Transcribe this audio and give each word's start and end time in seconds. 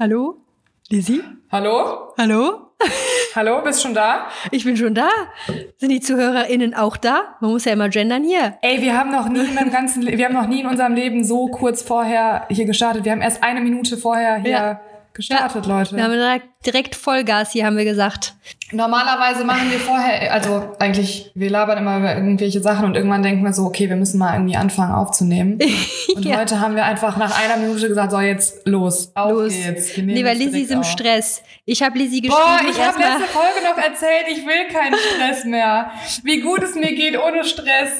Hallo? 0.00 0.38
Lizzie? 0.88 1.20
Hallo? 1.52 2.14
Hallo? 2.16 2.70
Hallo, 3.34 3.60
bist 3.62 3.82
schon 3.82 3.92
da? 3.92 4.28
Ich 4.50 4.64
bin 4.64 4.74
schon 4.74 4.94
da. 4.94 5.10
Sind 5.76 5.90
die 5.90 6.00
ZuhörerInnen 6.00 6.72
auch 6.72 6.96
da? 6.96 7.36
Man 7.40 7.50
muss 7.50 7.66
ja 7.66 7.74
immer 7.74 7.90
gendern 7.90 8.24
hier. 8.24 8.56
Ey, 8.62 8.80
wir 8.80 8.96
haben 8.96 9.10
noch 9.12 9.28
nie 9.28 9.44
in 9.44 9.70
ganzen, 9.70 10.00
Le 10.00 10.16
wir 10.16 10.24
haben 10.24 10.32
noch 10.32 10.46
nie 10.46 10.60
in 10.60 10.66
unserem 10.66 10.94
Leben 10.94 11.22
so 11.22 11.48
kurz 11.48 11.82
vorher 11.82 12.46
hier 12.48 12.64
gestartet. 12.64 13.04
Wir 13.04 13.12
haben 13.12 13.20
erst 13.20 13.42
eine 13.42 13.60
Minute 13.60 13.98
vorher 13.98 14.36
hier 14.36 14.50
Ja. 14.50 14.80
Gestartet, 15.28 15.66
Leute. 15.66 15.96
Wir 15.96 16.04
haben 16.04 16.40
direkt, 16.66 16.94
Vollgas 16.94 17.52
hier, 17.52 17.66
haben 17.66 17.76
wir 17.76 17.84
gesagt. 17.84 18.34
Normalerweise 18.72 19.44
machen 19.44 19.70
wir 19.70 19.78
vorher, 19.80 20.32
also 20.32 20.72
eigentlich, 20.78 21.30
wir 21.34 21.50
labern 21.50 21.78
immer 21.78 21.98
über 21.98 22.14
irgendwelche 22.14 22.60
Sachen 22.60 22.84
und 22.84 22.94
irgendwann 22.94 23.22
denken 23.22 23.42
wir 23.44 23.52
so, 23.52 23.64
okay, 23.64 23.88
wir 23.88 23.96
müssen 23.96 24.18
mal 24.18 24.34
irgendwie 24.34 24.56
anfangen 24.56 24.92
aufzunehmen. 24.94 25.58
Und 26.14 26.24
Ja. 26.24 26.38
heute 26.38 26.60
haben 26.60 26.74
wir 26.76 26.84
einfach 26.84 27.16
nach 27.16 27.40
einer 27.42 27.56
Minute 27.56 27.88
gesagt, 27.88 28.10
so 28.12 28.20
jetzt 28.20 28.66
los, 28.66 29.10
auf 29.14 29.30
Los. 29.30 29.52
geht's. 29.52 29.96
Jetzt 29.96 29.96
Lizzie 29.96 30.62
ist 30.62 30.70
im 30.70 30.80
auf. 30.80 30.86
Stress. 30.90 31.42
Ich 31.64 31.82
habe 31.82 31.98
Lizzie 31.98 32.20
geschrieben. 32.20 32.42
Boah, 32.42 32.60
ich 32.68 32.80
habe 32.80 32.98
letzte 32.98 33.24
Folge 33.32 33.62
noch 33.64 33.76
erzählt, 33.78 34.26
ich 34.30 34.44
will 34.46 34.66
keinen 34.72 34.94
Stress 34.96 35.44
mehr. 35.44 35.90
Wie 36.24 36.40
gut 36.40 36.62
es 36.62 36.74
mir 36.74 36.94
geht 36.94 37.16
ohne 37.18 37.44
Stress. 37.44 37.90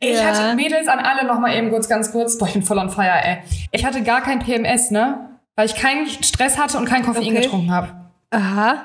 Ich 0.00 0.14
Ja. 0.16 0.24
hatte 0.26 0.54
Mädels 0.56 0.88
an 0.88 0.98
alle 0.98 1.26
noch 1.26 1.38
mal 1.40 1.54
eben 1.56 1.70
kurz, 1.70 1.88
ganz 1.88 2.10
kurz. 2.12 2.38
Boah, 2.38 2.46
ich 2.46 2.54
bin 2.54 2.62
voll 2.62 2.78
on 2.78 2.90
fire, 2.90 3.20
ey. 3.22 3.38
Ich 3.72 3.84
hatte 3.84 4.02
gar 4.02 4.22
kein 4.22 4.38
PMS, 4.40 4.90
ne? 4.90 5.28
Weil 5.58 5.66
ich 5.66 5.74
keinen 5.74 6.06
Stress 6.06 6.56
hatte 6.56 6.78
und 6.78 6.84
kein 6.84 7.04
Koffein 7.04 7.24
Okay. 7.32 7.40
getrunken 7.40 7.72
habe. 7.72 7.88
Aha. 8.30 8.76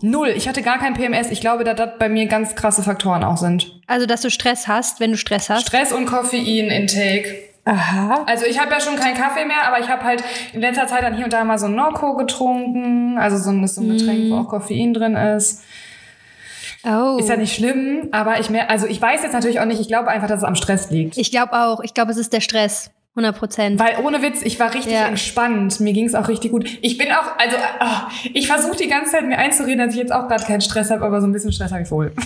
Null. 0.00 0.28
Ich 0.34 0.48
hatte 0.48 0.62
gar 0.62 0.78
kein 0.78 0.94
PMS. 0.94 1.30
Ich 1.30 1.42
glaube, 1.42 1.64
dass 1.64 1.76
das 1.76 1.90
bei 1.98 2.08
mir 2.08 2.24
ganz 2.28 2.54
krasse 2.54 2.82
Faktoren 2.82 3.22
auch 3.22 3.36
sind. 3.36 3.78
Also, 3.86 4.06
dass 4.06 4.22
du 4.22 4.30
Stress 4.30 4.66
hast, 4.66 5.00
wenn 5.00 5.10
du 5.10 5.18
Stress 5.18 5.50
hast. 5.50 5.66
Stress 5.66 5.92
und 5.92 6.06
Koffein-Intake. 6.06 7.26
Aha. 7.66 8.24
Also 8.26 8.46
ich 8.46 8.58
habe 8.58 8.70
ja 8.72 8.80
schon 8.80 8.96
keinen 8.96 9.18
Kaffee 9.18 9.44
mehr, 9.44 9.66
aber 9.66 9.80
ich 9.80 9.88
habe 9.90 10.02
halt 10.02 10.24
in 10.54 10.62
letzter 10.62 10.86
Zeit 10.86 11.02
dann 11.02 11.14
hier 11.14 11.24
und 11.24 11.32
da 11.34 11.44
mal 11.44 11.58
so 11.58 11.66
ein 11.66 11.74
Norco 11.74 12.16
getrunken. 12.16 13.18
Also 13.18 13.36
so 13.36 13.50
ein, 13.50 13.66
so 13.68 13.82
ein 13.82 13.90
Getränk, 13.90 14.30
wo 14.30 14.36
auch 14.36 14.48
Koffein 14.48 14.94
drin 14.94 15.16
ist. 15.16 15.62
Oh. 16.84 17.18
Ist 17.18 17.28
ja 17.28 17.36
nicht 17.36 17.54
schlimm, 17.54 18.08
aber 18.12 18.40
ich 18.40 18.48
mehr, 18.48 18.70
also 18.70 18.86
ich 18.86 19.00
weiß 19.00 19.22
jetzt 19.22 19.34
natürlich 19.34 19.60
auch 19.60 19.66
nicht, 19.66 19.78
ich 19.78 19.88
glaube 19.88 20.08
einfach, 20.08 20.28
dass 20.28 20.38
es 20.38 20.44
am 20.44 20.54
Stress 20.54 20.88
liegt. 20.88 21.18
Ich 21.18 21.30
glaube 21.30 21.52
auch. 21.52 21.80
Ich 21.80 21.92
glaube, 21.92 22.12
es 22.12 22.16
ist 22.16 22.32
der 22.32 22.40
Stress. 22.40 22.90
100 23.16 23.38
Prozent. 23.38 23.78
Weil 23.80 23.96
ohne 24.04 24.22
Witz, 24.22 24.42
ich 24.42 24.58
war 24.58 24.74
richtig 24.74 24.92
Ja. 24.92 25.06
entspannt. 25.06 25.78
Mir 25.80 25.92
ging 25.92 26.06
es 26.06 26.14
auch 26.16 26.26
richtig 26.28 26.50
gut. 26.50 26.68
Ich 26.82 26.98
bin 26.98 27.08
auch, 27.12 27.38
also 27.38 27.56
ah, 27.78 28.08
ich 28.32 28.46
versuche 28.48 28.76
die 28.76 28.88
ganze 28.88 29.12
Zeit 29.12 29.24
mir 29.26 29.38
einzureden, 29.38 29.78
dass 29.78 29.94
ich 29.94 30.00
jetzt 30.00 30.12
auch 30.12 30.26
gerade 30.26 30.44
keinen 30.44 30.60
Stress 30.60 30.90
habe, 30.90 31.04
aber 31.04 31.20
so 31.20 31.26
ein 31.28 31.32
bisschen 31.32 31.52
Stress 31.52 31.70
habe 31.72 31.82
ich 31.82 31.90
wohl. 31.90 32.12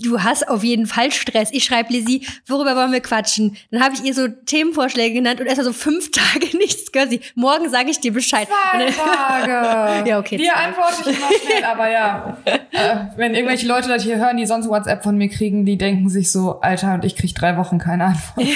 Du 0.00 0.22
hast 0.22 0.48
auf 0.48 0.64
jeden 0.64 0.86
Fall 0.86 1.12
Stress. 1.12 1.50
Ich 1.52 1.64
schreibe 1.64 1.92
Lizzie, 1.92 2.26
worüber 2.46 2.76
wollen 2.76 2.92
wir 2.92 3.00
quatschen? 3.00 3.58
Dann 3.70 3.82
habe 3.82 3.94
ich 3.94 4.02
ihr 4.02 4.14
so 4.14 4.26
Themenvorschläge 4.26 5.16
genannt 5.16 5.38
und 5.38 5.44
erst 5.46 5.58
mal 5.58 5.64
so 5.64 5.74
fünf 5.74 6.10
Tage 6.12 6.56
nichts 6.56 6.90
gehört. 6.92 7.10
Sie, 7.10 7.20
morgen 7.34 7.68
sage 7.68 7.90
ich 7.90 8.00
dir 8.00 8.10
Bescheid. 8.14 8.48
Zwei 8.48 8.86
Tage. 8.90 10.08
Ja, 10.08 10.18
okay, 10.18 10.38
Die 10.38 10.44
zwei. 10.44 10.54
antworte 10.54 10.94
ich 11.02 11.06
immer 11.18 11.26
schnell, 11.42 11.62
aber 11.64 11.90
ja. 11.90 12.38
Äh, 12.46 12.96
wenn 13.18 13.34
irgendwelche 13.34 13.66
Leute 13.66 13.88
das 13.88 14.02
hier 14.02 14.16
hören, 14.16 14.38
die 14.38 14.46
sonst 14.46 14.66
WhatsApp 14.66 15.02
von 15.02 15.18
mir 15.18 15.28
kriegen, 15.28 15.66
die 15.66 15.76
denken 15.76 16.08
sich 16.08 16.32
so, 16.32 16.60
Alter, 16.62 16.94
und 16.94 17.04
ich 17.04 17.14
krieg 17.14 17.34
drei 17.34 17.58
Wochen 17.58 17.76
keine 17.76 18.04
Antwort. 18.06 18.46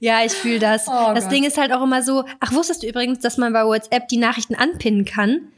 Ja, 0.00 0.24
ich 0.24 0.32
fühle 0.32 0.58
das. 0.58 0.88
Oh 0.88 1.12
das 1.14 1.24
Gott. 1.24 1.32
Ding 1.32 1.44
ist 1.44 1.58
halt 1.58 1.72
auch 1.72 1.82
immer 1.82 2.02
so, 2.02 2.24
ach, 2.40 2.52
wusstest 2.52 2.82
du 2.82 2.88
übrigens, 2.88 3.20
dass 3.20 3.36
man 3.36 3.52
bei 3.52 3.64
WhatsApp 3.64 4.08
die 4.08 4.16
Nachrichten 4.16 4.54
anpinnen 4.54 5.04
kann? 5.04 5.48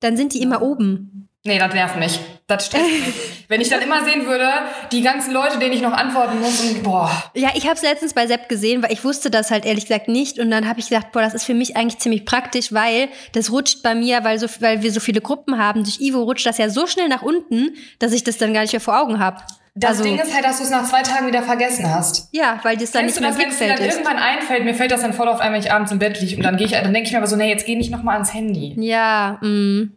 Dann 0.00 0.16
sind 0.16 0.34
die 0.34 0.42
immer 0.42 0.60
oben. 0.60 1.28
Nee, 1.44 1.58
das 1.58 1.74
nervt 1.74 1.96
mich. 1.98 2.20
Das 2.46 2.66
stresst 2.66 2.84
mich. 2.88 3.14
Wenn 3.48 3.60
ich 3.60 3.68
dann 3.68 3.82
immer 3.82 4.04
sehen 4.04 4.26
würde, 4.26 4.48
die 4.92 5.02
ganzen 5.02 5.32
Leute, 5.32 5.58
denen 5.58 5.72
ich 5.72 5.82
noch 5.82 5.92
antworten 5.92 6.40
muss 6.40 6.60
und 6.60 6.84
boah. 6.84 7.10
Ja, 7.34 7.50
ich 7.54 7.64
habe 7.64 7.74
es 7.74 7.82
letztens 7.82 8.14
bei 8.14 8.28
Sepp 8.28 8.48
gesehen, 8.48 8.82
weil 8.82 8.92
ich 8.92 9.04
wusste 9.04 9.28
das 9.28 9.50
halt 9.50 9.64
ehrlich 9.64 9.86
gesagt 9.86 10.06
nicht. 10.06 10.38
Und 10.38 10.50
dann 10.52 10.68
habe 10.68 10.78
ich 10.78 10.88
gesagt, 10.88 11.10
boah, 11.10 11.20
das 11.20 11.34
ist 11.34 11.44
für 11.44 11.54
mich 11.54 11.76
eigentlich 11.76 11.98
ziemlich 11.98 12.24
praktisch, 12.24 12.72
weil 12.72 13.08
das 13.32 13.50
rutscht 13.50 13.82
bei 13.82 13.94
mir, 13.96 14.22
weil, 14.22 14.38
so, 14.38 14.46
weil 14.60 14.82
wir 14.82 14.92
so 14.92 15.00
viele 15.00 15.20
Gruppen 15.20 15.58
haben. 15.58 15.82
Durch 15.82 16.00
Ivo 16.00 16.22
rutscht 16.22 16.46
das 16.46 16.58
ja 16.58 16.68
so 16.68 16.86
schnell 16.86 17.08
nach 17.08 17.22
unten, 17.22 17.74
dass 17.98 18.12
ich 18.12 18.22
das 18.22 18.38
dann 18.38 18.54
gar 18.54 18.62
nicht 18.62 18.72
mehr 18.72 18.80
vor 18.80 19.00
Augen 19.00 19.18
habe. 19.18 19.42
Das 19.74 19.92
also, 19.92 20.02
Ding 20.04 20.18
ist 20.18 20.34
halt, 20.34 20.44
dass 20.44 20.58
du 20.58 20.64
es 20.64 20.70
nach 20.70 20.86
zwei 20.86 21.02
Tagen 21.02 21.26
wieder 21.26 21.42
vergessen 21.42 21.92
hast. 21.92 22.28
ja, 22.32 22.60
weil 22.62 22.76
das 22.76 22.90
dann 22.90 23.02
Kennst 23.02 23.20
nicht 23.20 23.32
du 23.32 23.38
mehr 23.38 23.48
es 23.48 23.58
dir 23.58 23.68
dann 23.68 23.78
ist. 23.78 23.94
irgendwann 23.94 24.18
einfällt? 24.18 24.64
Mir 24.64 24.74
fällt 24.74 24.90
das 24.90 25.00
dann 25.00 25.14
voll 25.14 25.28
auf 25.28 25.40
einmal, 25.40 25.60
wenn 25.60 25.66
ich 25.66 25.72
abends 25.72 25.90
im 25.92 25.98
Bett 25.98 26.20
liege 26.20 26.36
und 26.36 26.42
dann 26.42 26.58
gehe 26.58 26.66
ich, 26.66 26.72
dann 26.72 26.92
denke 26.92 27.06
ich 27.06 27.12
mir 27.12 27.18
aber 27.18 27.26
so, 27.26 27.36
nee, 27.36 27.48
jetzt 27.48 27.64
geh 27.64 27.74
nicht 27.74 27.90
noch 27.90 28.02
mal 28.02 28.12
ans 28.12 28.34
Handy. 28.34 28.74
Ja, 28.78 29.38
mm. 29.40 29.92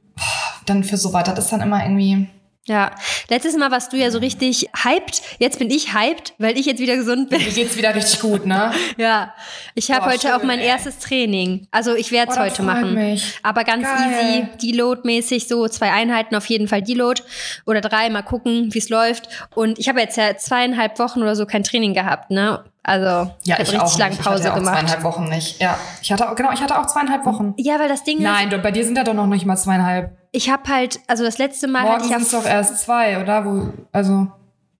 Dann 0.66 0.84
für 0.86 0.96
so 0.96 1.12
weiter, 1.12 1.34
das 1.34 1.46
ist 1.46 1.52
dann 1.52 1.62
immer 1.62 1.84
irgendwie. 1.84 2.28
Ja, 2.68 2.92
letztes 3.30 3.56
Mal 3.56 3.70
warst 3.70 3.94
du 3.94 3.98
ja 3.98 4.10
so 4.10 4.18
richtig 4.18 4.70
hyped. 4.84 5.22
Jetzt 5.38 5.60
bin 5.60 5.70
ich 5.70 5.94
hyped, 5.94 6.34
weil 6.40 6.58
ich 6.58 6.66
jetzt 6.66 6.80
wieder 6.80 6.96
gesund 6.96 7.30
bin. 7.30 7.40
Mir 7.44 7.52
geht's 7.52 7.78
wieder 7.78 7.94
richtig 7.94 8.20
gut, 8.22 8.46
ne? 8.48 8.72
Ja, 8.98 9.36
ich 9.76 9.92
habe 9.92 10.06
heute 10.08 10.22
schön, 10.22 10.32
auch 10.32 10.42
mein 10.44 10.58
ey. 10.60 10.66
erstes 10.68 10.98
Training. 10.98 11.68
Also 11.70 11.94
ich 11.96 12.12
werde 12.12 12.32
es 12.32 12.38
Oh, 12.38 12.42
heute 12.42 12.64
machen. 12.64 12.96
mich. 12.96 13.38
Aber 13.44 13.64
ganz 13.64 13.84
Geil. 13.84 14.48
easy, 14.60 14.72
Deload-mäßig, 14.72 15.48
so 15.48 15.68
zwei 15.68 15.92
Einheiten 15.92 16.36
auf 16.36 16.48
jeden 16.48 16.68
Fall 16.68 16.82
Deload 16.82 17.22
oder 17.68 17.82
drei, 17.82 18.10
mal 18.10 18.24
gucken, 18.24 18.74
wie 18.74 18.80
es 18.80 18.90
läuft. 18.90 19.30
Und 19.54 19.78
ich 19.78 19.88
habe 19.88 20.00
jetzt 20.00 20.18
ja 20.18 20.36
zweieinhalb 20.36 20.98
Wochen 20.98 21.22
oder 21.22 21.36
so 21.36 21.46
kein 21.46 21.64
Training 21.64 21.94
gehabt, 21.94 22.32
ne? 22.32 22.64
Also 22.88 23.32
ich 23.44 23.52
habe 23.52 23.62
richtig 23.64 23.98
lange. 23.98 24.16
Pause 24.16 24.44
ich 24.44 24.50
hatte 24.50 24.60
gemacht. 24.60 24.76
Auch 24.76 24.80
zweieinhalb 24.80 25.04
Wochen 25.04 25.24
nicht. 25.26 25.60
Ja, 25.60 25.76
ich 26.04 26.12
hatte 26.12 26.30
auch, 26.30 26.36
genau, 26.36 26.52
ich 26.52 26.62
hatte 26.62 26.78
auch 26.80 26.86
zweieinhalb 26.86 27.26
Wochen. 27.26 27.56
Ja, 27.58 27.80
weil 27.80 27.90
das 27.90 28.04
Ding 28.04 28.22
Nein, 28.22 28.52
du- 28.52 28.60
bei 28.60 28.70
dir 28.70 28.86
sind 28.86 28.96
ja 28.96 29.04
doch 29.04 29.16
noch 29.16 29.26
nicht 29.26 29.46
mal 29.48 29.58
zweieinhalb. 29.58 30.12
ist, 30.12 30.18
ich 30.32 30.50
habe 30.52 30.70
halt, 30.72 31.00
also 31.08 31.24
das 31.24 31.40
letzte 31.40 31.68
Mal 31.68 31.82
Morgen 31.82 32.04
ich 32.04 32.10
sind 32.10 32.22
es 32.22 32.30
doch 32.32 32.46
erst 32.46 32.80
zwei, 32.82 33.20
oder? 33.20 33.44
Wo, 33.44 33.70
also, 33.92 34.28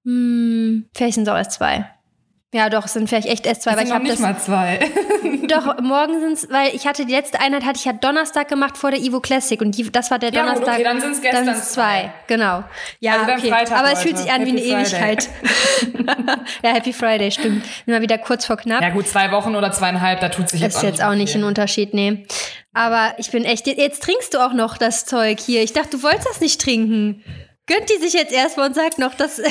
hm, 0.04 0.86
vielleicht 0.94 1.16
sind 1.16 1.24
es 1.28 1.34
auch 1.34 1.38
erst 1.38 1.54
zwei. 1.54 1.90
Ja, 2.54 2.70
doch, 2.70 2.86
es 2.86 2.94
sind 2.94 3.10
vielleicht 3.10 3.28
echt 3.28 3.46
erst 3.46 3.64
zwei, 3.64 3.76
weil 3.76 3.86
ich 3.86 3.92
habe 3.92 4.04
nicht 4.04 4.14
das 4.14 4.20
mal 4.22 4.38
zwei. 4.40 4.80
Doch, 5.48 5.82
morgen 5.82 6.22
sind's, 6.22 6.48
weil 6.50 6.74
ich 6.74 6.88
hatte 6.88 7.06
die 7.06 7.12
letzte 7.12 7.40
Einheit 7.42 7.66
hatte 7.66 7.78
ich 7.78 7.86
ja 7.86 7.92
Donnerstag 7.92 8.48
gemacht 8.48 8.78
vor 8.78 8.92
der 8.92 9.00
Evo 9.02 9.20
Classic 9.20 9.60
und 9.60 9.78
die, 9.78 9.92
das 9.92 10.10
war 10.10 10.20
der 10.20 10.32
Ja, 10.32 10.44
Donnerstag. 10.44 10.76
okay, 10.76 10.84
dann 10.84 11.02
sind's 11.02 11.22
gestern 11.22 11.46
sind's 11.46 11.74
zwei, 11.74 12.14
genau. 12.28 12.64
Ja, 13.02 13.14
Also 13.14 13.26
dann 13.26 13.40
okay. 13.40 13.50
Freitag, 13.50 13.78
Aber 13.78 13.92
es 13.92 14.02
fühlt 14.04 14.18
sich 14.18 14.32
an 14.32 14.46
wie 14.46 14.52
eine 14.52 14.62
Happy 14.62 14.86
Friday. 14.86 15.12
Ewigkeit. 15.12 15.30
ja, 16.64 16.70
Happy 16.74 16.94
Friday, 16.94 17.32
stimmt. 17.32 17.66
Immer 17.86 18.02
wieder 18.02 18.18
kurz 18.20 18.46
vor 18.46 18.56
knapp. 18.58 18.82
ja 18.82 18.90
gut, 18.90 19.08
zwei 19.08 19.32
Wochen 19.32 19.56
oder 19.56 19.72
zweieinhalb, 19.74 20.22
da 20.22 20.30
tut 20.30 20.48
sich 20.50 20.62
jetzt 20.62 20.78
ist 20.78 20.84
jetzt 20.84 21.04
auch 21.04 21.14
nicht 21.16 21.34
viel. 21.34 21.42
ein 21.42 21.48
Unterschied, 21.48 21.94
nee. 21.94 22.26
Aber 22.74 23.14
ich 23.18 23.32
bin 23.32 23.44
echt, 23.44 23.68
jetzt 23.68 24.02
trinkst 24.04 24.34
du 24.34 24.40
auch 24.40 24.54
noch 24.54 24.78
das 24.78 25.06
Zeug 25.06 25.40
hier. 25.40 25.62
Ich 25.62 25.74
dachte, 25.74 25.98
du 25.98 26.04
wolltest 26.04 26.28
das 26.30 26.40
nicht 26.42 26.62
trinken. 26.62 27.22
Gönnt 27.68 27.90
die 27.90 27.98
sich 27.98 28.14
jetzt 28.14 28.32
erstmal 28.32 28.68
und 28.68 28.76
sagt 28.76 29.00
noch, 29.00 29.16
dass. 29.16 29.42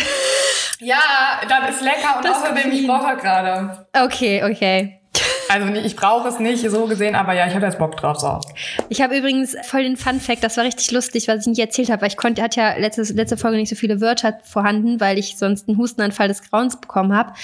Ja, 0.81 1.41
das 1.49 1.77
ist 1.77 1.83
lecker 1.83 2.17
und 2.19 2.25
Das 2.25 2.39
außerdem, 2.43 2.73
ich 2.73 2.87
brauche 2.87 3.17
gerade. 3.17 3.87
okay, 3.93 4.43
okay. 4.45 5.01
Also 5.49 5.69
ich 5.75 5.95
brauche 5.95 6.29
es 6.29 6.39
nicht 6.39 6.69
so 6.69 6.87
gesehen, 6.87 7.15
aber 7.15 7.35
ja, 7.35 7.47
ich 7.47 7.55
habe 7.55 7.67
jetzt 7.67 7.79
Bock 7.79 7.97
drauf. 7.97 8.19
So. 8.19 8.41
Ich 8.89 9.01
habe 9.01 9.17
übrigens 9.17 9.57
voll 9.63 9.83
den 9.83 9.97
Fun 9.97 10.21
Fact, 10.21 10.43
das 10.43 10.57
war 10.57 10.65
richtig 10.65 10.91
lustig, 10.91 11.29
was 11.29 11.43
ich 11.43 11.47
nicht 11.47 11.59
erzählt 11.59 11.91
habe, 11.91 12.03
weil 12.03 12.09
ich 12.09 12.17
konnte, 12.17 12.43
hatte 12.43 12.61
ja 12.61 12.77
letzte, 12.77 13.03
letzte 13.15 13.37
Folge 13.37 13.59
nicht 13.59 13.69
so 13.69 13.77
viele 13.77 14.01
Wörter 14.01 14.39
vorhanden, 14.43 15.01
weil 15.01 15.19
ich 15.19 15.37
sonst 15.37 15.69
einen 15.69 15.79
Hustenanfall 15.79 16.29
des 16.29 16.43
Grauens 16.43 16.81
bekommen 16.81 17.15
habe. 17.15 17.35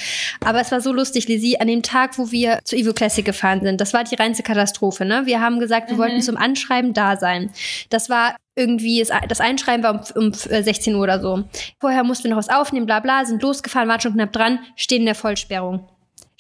Aber 0.45 0.61
es 0.61 0.73
war 0.73 0.81
so 0.81 0.93
lustig, 0.93 1.29
Lizzie, 1.29 1.61
an 1.61 1.69
dem 1.69 1.83
Tag, 1.83 2.19
wo 2.19 2.31
wir 2.31 2.61
zur 2.65 2.79
Evo 2.79 2.93
Classic 2.93 3.25
gefahren 3.25 3.61
sind, 3.61 3.81
das 3.81 3.93
war 3.93 4.05
die 4.05 4.15
reinste 4.15 4.43
Katastrophe, 4.43 5.05
ne? 5.05 5.23
Wir 5.27 5.41
haben 5.41 5.61
gesagt, 5.61 5.91
wir 5.91 5.99
wollten 5.99 6.23
zum 6.23 6.37
Anschreiben 6.37 6.95
da 6.95 7.17
sein. 7.17 7.51
Das 7.91 8.09
war 8.11 8.37
irgendwie, 8.57 9.05
das 9.29 9.41
Einschreiben 9.41 9.85
war 9.85 9.95
um, 10.17 10.27
um 10.27 10.33
äh, 10.51 10.63
16 10.63 10.95
Uhr 10.95 11.03
oder 11.03 11.21
so. 11.21 11.45
Vorher 11.79 12.03
mussten 12.05 12.25
wir 12.25 12.31
noch 12.31 12.39
was 12.39 12.49
aufnehmen, 12.49 12.87
bla 12.87 13.01
bla, 13.01 13.25
sind 13.25 13.43
losgefahren, 13.43 13.89
waren 13.89 14.01
schon 14.01 14.15
knapp 14.15 14.33
dran, 14.33 14.59
stehen 14.77 15.01
in 15.01 15.07
der 15.07 15.15
Vollsperrung 15.15 15.89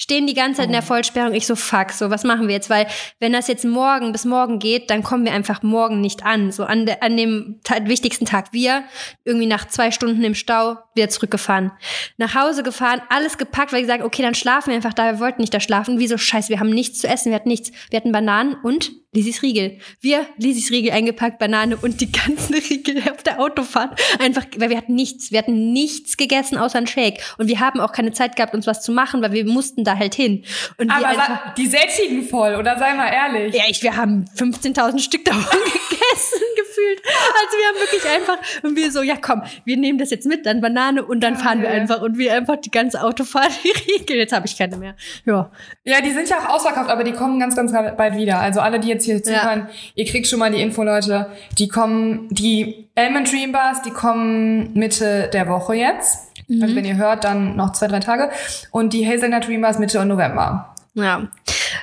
stehen 0.00 0.27
die 0.27 0.34
ganze 0.34 0.59
Zeit 0.59 0.66
in 0.66 0.72
der 0.72 0.83
Vollsperrung. 0.83 1.34
Ich 1.34 1.47
so, 1.47 1.55
fuck, 1.55 1.93
so, 1.93 2.09
was 2.09 2.25
machen 2.25 2.49
wir 2.49 2.55
jetzt? 2.55 2.71
Weil, 2.71 2.87
wenn 3.19 3.34
das 3.34 3.49
jetzt 3.49 3.66
morgen 3.66 4.12
bis 4.12 4.25
morgen 4.25 4.59
geht, 4.59 4.88
dann 4.88 5.03
kommen 5.03 5.27
wir 5.27 5.33
einfach 5.33 5.62
morgen 5.62 6.00
nicht 6.00 6.25
an. 6.25 6.50
So 6.53 6.65
an, 6.65 6.87
der, 6.87 7.03
an 7.03 7.19
dem 7.19 7.61
wichtigsten 7.84 8.25
Tag. 8.25 8.53
Wir 8.53 8.84
irgendwie 9.25 9.47
nach 9.47 9.69
zwei 9.69 9.91
Stunden 9.91 10.25
im 10.25 10.34
Stau 10.34 10.78
wieder 11.00 11.11
zurückgefahren. 11.11 11.72
Nach 12.16 12.34
Hause 12.34 12.62
gefahren, 12.62 13.00
alles 13.09 13.38
gepackt, 13.38 13.72
weil 13.72 13.81
ich 13.81 13.87
gesagt, 13.87 14.05
okay, 14.05 14.22
dann 14.22 14.34
schlafen 14.34 14.71
wir 14.71 14.77
einfach 14.77 14.94
da. 14.94 15.12
Wir 15.12 15.21
wollten 15.21 15.41
nicht 15.41 15.55
da 15.55 15.61
schlafen. 15.61 15.99
Wieso 15.99 16.19
scheiße, 16.19 16.49
wir 16.50 16.61
haben 16.61 16.71
nichts 16.71 16.99
zu 16.99 17.09
essen, 17.09 17.31
wir 17.31 17.37
hatten 17.37 17.49
nichts. 17.49 17.72
Wir 17.91 17.99
hatten 17.99 18.12
Bananen 18.12 18.55
und 18.62 18.93
Lisis 19.12 19.43
Riegel. 19.43 19.78
Wir, 20.00 20.25
Lisis 20.37 20.70
Riegel 20.70 20.93
eingepackt, 20.93 21.41
Banane 21.41 21.76
und 21.76 22.00
die 22.00 22.12
ganzen 22.12 22.55
Riegel 22.70 23.02
auf 23.11 23.25
der 23.25 23.41
Autofahrt. 23.41 24.00
Einfach, 24.20 24.47
weil 24.56 24.70
wir 24.70 24.76
hatten 24.76 24.94
nichts. 24.94 25.32
Wir 25.32 25.38
hatten 25.41 25.73
nichts 25.73 26.17
gegessen 26.17 26.56
außer 26.56 26.79
ein 26.79 26.87
Shake. 26.87 27.20
Und 27.37 27.49
wir 27.49 27.58
haben 27.58 27.81
auch 27.81 27.91
keine 27.91 28.12
Zeit 28.12 28.37
gehabt, 28.37 28.55
uns 28.55 28.69
was 28.69 28.82
zu 28.82 28.93
machen, 28.93 29.20
weil 29.20 29.32
wir 29.32 29.44
mussten 29.44 29.82
da 29.82 29.99
halt 29.99 30.14
hin. 30.14 30.44
Und 30.79 30.93
Aber 30.93 31.08
einfach, 31.08 31.55
die 31.55 31.67
sättigen 31.67 32.23
voll, 32.23 32.55
oder 32.55 32.79
sei 32.79 32.94
mal 32.94 33.08
ehrlich. 33.08 33.53
ja, 33.53 33.64
ich, 33.69 33.82
wir 33.82 33.96
haben 33.96 34.26
15.000 34.37 35.00
Stück 35.00 35.25
davon 35.25 35.58
gegessen, 35.58 36.43
gefühlt. 36.56 37.03
Also 37.05 37.56
wir 37.58 37.67
haben 37.67 37.81
wirklich 37.81 38.08
einfach, 38.12 38.38
und 38.62 38.76
wir 38.76 38.93
so, 38.93 39.03
ja 39.03 39.17
komm, 39.17 39.43
wir 39.64 39.76
nehmen 39.76 39.99
das 39.99 40.11
jetzt 40.11 40.26
mit, 40.26 40.46
dann 40.46 40.61
Banane 40.90 41.04
und 41.04 41.20
dann 41.20 41.37
fahren 41.37 41.62
wir 41.62 41.70
einfach. 41.70 42.02
Und 42.02 42.19
wir 42.19 42.34
einfach 42.34 42.56
die 42.56 42.70
ganze 42.70 43.02
Autofahrt, 43.02 43.50
die 43.64 43.92
Riegel, 43.92 44.16
jetzt 44.16 44.32
habe 44.32 44.46
ich 44.46 44.56
keine 44.56 44.76
mehr. 44.76 44.94
Ja. 45.25 45.50
Ja, 45.84 46.00
die 46.00 46.10
sind 46.10 46.28
ja 46.28 46.38
auch 46.38 46.56
ausverkauft, 46.56 46.90
aber 46.90 47.04
die 47.04 47.12
kommen 47.12 47.38
ganz, 47.40 47.56
ganz 47.56 47.72
bald 47.72 48.16
wieder. 48.16 48.38
Also 48.38 48.60
alle, 48.60 48.81
die 48.81 48.88
jetzt 48.88 49.04
hier 49.04 49.22
zuhören, 49.22 49.69
ihr 49.94 50.04
kriegt 50.04 50.26
schon 50.26 50.38
mal 50.38 50.50
die 50.50 50.60
Info, 50.60 50.82
Leute. 50.82 51.26
Die 51.58 51.69
kommen, 51.69 52.28
die 52.31 52.88
Almond 52.94 53.31
Dream 53.31 53.52
Bars, 53.52 53.82
die 53.82 53.90
kommen 53.90 54.72
Mitte 54.75 55.28
der 55.32 55.48
Woche 55.48 55.75
jetzt. 55.75 56.31
Mhm. 56.48 56.62
Also 56.62 56.76
wenn 56.76 56.84
ihr 56.84 56.96
hört, 56.96 57.25
dann 57.25 57.56
noch 57.56 57.72
zwei, 57.72 57.86
drei 57.86 58.00
Tage. 58.00 58.31
Und 58.70 58.93
die 58.93 59.06
Hazelnut 59.06 59.46
Dream 59.46 59.60
Bars 59.60 59.78
Mitte 59.78 60.04
November. 60.04 60.69
Ja. 60.94 61.28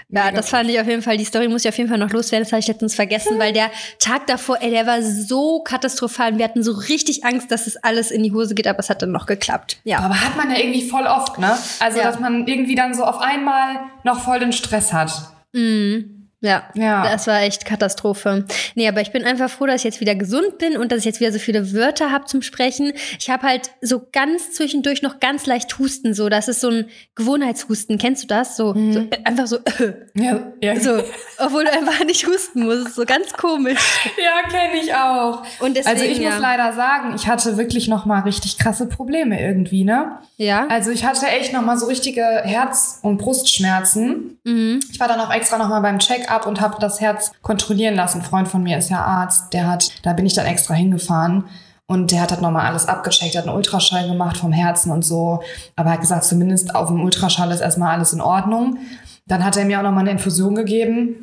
Ja, 0.10 0.32
das 0.32 0.50
fand 0.50 0.70
ich 0.70 0.80
auf 0.80 0.88
jeden 0.88 1.02
Fall, 1.02 1.18
die 1.18 1.26
Story 1.26 1.48
muss 1.48 1.64
ich 1.66 1.70
auf 1.70 1.78
jeden 1.78 1.90
Fall 1.90 1.98
noch 1.98 2.12
loswerden, 2.12 2.44
das 2.46 2.52
habe 2.52 2.60
ich 2.60 2.68
letztens 2.68 2.96
vergessen, 2.96 3.40
weil 3.40 3.52
der 3.54 3.70
Tag 4.00 4.28
davor, 4.28 4.58
ey, 4.62 4.70
der 4.70 4.86
war 4.88 5.02
so 5.02 5.60
katastrophal 5.64 6.32
und 6.34 6.38
wir 6.38 6.46
hatten 6.46 6.64
so 6.64 6.72
richtig 6.74 7.26
Angst, 7.26 7.52
dass 7.52 7.68
es 7.68 7.78
alles 7.78 8.12
in 8.12 8.24
die 8.24 8.32
Hose 8.32 8.56
geht, 8.56 8.68
aber 8.68 8.80
es 8.80 8.90
hat 8.90 9.02
dann 9.02 9.12
noch 9.12 9.26
geklappt. 9.26 9.78
Ja. 9.84 10.00
Aber 10.00 10.22
hat 10.22 10.36
man 10.38 10.50
ja 10.52 10.58
irgendwie 10.58 10.90
voll 10.90 11.06
oft, 11.06 11.38
ne? 11.40 11.58
Also, 11.80 12.00
Ja. 12.00 12.06
dass 12.06 12.20
man 12.20 12.48
irgendwie 12.48 12.76
dann 12.76 12.94
so 12.94 13.04
auf 13.04 13.20
einmal 13.20 13.80
noch 14.04 14.20
voll 14.22 14.40
den 14.40 14.54
Stress 14.54 14.94
hat. 14.94 15.12
Mhm. 15.54 16.17
Ja, 16.48 16.64
Ja. 16.74 17.04
das 17.12 17.28
war 17.28 17.42
echt 17.42 17.66
Katastrophe. 17.66 18.46
Nee, 18.76 18.88
aber 18.88 19.02
ich 19.02 19.12
bin 19.12 19.24
einfach 19.24 19.50
froh, 19.50 19.66
dass 19.66 19.78
ich 19.78 19.84
jetzt 19.84 20.00
wieder 20.02 20.16
gesund 20.16 20.58
bin 20.58 20.78
und 20.78 20.92
dass 20.92 21.00
ich 21.00 21.06
jetzt 21.06 21.20
wieder 21.20 21.32
so 21.32 21.40
viele 21.40 21.74
Wörter 21.74 22.12
habe 22.12 22.26
zum 22.26 22.42
Sprechen. 22.42 22.94
Ich 23.20 23.30
habe 23.30 23.46
halt 23.48 23.72
so 23.82 24.08
ganz 24.12 24.54
zwischendurch 24.54 25.02
noch 25.02 25.20
ganz 25.20 25.46
leicht 25.46 25.78
Husten, 25.78 26.14
so. 26.14 26.30
Das 26.30 26.48
ist 26.48 26.62
so 26.62 26.70
ein 26.70 26.86
Gewohnheitshusten. 27.16 27.98
Kennst 27.98 28.24
du 28.24 28.28
das? 28.28 28.56
So, 28.58 28.74
so 28.74 29.00
äh, 29.00 29.08
einfach 29.24 29.48
so, 29.48 29.58
Ja, 30.14 30.40
ja. 30.62 30.80
so, 30.80 31.04
obwohl 31.40 31.66
du 31.66 31.72
einfach 31.74 32.04
nicht 32.06 32.26
husten 32.26 32.64
musst. 32.66 32.96
So 32.96 33.04
ganz 33.06 33.34
komisch. 33.34 33.80
ja 34.18 34.50
kenne 34.50 34.82
ich 34.82 34.94
auch. 34.94 35.44
Und 35.60 35.76
deswegen, 35.76 35.96
also 36.00 36.06
ich 36.06 36.18
ja. 36.20 36.32
muss 36.32 36.40
leider 36.40 36.74
sagen, 36.74 37.14
ich 37.16 37.28
hatte 37.28 37.58
wirklich 37.58 37.88
noch 37.88 38.06
mal 38.06 38.22
richtig 38.22 38.58
krasse 38.58 38.88
Probleme 38.88 39.40
irgendwie, 39.42 39.84
ne? 39.84 40.20
Ja. 40.38 40.68
Also 40.70 40.92
ich 40.92 41.04
hatte 41.04 41.28
echt 41.28 41.52
noch 41.54 41.62
mal 41.64 41.78
so 41.78 41.88
richtige 41.88 42.22
Herz- 42.44 43.00
und 43.02 43.18
Brustschmerzen. 43.18 44.38
Mhm. 44.44 44.80
Ich 44.92 45.00
war 45.00 45.08
dann 45.08 45.20
auch 45.20 45.34
extra 45.34 45.58
noch 45.58 45.68
mal 45.70 45.80
beim 45.82 46.00
Check-up 46.00 46.37
und 46.46 46.62
habe 46.62 46.76
das 46.80 47.02
Herz 47.02 47.32
kontrollieren 47.42 47.96
lassen. 47.96 48.20
Ein 48.20 48.26
Freund 48.26 48.48
von 48.48 48.64
mir 48.64 48.78
ist 48.78 48.90
ja 48.90 49.04
Arzt, 49.04 49.54
der 49.54 49.68
hat, 49.68 49.90
da 50.04 50.14
bin 50.14 50.26
ich 50.26 50.34
dann 50.34 50.46
extra 50.46 50.74
hingefahren. 50.74 51.46
Und 51.90 52.12
der 52.12 52.22
hat 52.22 52.32
halt 52.32 52.42
nochmal 52.42 52.66
alles 52.66 52.88
abgecheckt, 52.88 53.38
hat 53.38 53.48
einen 53.48 53.56
Ultraschall 53.56 54.10
gemacht 54.10 54.36
vom 54.36 54.52
Herzen 54.52 54.92
und 54.92 55.06
so. 55.06 55.42
Aber 55.78 55.90
er 55.90 55.94
hat 55.94 56.02
gesagt, 56.02 56.26
zumindest 56.26 56.76
auf 56.76 56.90
dem 56.90 57.02
Ultraschall 57.02 57.50
ist 57.52 57.62
erstmal 57.62 57.96
alles 57.96 58.12
in 58.12 58.20
Ordnung. 58.20 58.78
Dann 59.26 59.44
hat 59.44 59.56
er 59.56 59.64
mir 59.64 59.80
auch 59.80 59.84
nochmal 59.84 60.02
eine 60.02 60.12
Infusion 60.12 60.56
gegeben 60.56 61.16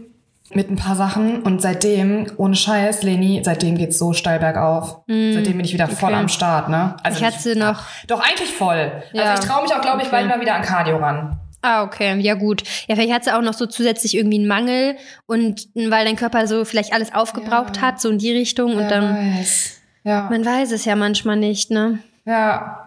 mit 0.54 0.70
ein 0.70 0.76
paar 0.76 0.96
Sachen. 0.96 1.42
Und 1.42 1.60
seitdem, 1.60 2.26
ohne 2.38 2.54
Scheiß, 2.56 3.02
Leni, 3.02 3.42
seitdem 3.44 3.76
geht's 3.76 3.98
so 3.98 4.14
steil 4.14 4.38
bergauf. 4.38 5.00
Seitdem 5.06 5.56
bin 5.56 5.66
ich 5.66 5.74
wieder 5.74 5.88
voll 5.88 6.12
okay. 6.12 6.20
am 6.20 6.28
Start, 6.28 6.70
ne? 6.70 6.96
Ich 7.10 7.22
hatte 7.22 7.58
noch. 7.58 7.82
Doch, 8.06 8.20
eigentlich 8.20 8.52
voll. 8.52 8.90
Ja. 9.12 9.24
Also 9.24 9.42
ich 9.42 9.48
traue 9.48 9.62
mich 9.64 9.74
auch, 9.74 9.82
glaube 9.82 9.98
ich, 9.98 10.08
Okay. 10.08 10.16
bald 10.16 10.28
mal 10.28 10.40
wieder 10.40 10.54
an 10.54 10.62
Cardio 10.62 10.96
ran. 10.96 11.40
Ah, 11.64 11.82
okay, 11.82 12.18
ja 12.20 12.34
gut. 12.34 12.62
Ja, 12.88 12.94
vielleicht 12.94 13.12
hat 13.12 13.24
sie 13.24 13.34
auch 13.34 13.40
noch 13.42 13.54
so 13.54 13.66
zusätzlich 13.66 14.14
irgendwie 14.16 14.38
einen 14.38 14.46
Mangel 14.48 14.96
und 15.26 15.68
weil 15.74 16.04
dein 16.04 16.16
Körper 16.16 16.46
so 16.46 16.64
vielleicht 16.64 16.92
alles 16.92 17.14
aufgebraucht 17.14 17.76
Ja. 17.76 17.82
hat, 17.82 18.00
so 18.00 18.10
in 18.10 18.18
die 18.18 18.32
Richtung 18.32 18.72
und 18.72 18.80
Wer 18.80 18.88
dann. 18.88 19.36
weiß. 19.38 19.70
Ja. 20.04 20.28
Man 20.30 20.44
weiß 20.44 20.72
es 20.72 20.84
ja 20.84 20.94
manchmal 20.96 21.36
nicht, 21.36 21.70
ne? 21.70 21.98
ja. 22.26 22.80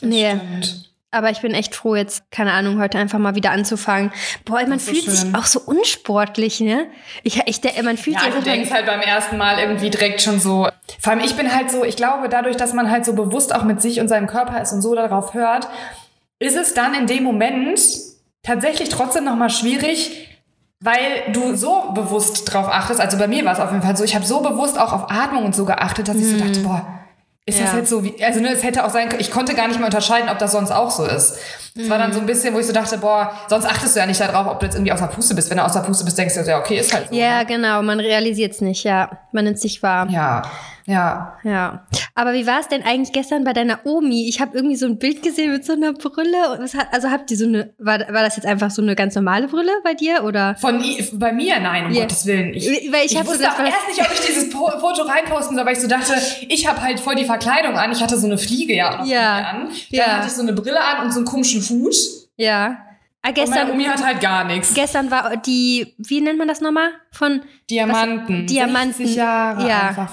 Das 0.00 0.08
Nee. 0.08 0.30
Stimmt. 0.36 0.86
Aber 1.12 1.30
ich 1.30 1.40
bin 1.40 1.54
echt 1.54 1.74
froh, 1.74 1.96
jetzt, 1.96 2.30
keine 2.30 2.52
Ahnung, 2.52 2.80
heute 2.80 2.96
einfach 2.98 3.18
mal 3.18 3.34
wieder 3.34 3.50
anzufangen. 3.50 4.12
Boah, 4.44 4.64
man 4.68 4.78
fühlt 4.78 5.02
sich 5.04 5.18
schön. 5.22 5.34
auch 5.34 5.44
so 5.46 5.60
unsportlich, 5.60 6.60
ne? 6.60 6.86
Ich, 7.24 7.40
ich, 7.46 7.60
der- 7.60 7.82
man 7.82 7.96
fühlt 7.96 8.14
Ja, 8.14 8.22
sich 8.22 8.30
du 8.30 8.38
ob 8.38 8.46
man- 8.46 8.54
denkst 8.54 8.70
halt 8.70 8.86
beim 8.86 9.00
ersten 9.00 9.36
Mal 9.36 9.58
irgendwie 9.58 9.90
direkt 9.90 10.22
schon 10.22 10.38
so. 10.38 10.68
Vor 11.00 11.12
allem 11.12 11.20
ich 11.24 11.34
bin 11.34 11.52
halt 11.52 11.68
so, 11.72 11.84
ich 11.84 11.96
glaube, 11.96 12.28
dadurch, 12.28 12.56
dass 12.56 12.74
man 12.74 12.90
halt 12.92 13.04
so 13.04 13.14
bewusst 13.14 13.52
auch 13.52 13.64
mit 13.64 13.82
sich 13.82 13.98
und 13.98 14.06
seinem 14.06 14.28
Körper 14.28 14.62
ist 14.62 14.72
und 14.72 14.82
so 14.82 14.94
darauf 14.94 15.34
hört, 15.34 15.66
ist 16.38 16.56
es 16.56 16.74
dann 16.74 16.94
in 16.94 17.08
dem 17.08 17.24
Moment 17.24 17.80
tatsächlich 18.42 18.88
trotzdem 18.88 19.24
nochmal 19.24 19.50
schwierig, 19.50 20.28
weil 20.80 21.32
du 21.32 21.56
so 21.56 21.92
bewusst 21.92 22.52
drauf 22.52 22.68
achtest. 22.68 23.00
Also 23.00 23.18
bei 23.18 23.28
mir 23.28 23.44
war 23.44 23.52
es 23.52 23.60
auf 23.60 23.70
jeden 23.70 23.82
Fall 23.82 23.96
so, 23.96 24.04
ich 24.04 24.14
habe 24.14 24.24
so 24.24 24.40
bewusst 24.40 24.78
auch 24.78 24.92
auf 24.92 25.10
Atmung 25.10 25.44
und 25.44 25.54
so 25.54 25.64
geachtet, 25.64 26.08
dass 26.08 26.16
ich 26.16 26.26
so 26.30 26.38
dachte, 26.38 26.60
boah, 26.60 26.86
ist 27.46 27.60
das 27.60 27.72
Ja. 27.72 27.78
jetzt 27.78 27.90
so 27.90 28.02
wie, 28.04 28.22
also 28.24 28.40
ne, 28.40 28.48
es 28.50 28.62
hätte 28.62 28.84
auch 28.84 28.90
sein 28.90 29.08
können, 29.08 29.20
ich 29.20 29.30
konnte 29.30 29.54
gar 29.54 29.68
nicht 29.68 29.76
mehr 29.78 29.86
unterscheiden, 29.86 30.30
ob 30.30 30.38
das 30.38 30.52
sonst 30.52 30.70
auch 30.70 30.90
so 30.90 31.04
ist. 31.04 31.36
Es 31.76 31.88
war 31.88 31.98
dann 31.98 32.12
so 32.12 32.20
ein 32.20 32.26
bisschen, 32.26 32.54
wo 32.54 32.58
ich 32.58 32.66
so 32.66 32.72
dachte, 32.72 32.98
boah, 32.98 33.32
sonst 33.48 33.64
achtest 33.66 33.94
du 33.96 34.00
ja 34.00 34.06
nicht 34.06 34.20
darauf, 34.20 34.46
ob 34.46 34.60
du 34.60 34.66
jetzt 34.66 34.74
irgendwie 34.74 34.92
aus 34.92 35.00
der 35.00 35.06
Puste 35.06 35.34
bist. 35.34 35.50
Wenn 35.50 35.58
du 35.58 35.64
aus 35.64 35.72
der 35.72 35.80
Puste 35.80 36.04
bist, 36.04 36.18
denkst 36.18 36.34
du, 36.34 36.40
ja, 36.42 36.58
okay, 36.58 36.78
ist 36.78 36.92
halt 36.94 37.08
so. 37.10 37.14
Ja, 37.14 37.42
genau, 37.44 37.82
man 37.82 38.00
realisiert 38.00 38.52
es 38.54 38.60
nicht, 38.60 38.84
ja. 38.84 39.10
Man 39.32 39.44
nimmt 39.44 39.58
sich 39.60 39.82
wahr. 39.82 40.08
Ja, 40.10 40.42
ja. 40.86 41.36
Ja. 41.44 41.84
Aber 42.16 42.32
wie 42.32 42.46
war 42.46 42.58
es 42.60 42.66
denn 42.68 42.82
eigentlich 42.82 43.12
gestern 43.12 43.44
bei 43.44 43.52
deiner 43.52 43.78
Omi? 43.84 44.28
Ich 44.28 44.40
habe 44.40 44.56
irgendwie 44.56 44.74
so 44.76 44.86
ein 44.86 44.98
Bild 44.98 45.22
gesehen 45.22 45.52
mit 45.52 45.64
so 45.64 45.74
einer 45.74 45.92
Brille. 45.92 46.50
Und 46.58 46.74
hat, 46.74 46.88
also 46.92 47.10
habt 47.10 47.30
ihr 47.30 47.36
so 47.36 47.44
eine, 47.46 47.72
war, 47.78 47.98
war 48.00 48.22
das 48.24 48.36
jetzt 48.36 48.44
einfach 48.46 48.70
so 48.70 48.82
eine 48.82 48.96
ganz 48.96 49.14
normale 49.14 49.46
Brille 49.46 49.70
bei 49.84 49.94
dir 49.94 50.24
oder? 50.24 50.56
Von 50.56 50.82
bei 51.12 51.32
mir, 51.32 51.60
nein, 51.60 51.86
um 51.86 51.92
Ja. 51.92 52.02
Gottes 52.02 52.26
Willen. 52.26 52.52
Ich, 52.54 52.66
Weil 52.92 53.06
ich 53.06 53.12
so 53.12 53.20
wusste 53.20 53.38
gedacht, 53.38 53.54
auch 53.58 53.62
was- 53.64 53.68
erst 53.68 53.88
nicht, 53.88 54.00
ob 54.00 54.12
ich 54.12 54.20
dieses 54.26 54.50
Po- 54.50 54.70
Foto 54.80 55.02
reinposten 55.02 55.56
soll, 55.56 55.64
weil 55.64 55.74
ich 55.74 55.80
so 55.80 55.86
dachte, 55.88 56.14
ich 56.48 56.66
habe 56.66 56.82
halt 56.82 56.98
voll 56.98 57.14
die 57.14 57.24
Verkleidung 57.24 57.76
an. 57.78 57.92
Ich 57.92 58.02
hatte 58.02 58.16
so 58.18 58.26
eine 58.26 58.36
Fliege 58.38 58.74
ja 58.74 59.00
auch 59.00 59.06
Ja. 59.06 59.34
an. 59.36 59.68
Dann 59.68 59.70
Ja. 59.90 60.04
hatte 60.16 60.26
ich 60.26 60.32
so 60.32 60.42
eine 60.42 60.52
Brille 60.54 60.80
an 60.82 61.04
und 61.06 61.12
so 61.12 61.18
einen 61.20 61.26
komischen 61.26 61.59
Hut. 61.60 61.94
Ja. 62.36 62.78
Ah, 63.22 63.28
Und 63.28 63.36
meine 63.36 63.48
gestern, 63.50 63.70
Omi 63.72 63.84
hat 63.84 64.02
halt 64.02 64.20
gar 64.22 64.44
nichts. 64.44 64.72
gestern 64.72 65.10
war 65.10 65.36
die, 65.36 65.94
wie 65.98 66.22
nennt 66.22 66.38
man 66.38 66.48
das 66.48 66.62
nochmal? 66.62 66.88
Von 67.12 67.42
Diamanten. 67.68 68.46
Diamanten. 68.46 68.94
60 69.04 69.14
Jahre 69.16 69.68
ja. 69.68 70.08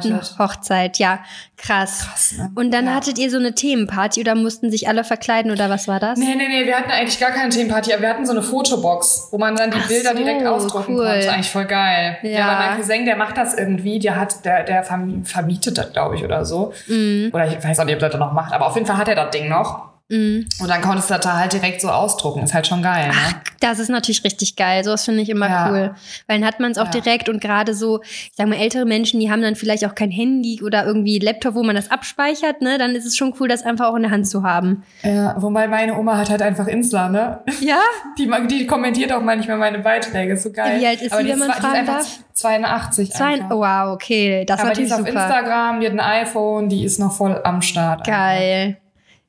Diamantenhochzeit, 0.00 0.98
ja. 0.98 1.18
Krass. 1.58 2.06
Krass, 2.06 2.34
ne? 2.38 2.50
Und 2.54 2.70
dann 2.72 2.86
Ja. 2.86 2.94
hattet 2.94 3.18
ihr 3.18 3.30
so 3.30 3.36
eine 3.36 3.54
Themenparty 3.54 4.20
oder 4.20 4.34
mussten 4.34 4.70
sich 4.70 4.88
alle 4.88 5.04
verkleiden 5.04 5.50
oder 5.50 5.68
was 5.70 5.86
war 5.88 6.00
das? 6.00 6.18
Nee, 6.18 6.34
nee, 6.34 6.48
nee, 6.48 6.64
wir 6.66 6.76
hatten 6.78 6.90
eigentlich 6.90 7.18
gar 7.20 7.30
keine 7.30 7.50
Themenparty, 7.50 7.92
aber 7.92 8.02
wir 8.02 8.08
hatten 8.08 8.24
so 8.24 8.32
eine 8.32 8.42
Fotobox, 8.42 9.28
wo 9.32 9.38
man 9.38 9.54
dann 9.56 9.70
die 9.70 9.78
Ach 9.82 9.88
Bilder 9.88 10.10
so, 10.12 10.16
direkt 10.16 10.46
ausdrucken 10.46 10.94
cool. 10.96 11.04
konnte. 11.06 11.30
Eigentlich 11.32 11.50
voll 11.50 11.64
geil. 11.66 12.16
Ja. 12.22 12.30
Ja, 12.30 12.66
mein 12.68 12.76
Cousin, 12.78 13.04
der 13.04 13.16
macht 13.16 13.36
das 13.36 13.52
irgendwie, 13.54 13.98
der 13.98 14.16
hat, 14.16 14.44
der, 14.46 14.62
der 14.64 14.82
verm- 14.84 15.26
vermietet 15.26 15.76
das, 15.76 15.92
glaube 15.92 16.16
ich, 16.16 16.24
oder 16.24 16.44
so. 16.46 16.72
Mhm. 16.86 17.30
Oder 17.34 17.48
ich 17.48 17.62
weiß 17.62 17.80
auch 17.80 17.84
nicht, 17.84 17.96
ob 17.96 18.02
er 18.02 18.08
das 18.08 18.18
noch 18.18 18.32
macht, 18.32 18.52
aber 18.54 18.66
auf 18.66 18.74
jeden 18.74 18.86
Fall 18.86 18.96
hat 18.96 19.08
er 19.08 19.14
das 19.14 19.30
Ding 19.30 19.48
noch. 19.50 19.90
Mhm. 20.08 20.46
Und 20.60 20.68
dann 20.68 20.80
konntest 20.82 21.10
du 21.10 21.14
das 21.14 21.24
da 21.24 21.36
halt 21.36 21.52
direkt 21.52 21.80
so 21.80 21.88
ausdrucken. 21.88 22.42
Ist 22.44 22.54
halt 22.54 22.66
schon 22.68 22.80
geil, 22.82 23.08
ne? 23.08 23.14
Das 23.58 23.80
ist 23.80 23.88
natürlich 23.88 24.22
richtig 24.22 24.54
geil. 24.54 24.84
Sowas 24.84 25.04
finde 25.04 25.22
ich 25.22 25.28
immer 25.28 25.48
Ja. 25.48 25.68
cool. 25.70 25.94
Weil 26.28 26.38
dann 26.38 26.46
hat 26.46 26.60
man 26.60 26.70
es 26.70 26.78
auch 26.78 26.84
Ja. 26.92 27.00
direkt 27.00 27.28
und 27.28 27.40
gerade 27.40 27.74
so, 27.74 28.02
ich 28.02 28.30
sag 28.36 28.46
mal, 28.46 28.54
ältere 28.56 28.84
Menschen, 28.84 29.18
die 29.18 29.30
haben 29.32 29.42
dann 29.42 29.56
vielleicht 29.56 29.84
auch 29.84 29.96
kein 29.96 30.10
Handy 30.12 30.60
oder 30.62 30.86
irgendwie 30.86 31.18
Laptop, 31.18 31.54
wo 31.54 31.64
man 31.64 31.74
das 31.74 31.90
abspeichert, 31.90 32.60
ne? 32.62 32.78
Dann 32.78 32.94
ist 32.94 33.04
es 33.04 33.16
schon 33.16 33.34
cool, 33.40 33.48
das 33.48 33.62
einfach 33.64 33.86
auch 33.86 33.96
in 33.96 34.02
der 34.02 34.10
Hand 34.12 34.28
zu 34.28 34.44
haben. 34.44 34.84
Ja, 35.02 35.34
wobei 35.42 35.66
meine 35.66 35.98
Oma 35.98 36.16
hat 36.18 36.30
halt 36.30 36.42
einfach 36.42 36.68
Insta, 36.68 37.08
ne? 37.08 37.40
Ja? 37.60 37.80
Die, 38.16 38.30
die 38.48 38.66
kommentiert 38.66 39.12
auch 39.12 39.22
manchmal 39.22 39.56
meine 39.56 39.80
Beiträge, 39.80 40.34
ist 40.34 40.44
so 40.44 40.52
geil. 40.52 40.80
Wie 40.80 40.86
alt 40.86 41.02
ist 41.02 41.10
Aber 41.12 41.22
sie, 41.22 41.26
die 41.26 41.32
wenn 41.32 41.38
man 41.40 41.50
fragen 41.50 41.74
einfach 41.78 41.96
darf? 41.98 42.18
82 42.34 43.10
Zwei, 43.12 43.24
einfach. 43.24 43.50
wow, 43.50 43.94
okay. 43.94 44.44
Das 44.46 44.60
ist 44.60 44.64
Aber 44.66 44.74
die 44.74 44.82
ist 44.82 44.92
auf 44.92 44.98
super. 44.98 45.10
Instagram, 45.10 45.80
die 45.80 45.86
hat 45.86 45.92
ein 45.94 46.00
iPhone, 46.00 46.68
die 46.68 46.84
ist 46.84 47.00
noch 47.00 47.12
voll 47.12 47.40
am 47.42 47.60
Start. 47.62 48.06
Geil. 48.06 48.76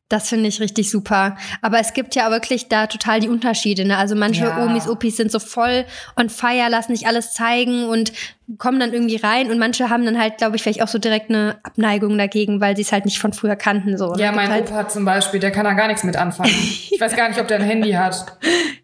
Das 0.09 0.29
finde 0.29 0.47
ich 0.47 0.61
richtig 0.61 0.89
super. 0.89 1.35
Aber 1.61 1.79
es 1.79 1.93
gibt 1.93 2.15
ja 2.15 2.31
wirklich 2.31 2.69
da 2.69 2.87
total 2.87 3.19
die 3.19 3.27
Unterschiede. 3.27 3.83
Ne? 3.85 3.97
Also 3.97 4.15
manche 4.15 4.45
Ja. 4.45 4.63
Omis, 4.63 4.87
Opis 4.87 5.17
sind 5.17 5.31
so 5.31 5.39
voll 5.39 5.83
on 6.15 6.29
fire, 6.29 6.69
lassen 6.69 6.93
nicht 6.93 7.07
alles 7.07 7.33
zeigen 7.33 7.83
und 7.89 8.13
kommen 8.57 8.79
dann 8.79 8.93
irgendwie 8.93 9.17
rein. 9.17 9.51
Und 9.51 9.59
manche 9.59 9.89
haben 9.89 10.05
dann 10.05 10.17
halt, 10.17 10.37
glaube 10.37 10.55
ich, 10.55 10.63
vielleicht 10.63 10.81
auch 10.81 10.87
so 10.87 10.97
direkt 10.97 11.29
eine 11.29 11.57
Abneigung 11.63 12.17
dagegen, 12.17 12.61
weil 12.61 12.75
sie 12.77 12.83
es 12.83 12.93
halt 12.93 13.03
nicht 13.03 13.19
von 13.19 13.33
früher 13.33 13.57
kannten. 13.57 13.97
So. 13.97 14.13
ne? 14.13 14.21
Ja, 14.21 14.31
mein 14.31 14.49
halt, 14.49 14.69
Opa 14.71 14.87
zum 14.87 15.03
Beispiel, 15.03 15.41
der 15.41 15.51
kann 15.51 15.65
da 15.65 15.73
gar 15.73 15.87
nichts 15.87 16.03
mit 16.05 16.15
anfangen. 16.15 16.51
Ich 16.89 17.01
weiß 17.01 17.15
gar 17.15 17.27
nicht, 17.27 17.39
ob 17.39 17.47
der 17.49 17.57
ein 17.59 17.65
Handy 17.65 17.91
hat. 17.91 18.37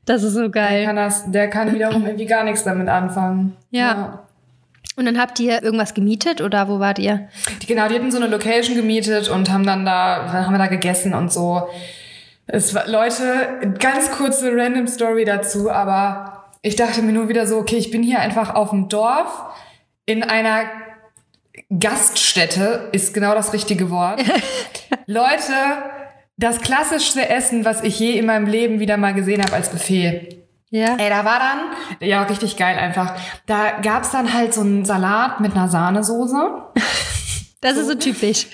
Das 0.05 0.21
ist 0.23 0.33
so 0.33 0.41
Der 0.41 0.49
geil. 0.49 0.85
kann, 0.85 0.95
das, 0.97 1.23
der 1.31 1.49
kann 1.49 1.73
wiederum 1.73 2.05
irgendwie 2.05 2.25
gar 2.25 2.43
nichts 2.43 2.63
damit 2.65 2.89
anfangen. 2.89 3.55
Ja. 3.71 4.19
Und 4.95 5.05
dann 5.05 5.19
habt 5.19 5.39
ihr 5.39 5.63
irgendwas 5.63 5.93
gemietet 5.93 6.41
oder 6.41 6.67
wo 6.67 6.79
wart 6.79 6.99
ihr? 6.99 7.27
Die, 7.61 7.65
genau, 7.65 7.87
die 7.87 7.95
hatten 7.95 8.11
so 8.11 8.17
eine 8.17 8.27
Location 8.27 8.75
gemietet 8.75 9.27
und 9.27 9.49
haben 9.51 9.65
dann 9.65 9.85
da, 9.85 10.27
dann 10.31 10.45
haben 10.45 10.53
wir 10.53 10.59
da 10.59 10.67
gegessen 10.67 11.13
und 11.13 11.31
so. 11.31 11.67
Es 12.45 12.75
war, 12.75 12.87
Leute, 12.87 13.75
ganz 13.79 14.11
kurze 14.11 14.51
random 14.53 14.87
Story 14.87 15.25
dazu, 15.25 15.71
aber 15.71 16.51
ich 16.61 16.75
dachte 16.75 17.01
mir 17.01 17.13
nur 17.13 17.27
wieder 17.27 17.47
so, 17.47 17.57
okay, 17.57 17.77
ich 17.77 17.89
bin 17.89 18.03
hier 18.03 18.19
einfach 18.19 18.53
auf 18.53 18.69
dem 18.69 18.89
Dorf 18.89 19.43
in 20.05 20.23
einer 20.23 20.65
Gaststätte, 21.79 22.89
ist 22.91 23.13
genau 23.13 23.33
das 23.33 23.53
richtige 23.53 23.89
Wort. 23.89 24.21
Leute, 25.07 25.53
das 26.37 26.61
klassischste 26.61 27.29
Essen, 27.29 27.65
was 27.65 27.83
ich 27.83 27.99
je 27.99 28.17
in 28.17 28.25
meinem 28.25 28.47
Leben 28.47 28.79
wieder 28.79 28.97
mal 28.97 29.13
gesehen 29.13 29.41
habe 29.41 29.53
als 29.53 29.69
Buffet. 29.69 30.42
Ja. 30.75 30.95
Ey, 30.97 31.07
da 31.09 31.23
war 31.23 31.37
dann, 31.37 32.07
ja, 32.07 32.23
richtig 32.23 32.57
geil 32.57 32.75
einfach. 32.79 33.13
Da 33.45 33.79
gab's 33.83 34.09
dann 34.09 34.33
halt 34.33 34.55
so 34.55 34.61
einen 34.61 34.85
Salat 34.85 35.39
mit 35.39 35.51
einer 35.53 35.69
Sahnesoße. 35.69 36.51
Das 37.61 37.77
ist 37.77 37.87
so 37.87 37.95
typisch. 37.95 38.47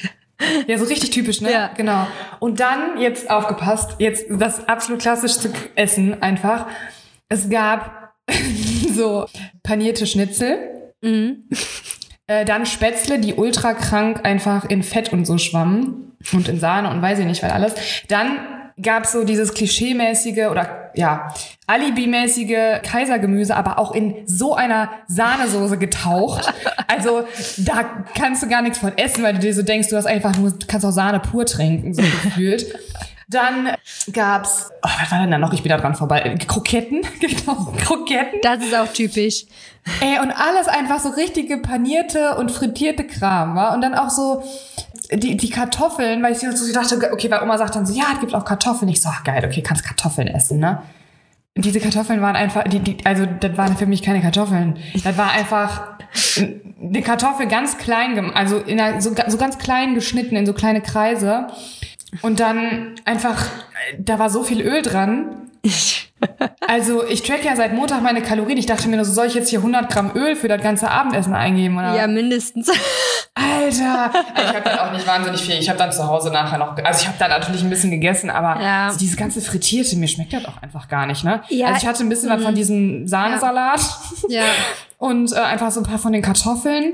Ja, 0.68 0.78
so 0.78 0.86
richtig 0.86 1.10
typisch, 1.10 1.42
ne? 1.42 1.52
Ja. 1.52 1.72
Genau. 1.76 2.06
Und 2.38 2.60
dann, 2.60 3.00
jetzt 3.00 3.28
aufgepasst, 3.32 3.96
jetzt 3.98 4.26
das 4.30 4.68
absolut 4.68 5.02
klassischste 5.02 5.52
Essen 5.74 6.22
einfach. 6.22 6.68
Es 7.28 7.50
gab 7.50 8.14
so 8.94 9.26
panierte 9.64 10.06
Schnitzel, 10.06 10.60
Mhm. 11.02 11.46
äh, 12.28 12.46
dann 12.46 12.68
Spätzle, 12.68 13.18
die 13.18 13.34
ultra 13.34 13.74
krank 13.74 14.26
einfach 14.26 14.66
in 14.66 14.84
Fett 14.84 15.12
und 15.12 15.26
so 15.26 15.40
schwammen 15.40 16.16
und 16.34 16.48
in 16.48 16.60
Sahne 16.60 16.92
und 16.92 17.02
weiß 17.02 17.18
ich 17.18 17.26
nicht, 17.26 17.42
weil 17.42 17.50
alles. 17.52 17.74
Dann 18.10 18.38
gab's 18.82 19.12
so 19.12 19.24
dieses 19.24 19.54
klischeemäßige 19.54 20.48
oder 20.50 20.92
ja, 20.96 21.34
Alibi-mäßige 21.68 22.82
Kaisergemüse, 22.84 23.56
aber 23.56 23.78
auch 23.80 23.94
in 23.94 24.16
so 24.26 24.56
einer 24.56 24.90
Sahnesoße 25.08 25.78
getaucht. 25.78 26.54
Also 26.92 27.28
da 27.58 28.04
kannst 28.18 28.42
du 28.42 28.50
gar 28.50 28.64
nichts 28.64 28.80
von 28.80 28.98
essen, 28.98 29.24
weil 29.24 29.34
du 29.34 29.40
dir 29.40 29.54
so 29.54 29.62
denkst, 29.62 29.90
du 29.90 29.96
hast 29.96 30.08
einfach 30.08 30.36
nur, 30.36 30.50
du 30.50 30.66
kannst 30.66 30.84
auch 30.84 30.92
Sahne 30.92 31.20
pur 31.20 31.46
trinken, 31.46 31.94
so 31.94 32.02
gefühlt. 32.02 32.66
Dann 33.30 33.70
gab's, 34.12 34.72
oh, 34.82 34.90
was 35.00 35.12
war 35.12 35.20
denn 35.20 35.30
da 35.30 35.38
noch? 35.38 35.54
Ich 35.54 35.62
bin 35.62 35.70
da 35.70 35.78
dran 35.78 35.94
vorbei. 35.94 36.36
Kroketten, 36.48 37.02
genau, 37.20 37.74
Kroketten. 37.78 38.40
Das 38.42 38.64
ist 38.64 38.74
auch 38.76 38.92
typisch. 38.92 39.46
Ey, 40.02 40.20
und 40.20 40.32
alles 40.32 40.68
einfach 40.68 41.00
so 41.00 41.10
richtige 41.10 41.60
panierte 41.60 42.36
und 42.38 42.52
frittierte 42.52 43.06
Kram, 43.06 43.56
war. 43.56 43.76
Und 43.76 43.82
dann 43.82 43.94
auch 43.94 44.10
so 44.10 44.44
die, 45.12 45.38
die 45.38 45.50
Kartoffeln, 45.50 46.22
weil 46.22 46.34
ich 46.34 46.40
so 46.40 46.74
dachte, 46.74 47.12
okay, 47.12 47.32
weil 47.32 47.42
Oma 47.42 47.58
sagt 47.58 47.76
dann 47.76 47.86
so, 47.86 47.94
ja, 47.94 48.06
es 48.14 48.20
gibt 48.20 48.36
auch 48.36 48.46
Kartoffeln. 48.46 48.90
Ich 48.90 49.02
so, 49.02 49.10
ach, 49.12 49.24
geil, 49.24 49.44
okay, 49.46 49.62
kannst 49.62 49.84
Kartoffeln 49.84 50.28
essen, 50.28 50.60
ne? 50.60 50.82
Diese 51.56 51.80
Kartoffeln 51.80 52.22
waren 52.22 52.36
einfach, 52.36 52.64
die, 52.66 52.80
die, 52.80 52.98
also 53.06 53.26
das 53.26 53.58
waren 53.58 53.76
für 53.76 53.86
mich 53.86 54.02
keine 54.02 54.22
Kartoffeln. 54.22 54.78
Das 55.04 55.18
war 55.18 55.32
einfach 55.32 55.98
eine 56.36 57.02
Kartoffel 57.02 57.48
ganz 57.48 57.78
klein, 57.78 58.32
also 58.34 58.60
in 58.60 58.80
einer, 58.80 59.02
so, 59.02 59.14
so 59.28 59.38
ganz 59.38 59.58
klein 59.58 59.96
geschnitten 59.96 60.36
in 60.36 60.46
so 60.46 60.54
kleine 60.54 60.82
Kreise. 60.82 61.48
Und 62.22 62.40
dann 62.40 62.96
einfach, 63.04 63.46
da 63.98 64.20
war 64.20 64.30
so 64.30 64.44
viel 64.44 64.62
Öl 64.62 64.82
dran. 64.84 65.50
Also 66.68 67.04
ich 67.06 67.24
track 67.24 67.44
ja 67.44 67.56
seit 67.56 67.74
Montag 67.74 68.02
meine 68.04 68.22
Kalorien. 68.22 68.58
Ich 68.58 68.66
dachte 68.66 68.88
mir 68.90 68.96
nur, 68.98 69.06
so 69.06 69.14
soll 69.14 69.28
ich 69.28 69.34
jetzt 69.34 69.50
hier 69.50 69.60
100 69.60 69.90
Gramm 69.92 70.12
Öl 70.16 70.36
für 70.36 70.48
das 70.48 70.62
ganze 70.62 70.90
Abendessen 70.92 71.34
eingeben? 71.34 71.78
Oder? 71.78 71.96
Ja, 71.96 72.08
mindestens. 72.08 72.70
Alter, 73.36 74.12
ich 74.36 74.48
habe 74.56 74.62
dann 74.64 74.80
auch 74.80 74.92
nicht 74.92 75.08
wahnsinnig 75.08 75.42
viel. 75.42 75.56
Ich 75.56 75.70
habe 75.70 75.80
dann 75.80 75.92
zu 75.92 76.06
Hause 76.08 76.30
nachher 76.32 76.58
noch, 76.58 76.76
also 76.78 77.02
ich 77.02 77.08
habe 77.08 77.18
dann 77.20 77.30
natürlich 77.30 77.64
ein 77.64 77.70
bisschen 77.70 77.92
gegessen, 77.92 78.30
aber 78.30 78.62
Ja. 78.62 78.88
also 78.88 79.00
dieses 79.00 79.18
ganze 79.18 79.42
Frittierte, 79.42 79.96
mir 79.96 80.08
schmeckt 80.08 80.34
das 80.34 80.46
auch 80.46 80.62
einfach 80.62 80.88
gar 80.88 81.06
nicht, 81.06 81.24
ne? 81.24 81.42
Ja, 81.50 81.68
also 81.68 81.80
ich 81.82 81.88
hatte 81.88 82.04
ein 82.04 82.10
bisschen 82.10 82.30
was 82.30 82.44
von 82.44 82.56
diesem 82.56 83.08
Sahnesalat 83.08 83.80
Ja. 84.28 84.44
und 84.98 85.32
äh, 85.32 85.36
einfach 85.38 85.72
so 85.72 85.80
ein 85.80 85.86
paar 85.86 86.00
von 86.00 86.12
den 86.12 86.22
Kartoffeln. 86.22 86.94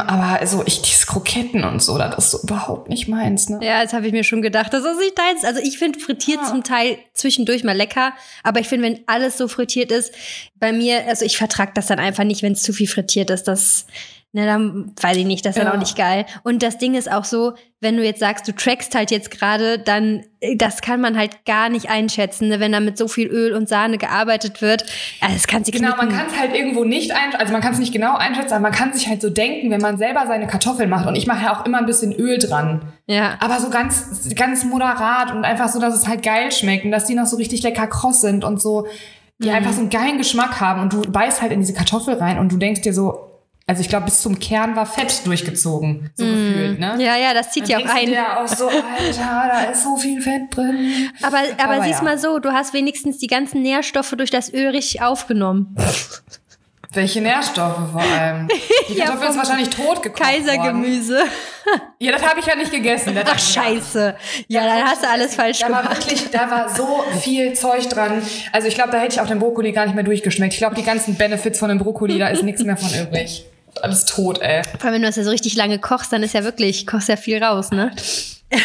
Aber 0.00 0.44
so, 0.46 0.62
ich, 0.66 0.82
dieses 0.82 1.06
Kroketten 1.06 1.64
und 1.64 1.82
so, 1.82 1.98
das 1.98 2.16
ist 2.18 2.30
so 2.30 2.40
überhaupt 2.42 2.88
nicht 2.88 3.08
meins, 3.08 3.48
ne? 3.48 3.58
Ja, 3.62 3.82
das 3.82 3.92
habe 3.92 4.06
ich 4.06 4.12
mir 4.12 4.24
schon 4.24 4.42
gedacht. 4.42 4.72
Das 4.72 4.84
ist 4.84 4.98
nicht 4.98 5.18
deins. 5.18 5.44
Also 5.44 5.60
ich 5.60 5.78
finde 5.78 5.98
frittiert 5.98 6.46
zum 6.46 6.64
Teil 6.64 6.98
zwischendurch 7.14 7.64
mal 7.64 7.76
lecker, 7.76 8.12
aber 8.42 8.60
ich 8.60 8.68
finde, 8.68 8.86
wenn 8.86 9.00
alles 9.06 9.38
so 9.38 9.48
frittiert 9.48 9.92
ist, 9.92 10.12
bei 10.56 10.72
mir, 10.72 11.06
also 11.06 11.24
ich 11.24 11.36
vertrag 11.36 11.74
das 11.74 11.86
dann 11.86 11.98
einfach 11.98 12.24
nicht, 12.24 12.42
wenn 12.42 12.52
es 12.52 12.62
zu 12.62 12.72
viel 12.72 12.88
frittiert 12.88 13.30
ist. 13.30 13.44
Das, 13.44 13.86
ne, 14.32 14.44
dann 14.46 14.92
weiß 15.00 15.16
ich 15.16 15.24
nicht, 15.24 15.44
das 15.44 15.56
ist 15.56 15.58
dann 15.62 15.68
Ja. 15.68 15.74
auch 15.74 15.78
nicht 15.78 15.96
geil. 15.96 16.26
Und 16.44 16.62
das 16.62 16.76
Ding 16.78 16.94
ist 16.94 17.10
auch 17.10 17.24
so, 17.24 17.54
wenn 17.80 17.96
du 17.96 18.04
jetzt 18.04 18.20
sagst, 18.20 18.46
du 18.46 18.52
trackst 18.52 18.94
halt 18.94 19.10
jetzt 19.10 19.30
gerade, 19.30 19.78
dann, 19.78 20.24
äh, 20.40 20.56
das 20.56 20.80
kann 20.82 21.00
man 21.00 21.16
halt 21.16 21.44
gar 21.46 21.68
nicht 21.70 21.88
einschätzen, 21.90 22.48
ne, 22.48 22.60
wenn 22.60 22.72
da 22.72 22.80
mit 22.80 22.98
so 22.98 23.08
viel 23.08 23.28
Öl 23.28 23.54
und 23.54 23.68
Sahne 23.68 23.96
gearbeitet 23.98 24.60
wird. 24.60 24.84
Also 25.20 25.34
das 25.34 25.46
kann 25.46 25.64
sie 25.64 25.70
Genau, 25.70 25.90
man 25.96 26.08
knicken. 26.08 26.16
kann 26.16 26.26
es 26.26 26.38
halt 26.38 26.54
irgendwo 26.54 26.84
nicht 26.84 27.12
einschätzen, 27.12 27.40
also 27.40 27.52
man 27.52 27.62
kann 27.62 27.72
es 27.72 27.78
nicht 27.78 27.92
genau 27.92 28.16
einschätzen, 28.16 28.52
aber 28.54 28.62
man 28.62 28.72
kann 28.72 28.92
sich 28.92 29.08
halt 29.08 29.22
so 29.22 29.30
denken, 29.30 29.70
wenn 29.70 29.80
man 29.80 29.96
selber 29.96 30.24
seine 30.26 30.46
Kartoffeln 30.46 30.90
macht. 30.90 31.06
Und 31.06 31.14
ich 31.16 31.26
mache 31.26 31.44
ja 31.44 31.56
auch 31.58 31.64
immer 31.64 31.78
ein 31.78 31.86
bisschen 31.86 32.12
Öl 32.12 32.38
dran. 32.38 32.82
Ja. 33.06 33.36
Aber 33.40 33.60
so 33.60 33.70
ganz, 33.70 34.28
ganz 34.34 34.64
moderat 34.64 35.32
und 35.32 35.44
einfach 35.44 35.68
so, 35.68 35.80
dass 35.80 35.94
es 35.94 36.06
halt 36.06 36.22
geil 36.22 36.52
schmeckt 36.52 36.84
und 36.84 36.90
dass 36.90 37.04
die 37.06 37.14
noch 37.14 37.26
so 37.26 37.36
richtig 37.36 37.62
lecker 37.62 37.86
kross 37.86 38.20
sind 38.20 38.44
und 38.44 38.60
so, 38.60 38.86
die 39.38 39.50
einfach 39.52 39.72
so 39.72 39.80
einen 39.80 39.88
geilen 39.90 40.18
Geschmack 40.18 40.60
haben 40.60 40.82
und 40.82 40.92
du 40.92 41.00
beißt 41.02 41.40
halt 41.40 41.52
in 41.52 41.60
diese 41.60 41.72
Kartoffel 41.72 42.14
rein 42.14 42.38
und 42.40 42.50
du 42.50 42.56
denkst 42.56 42.80
dir 42.80 42.92
so, 42.92 43.27
also 43.68 43.82
ich 43.82 43.88
glaube, 43.90 44.06
bis 44.06 44.22
zum 44.22 44.38
Kern 44.40 44.74
war 44.76 44.86
Fett 44.86 45.26
durchgezogen, 45.26 46.10
so 46.16 46.24
gefühlt, 46.24 46.80
ne? 46.80 46.96
Ja, 46.98 47.16
ja, 47.16 47.34
das 47.34 47.52
zieht 47.52 47.68
ja 47.68 47.78
auch 47.78 47.84
ein. 47.84 48.06
dir 48.06 48.38
auch 48.40 48.48
so, 48.48 48.66
Alter, 48.68 49.48
da 49.52 49.60
ist 49.70 49.84
so 49.84 49.94
viel 49.96 50.20
Fett 50.22 50.44
drin. 50.50 51.10
Aber, 51.22 51.36
aber, 51.58 51.74
Aber 51.74 51.84
siehst 51.84 51.98
ja. 51.98 52.04
mal 52.04 52.18
so, 52.18 52.38
du 52.38 52.52
hast 52.52 52.72
wenigstens 52.72 53.18
die 53.18 53.26
ganzen 53.26 53.60
Nährstoffe 53.62 54.14
durch 54.16 54.30
das 54.30 54.52
Öl 54.52 54.68
richtig 54.68 55.02
aufgenommen. 55.02 55.76
Welche 56.94 57.20
Nährstoffe 57.20 57.92
vor 57.92 58.00
allem? 58.00 58.48
Die 58.88 58.94
Ja, 58.94 59.04
Kartoffel 59.04 59.28
ist 59.28 59.34
vom 59.34 59.36
wahrscheinlich 59.36 59.68
tot 59.68 60.02
gekocht 60.02 60.20
worden. 60.20 60.46
Kaisergemüse. 60.46 61.18
Ja, 61.98 62.12
das 62.12 62.22
habe 62.26 62.40
ich 62.40 62.46
ja 62.46 62.56
nicht 62.56 62.70
gegessen. 62.70 63.14
Das 63.14 63.24
Ach, 63.30 63.38
scheiße. 63.38 64.16
Ja, 64.48 64.64
dann 64.64 64.84
hast 64.84 65.02
du 65.04 65.08
alles 65.10 65.34
falsch 65.34 65.58
Da 65.58 65.70
war 65.70 65.82
gemacht. 65.82 65.98
wirklich, 66.06 66.30
da 66.30 66.50
war 66.50 66.70
so 66.74 67.04
viel 67.20 67.52
Zeug 67.52 67.86
dran. 67.90 68.22
Also 68.52 68.68
ich 68.68 68.74
glaube, 68.74 68.92
da 68.92 68.98
hätte 69.00 69.12
ich 69.16 69.20
auch 69.20 69.26
den 69.26 69.38
Brokkoli 69.38 69.72
gar 69.72 69.84
nicht 69.84 69.96
mehr 69.96 70.04
durchgeschmeckt. 70.04 70.54
Ich 70.54 70.60
glaube, 70.60 70.76
die 70.76 70.82
ganzen 70.82 71.16
Benefits 71.16 71.58
von 71.58 71.68
dem 71.68 71.76
Brokkoli, 71.76 72.18
da 72.18 72.28
ist 72.28 72.42
nichts 72.42 72.64
mehr 72.64 72.78
von 72.78 72.88
übrig. 72.98 73.44
Alles 73.82 74.04
tot, 74.04 74.40
ey. 74.40 74.62
Vor 74.64 74.84
allem, 74.84 74.94
wenn 74.94 75.02
du 75.02 75.08
das 75.08 75.16
ja 75.16 75.24
so 75.24 75.30
richtig 75.30 75.56
lange 75.56 75.78
kochst, 75.78 76.12
dann 76.12 76.22
ist 76.22 76.34
ja 76.34 76.44
wirklich, 76.44 76.86
kochst 76.86 77.08
ja 77.08 77.16
viel 77.16 77.42
raus, 77.42 77.70
ne? 77.70 77.90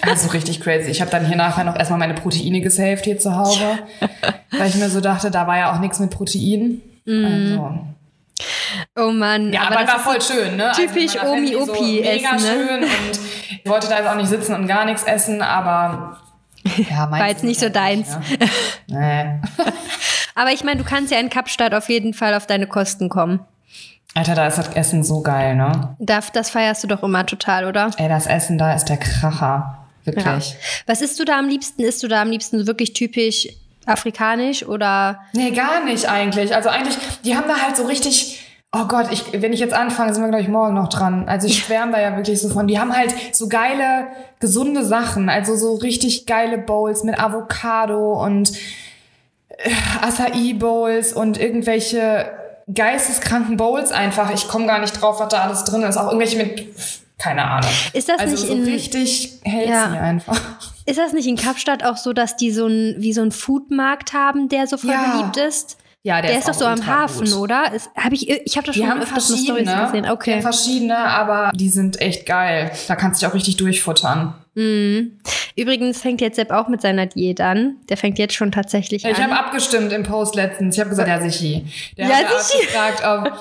Also 0.00 0.30
richtig 0.30 0.62
crazy. 0.62 0.90
Ich 0.90 1.02
habe 1.02 1.10
dann 1.10 1.26
hier 1.26 1.36
nachher 1.36 1.62
noch 1.62 1.76
erstmal 1.76 1.98
meine 1.98 2.14
Proteine 2.14 2.62
gesaved 2.62 3.04
hier 3.04 3.18
zu 3.18 3.36
Hause, 3.36 3.80
weil 4.50 4.68
ich 4.70 4.76
mir 4.76 4.88
so 4.88 5.02
dachte, 5.02 5.30
da 5.30 5.46
war 5.46 5.58
ja 5.58 5.74
auch 5.74 5.78
nichts 5.78 5.98
mit 5.98 6.10
Protein. 6.10 6.80
Also. 7.06 7.80
Oh 8.96 9.10
Mann. 9.10 9.52
Ja, 9.52 9.64
aber, 9.64 9.84
das 9.84 9.88
war 9.88 9.98
voll 10.00 10.22
schön, 10.22 10.56
ne? 10.56 10.72
typisch 10.74 11.14
in 11.14 11.20
meiner 11.20 11.34
Family 11.34 11.56
Omi-Opi 11.56 12.00
Mega 12.00 12.34
essen, 12.34 12.46
ne? 12.46 12.66
schön 12.66 12.82
und 12.82 13.20
ich 13.62 13.70
wollte 13.70 13.88
da 13.88 13.98
jetzt 13.98 14.08
auch 14.08 14.14
nicht 14.14 14.28
sitzen 14.28 14.54
und 14.54 14.66
gar 14.66 14.86
nichts 14.86 15.02
essen, 15.04 15.42
aber 15.42 16.18
ja, 16.90 17.10
War 17.10 17.28
jetzt 17.28 17.44
nicht 17.44 17.60
so 17.60 17.68
deins. 17.68 18.16
Ne? 18.16 18.48
Nee. 18.86 19.40
Aber 20.34 20.50
ich 20.50 20.64
meine, 20.64 20.82
du 20.82 20.88
kannst 20.88 21.12
ja 21.12 21.18
in 21.18 21.28
Kapstadt 21.28 21.74
auf 21.74 21.88
jeden 21.88 22.14
Fall 22.14 22.34
auf 22.34 22.46
deine 22.46 22.66
Kosten 22.66 23.08
kommen. 23.08 23.40
Alter, 24.14 24.36
da 24.36 24.46
ist 24.46 24.58
das 24.58 24.68
Essen 24.74 25.02
so 25.02 25.22
geil, 25.22 25.56
ne? 25.56 25.96
Das, 25.98 26.30
das 26.30 26.50
feierst 26.50 26.84
du 26.84 26.86
doch 26.86 27.02
immer 27.02 27.26
total, 27.26 27.66
oder? 27.66 27.90
Ey, 27.96 28.08
das 28.08 28.26
Essen 28.26 28.58
da 28.58 28.72
ist 28.72 28.84
der 28.84 28.96
Kracher. 28.96 29.78
Wirklich. 30.04 30.24
Ja. 30.50 30.56
Was 30.86 31.00
isst 31.00 31.18
du 31.18 31.24
da 31.24 31.38
am 31.38 31.48
liebsten? 31.48 31.82
Isst 31.82 32.02
du 32.02 32.08
da 32.08 32.22
am 32.22 32.30
liebsten 32.30 32.58
so 32.58 32.66
wirklich 32.66 32.92
typisch 32.92 33.48
afrikanisch 33.86 34.66
oder? 34.66 35.20
Nee, 35.32 35.50
gar 35.50 35.84
nicht 35.84 36.08
eigentlich. 36.08 36.54
Also 36.54 36.68
eigentlich, 36.68 36.96
die 37.24 37.36
haben 37.36 37.48
da 37.48 37.56
halt 37.56 37.76
so 37.76 37.84
richtig. 37.86 38.40
Oh 38.76 38.86
Gott, 38.86 39.06
ich, 39.12 39.40
wenn 39.40 39.52
ich 39.52 39.60
jetzt 39.60 39.74
anfange, 39.74 40.12
sind 40.12 40.22
wir, 40.22 40.30
glaube 40.30 40.42
ich, 40.42 40.48
morgen 40.48 40.74
noch 40.74 40.88
dran. 40.88 41.28
Also 41.28 41.46
ich 41.48 41.58
schwärme 41.58 41.92
da 41.92 42.00
ja 42.00 42.16
wirklich 42.16 42.40
so 42.40 42.50
von. 42.50 42.66
Die 42.66 42.78
haben 42.78 42.94
halt 42.94 43.14
so 43.32 43.48
geile, 43.48 44.06
gesunde 44.38 44.84
Sachen. 44.84 45.28
Also 45.28 45.56
so 45.56 45.74
richtig 45.74 46.26
geile 46.26 46.58
Bowls 46.58 47.02
mit 47.02 47.18
Avocado 47.18 48.22
und 48.22 48.52
äh, 49.48 49.70
Acai-Bowls 50.02 51.14
und 51.14 51.38
irgendwelche 51.38 52.30
geisteskranken 52.72 53.56
Bowls 53.56 53.92
einfach. 53.92 54.30
Ich 54.32 54.48
komme 54.48 54.66
gar 54.66 54.78
nicht 54.80 55.00
drauf, 55.00 55.20
was 55.20 55.28
da 55.28 55.42
alles 55.42 55.64
drin 55.64 55.82
ist. 55.82 55.96
Auch 55.96 56.06
irgendwelche 56.06 56.36
mit, 56.38 56.66
keine 57.18 57.44
Ahnung. 57.44 57.70
Ist 57.92 58.08
das 58.08 58.18
also 58.18 58.32
nicht 58.32 58.46
so 58.46 58.52
in- 58.52 58.64
richtig 58.64 59.40
healthy 59.44 59.70
Ja. 59.70 59.84
einfach. 59.92 60.40
Ist 60.86 60.98
das 60.98 61.12
nicht 61.12 61.26
in 61.26 61.36
Kapstadt 61.36 61.84
auch 61.84 61.96
so, 61.96 62.12
dass 62.12 62.36
die 62.36 62.50
so 62.50 62.66
ein, 62.66 62.96
wie 62.98 63.12
so 63.12 63.22
ein 63.22 63.32
Foodmarkt 63.32 64.12
haben, 64.12 64.48
der 64.48 64.66
so 64.66 64.76
voll 64.76 64.90
Ja. 64.90 65.12
beliebt 65.16 65.36
ist? 65.38 65.78
Ja, 66.02 66.20
Der, 66.20 66.36
ist 66.38 66.46
doch 66.48 66.52
auch 66.54 66.58
so 66.58 66.66
am 66.66 66.86
Hafen, 66.86 67.24
gut. 67.30 67.34
oder? 67.38 67.72
Ist, 67.72 67.88
hab 67.96 68.12
ich 68.12 68.28
ich 68.28 68.56
habe 68.58 68.66
da 68.66 68.72
Die 68.72 68.80
schon 68.80 68.90
öfters 69.00 69.08
verschiedene, 69.28 69.42
Stories 69.44 69.58
gesehen. 69.86 70.02
die 70.02 70.08
haben 70.08 70.14
Okay. 70.14 70.42
verschiedene, 70.42 70.98
aber 70.98 71.50
die 71.54 71.70
sind 71.70 71.98
echt 72.02 72.26
geil. 72.26 72.70
Da 72.88 72.96
kannst 72.96 73.22
du 73.22 73.24
dich 73.24 73.30
auch 73.30 73.34
richtig 73.34 73.56
durchfuttern. 73.56 74.34
Übrigens 74.54 76.00
fängt 76.00 76.20
jetzt 76.20 76.36
Sepp 76.36 76.50
auch 76.50 76.68
mit 76.68 76.80
seiner 76.80 77.06
Diät 77.06 77.40
an. 77.40 77.76
Der 77.88 77.96
fängt 77.96 78.18
jetzt 78.18 78.34
schon 78.34 78.52
tatsächlich 78.52 79.04
Ich 79.04 79.16
an. 79.16 79.22
habe 79.24 79.36
abgestimmt 79.38 79.92
im 79.92 80.02
Post 80.02 80.34
letztens. 80.34 80.74
Ich 80.76 80.80
habe 80.80 80.90
gesagt, 80.90 81.08
ja, 81.08 81.20
Sichi. 81.20 81.64
Der 81.96 82.06
Ja, 82.08 82.14
hat 82.16 82.42
Sichi. 82.42 82.64
gefragt, 82.66 83.02
ob, 83.04 83.32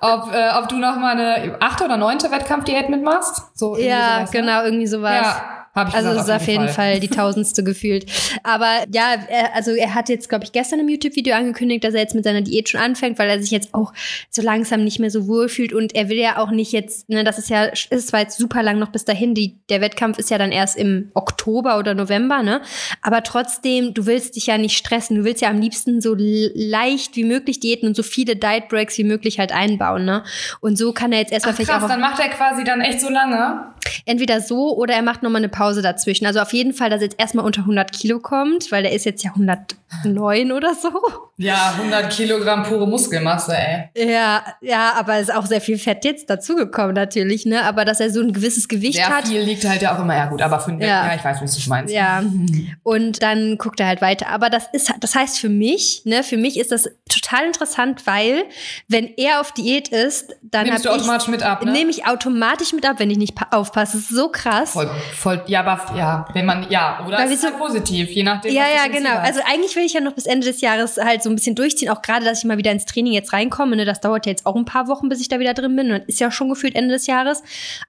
ob, 0.00 0.34
äh, 0.34 0.50
ob 0.58 0.68
du 0.68 0.76
noch 0.76 0.96
mal 0.96 1.12
eine 1.18 1.56
achte 1.60 1.84
oder 1.84 1.96
neunte 1.96 2.30
Wettkampfdiät 2.30 2.88
mitmachst. 2.88 3.42
So 3.54 3.76
ja, 3.76 4.18
sowas, 4.18 4.32
ne? 4.32 4.40
genau, 4.40 4.64
irgendwie 4.64 4.86
sowas. 4.86 5.14
Ja, 5.22 5.61
habe 5.74 5.88
ich 5.88 5.94
Also 5.94 6.10
gesagt, 6.10 6.28
es 6.28 6.34
ist 6.34 6.42
auf 6.42 6.48
jeden 6.48 6.68
Fall. 6.68 7.00
die 7.00 7.08
tausendste 7.08 7.64
gefühlt. 7.72 8.06
Aber 8.42 8.84
ja, 8.92 9.14
er, 9.28 9.54
also 9.54 9.72
er 9.72 9.94
hat 9.94 10.08
jetzt, 10.08 10.28
glaube 10.28 10.44
ich, 10.44 10.52
gestern 10.52 10.80
im 10.80 10.88
YouTube-Video 10.88 11.34
angekündigt, 11.34 11.84
dass 11.84 11.94
er 11.94 12.00
jetzt 12.00 12.14
mit 12.14 12.24
seiner 12.24 12.42
Diät 12.42 12.68
schon 12.68 12.80
anfängt, 12.80 13.18
weil 13.18 13.28
er 13.28 13.40
sich 13.40 13.50
jetzt 13.50 13.72
auch 13.72 13.92
so 14.30 14.42
langsam 14.42 14.84
nicht 14.84 14.98
mehr 14.98 15.10
so 15.10 15.26
wohl 15.26 15.48
fühlt 15.48 15.72
und 15.72 15.94
er 15.94 16.08
will 16.08 16.18
ja 16.18 16.38
auch 16.38 16.50
nicht 16.50 16.72
jetzt, 16.72 17.08
ne, 17.08 17.24
das 17.24 17.38
ist 17.38 17.48
ja, 17.48 17.64
ist 17.64 18.08
zwar 18.08 18.20
jetzt 18.20 18.36
super 18.36 18.62
lang 18.62 18.78
noch 18.78 18.90
bis 18.90 19.04
dahin, 19.04 19.34
die, 19.34 19.58
der 19.70 19.80
Wettkampf 19.80 20.18
ist 20.18 20.30
ja 20.30 20.38
dann 20.38 20.52
erst 20.52 20.76
im 20.76 21.10
Oktober 21.14 21.78
oder 21.78 21.94
November, 21.94 22.42
ne? 22.42 22.60
Aber 23.00 23.22
trotzdem, 23.22 23.94
du 23.94 24.06
willst 24.06 24.36
dich 24.36 24.46
ja 24.46 24.58
nicht 24.58 24.76
stressen, 24.76 25.16
du 25.16 25.24
willst 25.24 25.40
ja 25.40 25.48
am 25.48 25.60
liebsten 25.60 26.00
so 26.00 26.14
leicht 26.18 27.16
wie 27.16 27.24
möglich 27.24 27.60
diäten 27.60 27.88
und 27.88 27.96
so 27.96 28.02
viele 28.02 28.36
Diet 28.36 28.68
Breaks 28.68 28.98
wie 28.98 29.04
möglich 29.04 29.38
halt 29.38 29.52
einbauen, 29.52 30.04
ne? 30.04 30.22
Und 30.60 30.76
so 30.76 30.92
kann 30.92 31.12
er 31.12 31.20
jetzt 31.20 31.32
erstmal 31.32 31.52
Ach, 31.52 31.56
vielleicht 31.56 31.70
krass, 31.70 31.84
auch 31.84 31.88
dann 31.88 32.00
macht 32.00 32.20
er 32.20 32.28
quasi 32.28 32.64
dann 32.64 32.82
echt 32.82 33.00
so 33.00 33.08
lange. 33.08 33.72
Entweder 34.06 34.40
so 34.40 34.76
oder 34.76 34.94
er 34.94 35.02
macht 35.02 35.22
nochmal 35.22 35.40
eine 35.40 35.48
Pause 35.48 35.82
dazwischen. 35.82 36.26
Also 36.26 36.40
auf 36.40 36.52
jeden 36.52 36.72
Fall, 36.72 36.90
dass 36.90 37.00
er 37.00 37.04
jetzt 37.08 37.18
erstmal 37.20 37.44
unter 37.44 37.62
100 37.62 37.92
Kilo 37.92 38.18
kommt, 38.20 38.70
weil 38.72 38.82
der 38.82 38.92
ist 38.92 39.04
jetzt 39.04 39.22
ja 39.24 39.30
109 39.30 40.52
oder 40.52 40.74
so. 40.74 40.90
Ja, 41.38 41.74
100 41.78 42.12
Kilogramm 42.12 42.62
pure 42.62 42.86
Muskelmasse, 42.86 43.54
ey. 43.56 44.10
Ja, 44.12 44.44
ja, 44.60 44.92
aber 44.96 45.18
ist 45.18 45.32
auch 45.34 45.46
sehr 45.46 45.60
viel 45.60 45.78
Fett 45.78 46.04
jetzt 46.04 46.28
dazugekommen 46.30 46.94
natürlich, 46.94 47.46
ne? 47.46 47.64
Aber 47.64 47.84
dass 47.84 48.00
er 48.00 48.10
so 48.10 48.20
ein 48.20 48.32
gewisses 48.32 48.68
Gewicht 48.68 48.94
Sehr 48.94 49.08
hat. 49.08 49.26
viel 49.26 49.40
liegt 49.40 49.64
halt 49.68 49.82
ja 49.82 49.96
auch 49.96 50.00
immer, 50.00 50.14
ja 50.16 50.26
gut, 50.26 50.40
aber 50.42 50.60
für 50.60 50.70
den 50.70 50.80
Ja. 50.80 51.06
ja. 51.08 51.14
ich 51.16 51.24
weiß, 51.24 51.42
was 51.42 51.56
du 51.58 51.68
meinst. 51.68 51.92
Ja, 51.92 52.22
und 52.82 53.22
dann 53.22 53.56
guckt 53.58 53.80
er 53.80 53.86
halt 53.88 54.02
weiter. 54.02 54.28
Aber 54.28 54.50
das 54.50 54.64
ist, 54.72 54.92
das 55.00 55.14
heißt 55.14 55.38
für 55.40 55.48
mich, 55.48 56.02
ne, 56.04 56.22
für 56.22 56.36
mich 56.36 56.58
ist 56.58 56.70
das 56.70 56.88
total 57.08 57.46
interessant, 57.46 58.06
weil 58.06 58.44
wenn 58.88 59.06
er 59.16 59.40
auf 59.40 59.52
Diät 59.52 59.88
ist, 59.88 60.36
dann 60.42 60.66
Nimmst 60.66 60.84
du 60.84 60.90
hab 60.90 60.96
ich- 60.96 61.02
automatisch 61.02 61.28
mit 61.28 61.42
ab, 61.42 61.64
ne? 61.64 61.72
Nehme 61.72 61.90
ich 61.90 62.06
automatisch 62.06 62.72
mit 62.72 62.86
ab, 62.88 62.96
wenn 62.98 63.10
ich 63.10 63.18
nicht 63.18 63.34
pa- 63.34 63.48
Das 63.82 63.94
ist 63.96 64.10
so 64.10 64.28
krass. 64.28 64.70
Voll, 64.70 64.88
voll, 65.16 65.42
ja, 65.46 65.60
aber 65.64 65.96
ja, 65.98 66.26
wenn 66.34 66.46
man, 66.46 66.70
ja, 66.70 67.04
oder 67.06 67.16
Weil 67.18 67.24
es 67.24 67.30
wir 67.30 67.34
ist 67.34 67.40
so- 67.42 67.48
halt 67.48 67.58
positiv, 67.58 68.10
je 68.10 68.22
nachdem. 68.22 68.54
Ja, 68.54 68.62
ja, 68.62 68.86
genau. 68.90 69.16
Also 69.18 69.40
eigentlich 69.50 69.74
will 69.74 69.82
ich 69.84 69.92
ja 69.92 70.00
noch 70.00 70.12
bis 70.12 70.26
Ende 70.26 70.46
des 70.46 70.60
Jahres 70.60 70.96
halt 70.98 71.22
so 71.22 71.30
ein 71.30 71.34
bisschen 71.34 71.54
durchziehen. 71.56 71.88
Auch 71.90 72.00
gerade, 72.00 72.24
dass 72.24 72.38
ich 72.38 72.44
mal 72.44 72.58
wieder 72.58 72.70
ins 72.70 72.84
Training 72.84 73.12
jetzt 73.12 73.32
reinkomme. 73.32 73.74
Ne? 73.76 73.84
Das 73.84 74.00
dauert 74.00 74.26
ja 74.26 74.30
jetzt 74.30 74.46
auch 74.46 74.54
ein 74.54 74.64
paar 74.64 74.86
Wochen, 74.86 75.08
bis 75.08 75.20
ich 75.20 75.28
da 75.28 75.40
wieder 75.40 75.52
drin 75.54 75.74
bin. 75.74 75.90
Und 75.92 76.04
ist 76.08 76.20
ja 76.20 76.30
schon 76.30 76.48
gefühlt 76.48 76.74
Ende 76.76 76.94
des 76.94 77.06
Jahres. 77.08 77.42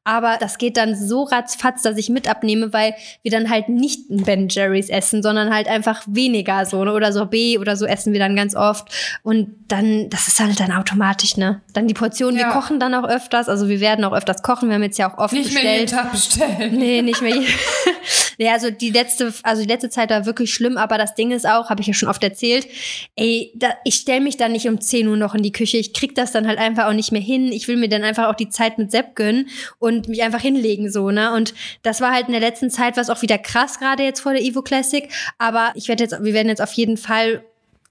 Aber 0.03 0.38
das 0.39 0.57
geht 0.57 0.77
dann 0.77 0.95
so 0.95 1.23
ratzfatz, 1.23 1.83
dass 1.83 1.97
ich 1.97 2.09
mit 2.09 2.27
abnehme, 2.27 2.73
weil 2.73 2.95
wir 3.21 3.31
dann 3.31 3.50
halt 3.50 3.69
nicht 3.69 4.09
ein 4.09 4.23
Ben 4.23 4.47
Jerry's 4.50 4.89
essen, 4.89 5.21
sondern 5.21 5.53
halt 5.53 5.67
einfach 5.67 6.01
weniger 6.07 6.65
so. 6.65 6.83
Ne? 6.83 6.93
Oder 6.93 7.13
Sorbet 7.13 7.59
oder 7.59 7.75
so 7.75 7.85
essen 7.85 8.13
wir 8.13 8.19
dann 8.19 8.35
ganz 8.35 8.55
oft. 8.55 8.88
Und 9.21 9.50
dann, 9.67 10.09
das 10.09 10.27
ist 10.27 10.39
halt 10.39 10.59
dann 10.59 10.71
automatisch, 10.71 11.38
ne? 11.38 11.62
Dann 11.73 11.88
die 11.88 11.93
Portionen, 11.93 12.35
wir 12.38 12.45
Ja. 12.47 12.51
kochen 12.51 12.79
dann 12.79 12.93
auch 12.95 13.07
öfters. 13.07 13.47
Also 13.50 13.69
wir 13.69 13.79
werden 13.79 14.03
auch 14.05 14.13
öfters 14.13 14.41
kochen. 14.43 14.69
Wir 14.69 14.75
haben 14.75 14.83
jetzt 14.83 14.97
ja 14.97 15.12
auch 15.13 15.17
oft 15.17 15.33
Nicht 15.33 15.53
mehr 15.53 15.62
bestellt. 15.62 15.82
Tag 15.85 16.11
bestellen. 16.11 16.77
Nee, 16.77 17.01
nicht 17.01 17.21
mehr. 17.21 17.35
nee, 18.37 18.49
also 18.49 18.69
die 18.69 18.89
letzte, 18.89 19.33
also 19.43 19.61
die 19.61 19.67
letzte 19.67 19.89
Zeit 19.89 20.09
war 20.09 20.25
wirklich 20.25 20.53
schlimm, 20.53 20.77
aber 20.77 20.97
das 20.97 21.15
Ding 21.15 21.31
ist 21.31 21.47
auch, 21.47 21.69
habe 21.69 21.81
ich 21.81 21.87
ja 21.87 21.93
schon 21.93 22.09
oft 22.09 22.23
erzählt, 22.23 22.67
ey, 23.15 23.51
da, 23.55 23.73
ich 23.83 23.95
stelle 23.95 24.21
mich 24.21 24.37
dann 24.37 24.51
nicht 24.51 24.67
um 24.67 24.79
10 24.79 25.07
Uhr 25.07 25.17
noch 25.17 25.35
in 25.35 25.43
die 25.43 25.51
Küche. 25.51 25.77
Ich 25.77 25.93
krieg 25.93 26.15
das 26.15 26.31
dann 26.31 26.47
halt 26.47 26.59
einfach 26.59 26.87
auch 26.87 26.93
nicht 26.93 27.11
mehr 27.11 27.21
hin. 27.21 27.51
Ich 27.51 27.67
will 27.67 27.77
mir 27.77 27.89
dann 27.89 28.03
einfach 28.03 28.27
auch 28.27 28.35
die 28.35 28.49
Zeit 28.49 28.77
mit 28.77 28.91
Sepp 28.91 29.15
gönnen 29.15 29.49
und 29.79 30.07
mich 30.07 30.23
einfach 30.23 30.41
hinlegen, 30.41 30.91
so, 30.91 31.11
ne? 31.11 31.33
Und 31.33 31.53
das 31.81 32.01
war 32.01 32.13
halt 32.13 32.27
in 32.27 32.33
der 32.33 32.41
letzten 32.41 32.69
Zeit, 32.69 32.97
was 32.97 33.09
auch 33.09 33.21
wieder 33.21 33.37
krass, 33.37 33.79
gerade 33.79 34.03
jetzt 34.03 34.21
vor 34.21 34.33
der 34.33 34.43
Evo 34.43 34.61
Classic. 34.61 35.09
Aber 35.37 35.71
ich 35.75 35.87
werde 35.87 36.03
jetzt, 36.03 36.23
wir 36.23 36.33
werden 36.33 36.49
jetzt 36.49 36.61
auf 36.61 36.73
jeden 36.73 36.97
Fall 36.97 37.43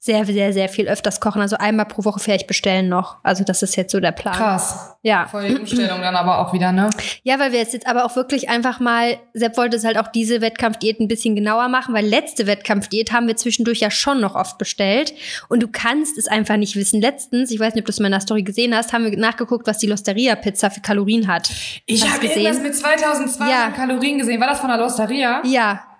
sehr, 0.04 0.26
sehr, 0.26 0.52
sehr 0.52 0.68
viel 0.68 0.88
öfters 0.88 1.20
kochen. 1.20 1.40
Also 1.40 1.56
einmal 1.58 1.86
pro 1.86 2.04
Woche 2.04 2.18
vielleicht 2.18 2.48
bestellen 2.48 2.88
noch. 2.88 3.18
Also 3.22 3.44
das 3.44 3.62
ist 3.62 3.76
jetzt 3.76 3.92
so 3.92 4.00
der 4.00 4.10
Plan. 4.10 4.34
Krass. 4.34 4.96
Ja. 5.02 5.28
Voll 5.28 5.46
die 5.46 5.54
Umstellung 5.54 6.00
dann 6.00 6.16
aber 6.16 6.40
auch 6.40 6.52
wieder, 6.52 6.72
ne? 6.72 6.90
Ja, 7.22 7.38
weil 7.38 7.52
wir 7.52 7.60
jetzt, 7.60 7.72
jetzt 7.72 7.86
aber 7.86 8.04
auch 8.04 8.16
wirklich 8.16 8.48
einfach 8.48 8.80
mal, 8.80 9.16
Sepp 9.32 9.56
wollte 9.56 9.76
es 9.76 9.84
halt 9.84 9.96
auch 9.96 10.08
diese 10.08 10.40
Wettkampfdiät 10.40 10.98
ein 10.98 11.06
bisschen 11.06 11.36
genauer 11.36 11.68
machen, 11.68 11.94
weil 11.94 12.04
letzte 12.04 12.48
Wettkampfdiät 12.48 13.12
haben 13.12 13.28
wir 13.28 13.36
zwischendurch 13.36 13.78
ja 13.78 13.92
schon 13.92 14.20
noch 14.20 14.34
oft 14.34 14.58
bestellt 14.58 15.14
und 15.48 15.62
du 15.62 15.68
kannst 15.68 16.18
es 16.18 16.26
einfach 16.26 16.56
nicht 16.56 16.74
wissen. 16.74 17.00
Letztens, 17.00 17.52
ich 17.52 17.60
weiß 17.60 17.74
nicht, 17.74 17.82
ob 17.82 17.86
du 17.86 17.92
es 17.92 17.98
in 17.98 18.02
meiner 18.02 18.20
Story 18.20 18.42
gesehen 18.42 18.74
hast, 18.74 18.92
haben 18.92 19.04
wir 19.04 19.16
nachgeguckt, 19.16 19.68
was 19.68 19.78
die 19.78 19.86
Losteria-Pizza 19.86 20.70
für 20.72 20.80
Kalorien 20.80 21.28
hat. 21.28 21.48
Ich 21.86 22.02
habe 22.12 22.26
irgendwas 22.26 22.60
mit 22.60 22.74
2200 22.74 23.48
Ja. 23.48 23.70
Kalorien 23.70 24.18
gesehen. 24.18 24.40
War 24.40 24.48
das 24.48 24.58
von 24.58 24.68
der 24.68 24.78
Losteria? 24.78 25.42
Ja. 25.44 25.91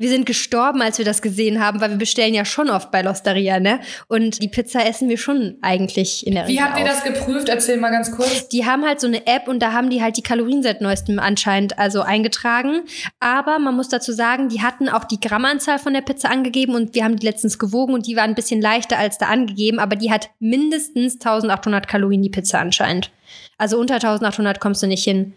Wir 0.00 0.08
sind 0.08 0.24
gestorben, 0.24 0.80
als 0.80 0.96
wir 0.96 1.04
das 1.04 1.20
gesehen 1.20 1.62
haben, 1.62 1.82
weil 1.82 1.90
wir 1.90 1.98
bestellen 1.98 2.32
ja 2.32 2.46
schon 2.46 2.70
oft 2.70 2.90
bei 2.90 3.02
Losteria, 3.02 3.60
ne? 3.60 3.80
Und 4.08 4.42
die 4.42 4.48
Pizza 4.48 4.86
essen 4.88 5.10
wir 5.10 5.18
schon 5.18 5.58
eigentlich 5.60 6.26
in 6.26 6.36
der 6.36 6.48
Wie 6.48 6.52
Regel 6.52 6.64
habt 6.64 6.78
ihr 6.78 6.84
auf. 6.84 6.90
das 6.90 7.04
geprüft? 7.04 7.50
Erzähl 7.50 7.76
mal 7.76 7.90
ganz 7.90 8.10
kurz. 8.10 8.48
Die 8.48 8.64
haben 8.64 8.82
halt 8.86 8.98
so 8.98 9.06
eine 9.06 9.26
App 9.26 9.46
und 9.46 9.58
da 9.58 9.74
haben 9.74 9.90
die 9.90 10.02
halt 10.02 10.16
die 10.16 10.22
Kalorien 10.22 10.62
seit 10.62 10.80
neuestem 10.80 11.18
anscheinend 11.18 11.78
also 11.78 12.00
eingetragen. 12.00 12.80
Aber 13.18 13.58
man 13.58 13.76
muss 13.76 13.90
dazu 13.90 14.12
sagen, 14.12 14.48
die 14.48 14.62
hatten 14.62 14.88
auch 14.88 15.04
die 15.04 15.20
Grammanzahl 15.20 15.78
von 15.78 15.92
der 15.92 16.00
Pizza 16.00 16.30
angegeben 16.30 16.74
und 16.74 16.94
wir 16.94 17.04
haben 17.04 17.16
die 17.16 17.26
letztens 17.26 17.58
gewogen 17.58 17.92
und 17.92 18.06
die 18.06 18.16
war 18.16 18.24
ein 18.24 18.34
bisschen 18.34 18.62
leichter 18.62 18.96
als 18.96 19.18
da 19.18 19.26
angegeben, 19.26 19.78
aber 19.78 19.96
die 19.96 20.10
hat 20.10 20.30
mindestens 20.38 21.16
1800 21.16 21.86
Kalorien, 21.86 22.22
die 22.22 22.30
Pizza 22.30 22.58
anscheinend. 22.58 23.10
Also 23.58 23.78
unter 23.78 23.96
1800 23.96 24.60
kommst 24.60 24.82
du 24.82 24.86
nicht 24.86 25.04
hin. 25.04 25.34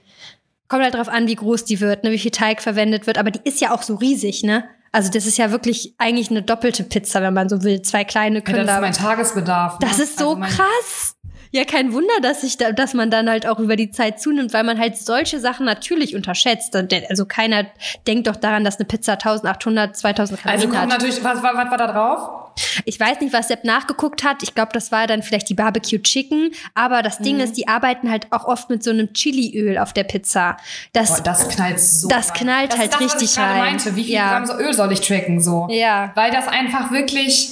Kommt 0.74 0.84
halt 0.86 0.96
drauf 0.96 1.08
an, 1.08 1.28
wie 1.28 1.36
groß 1.36 1.66
die 1.66 1.80
wird, 1.82 2.04
ne, 2.04 2.10
wie 2.10 2.18
viel 2.18 2.32
Teig 2.32 2.60
verwendet 2.60 3.06
wird, 3.06 3.20
aber 3.20 3.30
die 3.30 3.42
ist 3.44 3.62
ja 3.62 3.70
auch 3.70 3.84
so 3.84 3.94
riesig, 3.94 4.42
ne? 4.42 4.64
Also 4.92 5.12
das 5.12 5.28
ist 5.28 5.38
ja 5.38 5.52
wirklich 5.52 5.94
eigentlich 6.00 6.32
eine 6.32 6.42
doppelte 6.42 6.84
Pizza, 6.84 7.22
wenn 7.22 7.36
man 7.36 7.48
so 7.48 7.64
will. 7.64 7.84
Zwei 7.84 8.04
kleine 8.04 8.38
Ja, 8.38 8.42
können 8.42 8.66
das 8.66 8.76
ist 8.78 8.82
mein 8.82 8.94
Tagesbedarf. 8.94 9.80
Ne? 9.80 9.88
das 9.88 10.00
ist 10.00 10.18
so 10.18 10.30
Also 10.30 10.40
mein- 10.40 10.50
krass. 10.50 11.13
Ja, 11.56 11.66
kein 11.66 11.94
Wunder, 11.94 12.14
dass 12.24 12.42
sich 12.42 12.58
da, 12.58 12.72
dass 12.72 12.96
man 12.96 13.12
dann 13.12 13.30
halt 13.30 13.46
auch 13.48 13.60
über 13.60 13.76
die 13.76 13.92
Zeit 13.92 14.20
zunimmt, 14.20 14.54
weil 14.54 14.64
man 14.64 14.80
halt 14.80 14.98
solche 14.98 15.40
Sachen 15.40 15.66
natürlich 15.68 16.16
unterschätzt. 16.16 16.76
Also 17.10 17.26
keiner 17.28 17.68
denkt 18.08 18.26
doch 18.28 18.36
daran, 18.36 18.64
dass 18.64 18.78
eine 18.78 18.86
Pizza 18.86 19.14
1800, 19.14 19.96
2000 19.96 20.42
Kalorien 20.42 20.68
Also 20.72 20.82
hat. 20.82 20.90
natürlich, 20.90 21.24
was, 21.24 21.44
was, 21.44 21.56
was 21.56 21.70
war 21.70 21.78
da 21.78 21.88
drauf? 21.92 22.30
Ich 22.86 23.00
weiß 23.00 23.20
nicht, 23.22 23.34
was 23.34 23.48
Sepp 23.50 23.64
nachgeguckt 23.66 24.24
hat. 24.24 24.42
Ich 24.44 24.54
glaube, 24.56 24.72
das 24.74 24.92
war 24.92 25.06
dann 25.08 25.22
vielleicht 25.24 25.48
die 25.50 25.54
Barbecue 25.54 26.00
Chicken. 26.02 26.52
Aber 26.76 27.02
das 27.04 27.20
Mhm. 27.20 27.24
Ding 27.24 27.40
ist, 27.40 27.56
die 27.58 27.68
arbeiten 27.68 28.10
halt 28.10 28.28
auch 28.32 28.46
oft 28.46 28.70
mit 28.72 28.84
so 28.84 28.90
einem 28.92 29.14
Chiliöl 29.14 29.78
auf 29.78 29.94
der 29.94 30.04
Pizza. 30.06 30.58
Das, 30.92 31.18
Boah, 31.18 31.22
das 31.24 31.50
knallt 31.50 31.80
so. 31.80 32.08
Das 32.08 32.30
rein. 32.30 32.38
knallt 32.40 32.72
das 32.74 32.80
halt 32.80 32.94
das, 32.94 33.00
was 33.02 33.14
richtig 33.14 33.30
ich 33.32 33.36
gerade 33.36 33.52
rein. 33.54 33.60
meinte. 33.60 33.96
Wie 33.96 34.04
viel 34.04 34.14
Ja. 34.16 34.30
Gramm 34.40 34.46
so 34.48 34.54
Öl 34.58 34.74
soll 34.74 34.92
ich 34.92 35.02
tracken 35.02 35.40
so? 35.40 35.68
ja, 35.70 36.12
Weil 36.16 36.32
das 36.32 36.48
einfach 36.48 36.92
wirklich, 36.92 37.50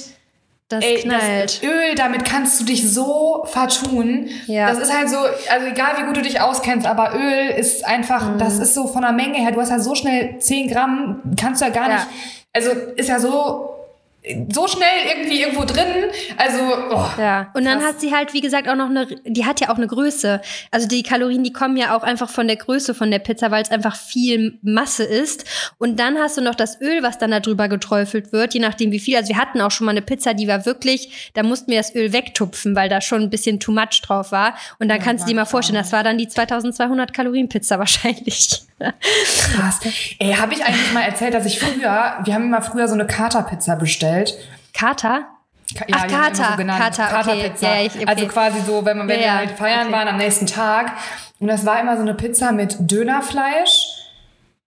das 0.72 0.84
ey, 0.84 0.96
knallt. 1.02 1.62
das 1.62 1.62
Öl, 1.62 1.94
damit 1.96 2.24
kannst 2.24 2.60
du 2.60 2.64
dich 2.64 2.90
so 2.92 3.44
vertun. 3.50 4.28
Ja. 4.46 4.68
Das 4.68 4.78
ist 4.78 4.96
halt 4.96 5.08
so, 5.10 5.18
also 5.18 5.66
egal 5.66 5.92
wie 5.98 6.04
gut 6.06 6.16
du 6.16 6.22
dich 6.22 6.40
auskennst, 6.40 6.86
aber 6.86 7.14
Öl 7.14 7.50
ist 7.56 7.84
einfach, 7.84 8.34
Mhm. 8.34 8.38
das 8.38 8.58
ist 8.58 8.74
so 8.74 8.86
von 8.86 9.02
der 9.02 9.12
Menge 9.12 9.38
her, 9.38 9.52
du 9.52 9.60
hast 9.60 9.70
ja 9.70 9.78
so 9.78 9.94
schnell 9.94 10.38
10 10.38 10.68
Gramm, 10.68 11.20
kannst 11.40 11.60
du 11.60 11.66
ja 11.66 11.70
gar 11.70 11.88
Ja. 11.88 11.94
nicht, 11.96 12.06
also 12.52 12.70
ist 12.96 13.08
ja 13.08 13.18
so, 13.18 13.71
so 14.52 14.68
schnell 14.68 14.86
irgendwie 15.12 15.40
irgendwo 15.40 15.64
drin, 15.64 16.10
also, 16.36 16.58
oh. 16.90 17.06
Ja, 17.18 17.50
und 17.54 17.64
dann 17.64 17.80
Krass. 17.80 17.94
hat 17.94 18.00
sie 18.00 18.14
halt, 18.14 18.32
wie 18.34 18.40
gesagt, 18.40 18.68
auch 18.68 18.76
noch 18.76 18.88
eine, 18.88 19.06
die 19.24 19.44
hat 19.44 19.60
ja 19.60 19.70
auch 19.70 19.78
eine 19.78 19.88
Größe. 19.88 20.40
Also 20.70 20.86
die 20.86 21.02
Kalorien, 21.02 21.42
die 21.42 21.52
kommen 21.52 21.76
ja 21.76 21.96
auch 21.96 22.04
einfach 22.04 22.30
von 22.30 22.46
der 22.46 22.56
Größe 22.56 22.94
von 22.94 23.10
der 23.10 23.18
Pizza, 23.18 23.50
weil 23.50 23.62
es 23.62 23.70
einfach 23.72 23.96
viel 23.96 24.60
Masse 24.62 25.02
ist. 25.02 25.44
Und 25.78 25.98
dann 25.98 26.18
hast 26.18 26.36
du 26.36 26.40
noch 26.40 26.54
das 26.54 26.80
Öl, 26.80 27.02
was 27.02 27.18
dann 27.18 27.32
da 27.32 27.40
drüber 27.40 27.68
geträufelt 27.68 28.32
wird, 28.32 28.54
je 28.54 28.60
nachdem 28.60 28.92
wie 28.92 29.00
viel. 29.00 29.16
Also 29.16 29.30
wir 29.30 29.38
hatten 29.38 29.60
auch 29.60 29.72
schon 29.72 29.86
mal 29.86 29.90
eine 29.90 30.02
Pizza, 30.02 30.34
die 30.34 30.46
war 30.46 30.66
wirklich, 30.66 31.32
da 31.34 31.42
mussten 31.42 31.72
wir 31.72 31.78
das 31.78 31.92
Öl 31.94 32.12
wegtupfen, 32.12 32.76
weil 32.76 32.88
da 32.88 33.00
schon 33.00 33.22
ein 33.22 33.30
bisschen 33.30 33.58
too 33.58 33.72
much 33.72 34.02
drauf 34.04 34.30
war. 34.30 34.54
Und 34.78 34.88
dann 34.88 35.00
kannst 35.00 35.24
du 35.24 35.30
dir 35.30 35.34
mal 35.34 35.46
vorstellen, 35.46 35.78
das 35.78 35.90
war 35.90 36.04
dann 36.04 36.16
die 36.16 36.28
2200 36.28 37.12
Kalorien 37.12 37.48
Pizza 37.48 37.78
wahrscheinlich. 37.80 38.62
Krass. 39.54 39.80
Ey, 40.18 40.32
habe 40.34 40.54
ich 40.54 40.64
eigentlich 40.64 40.92
mal 40.92 41.02
erzählt, 41.02 41.34
dass 41.34 41.44
ich 41.46 41.58
früher, 41.60 42.18
wir 42.24 42.34
haben 42.34 42.44
immer 42.44 42.62
früher 42.62 42.88
so 42.88 42.94
eine 42.94 43.06
Katerpizza 43.06 43.74
bestellt. 43.76 44.34
Kater? 44.74 45.26
Ka- 45.76 45.84
Ach, 45.92 46.06
die 46.06 46.14
haben 46.14 46.22
Kater, 46.34 46.48
so 46.50 46.56
genannt. 46.56 46.80
Kater, 46.82 47.04
okay. 47.04 47.12
Katerpizza. 47.14 47.66
Ja, 47.74 47.82
ich- 47.86 47.94
okay. 47.94 48.04
Also 48.06 48.26
quasi 48.26 48.60
so, 48.66 48.84
wenn, 48.84 48.98
man, 48.98 49.08
wenn 49.08 49.16
Ja, 49.20 49.22
wir 49.22 49.26
ja, 49.32 49.36
halt 49.38 49.50
feiern 49.52 49.84
okay. 49.88 49.92
waren 49.92 50.08
am 50.08 50.16
nächsten 50.18 50.46
Tag. 50.46 50.92
Und 51.38 51.48
das 51.48 51.64
war 51.64 51.80
immer 51.80 51.96
so 51.96 52.02
eine 52.02 52.14
Pizza 52.14 52.52
mit 52.52 52.76
Dönerfleisch, 52.78 53.86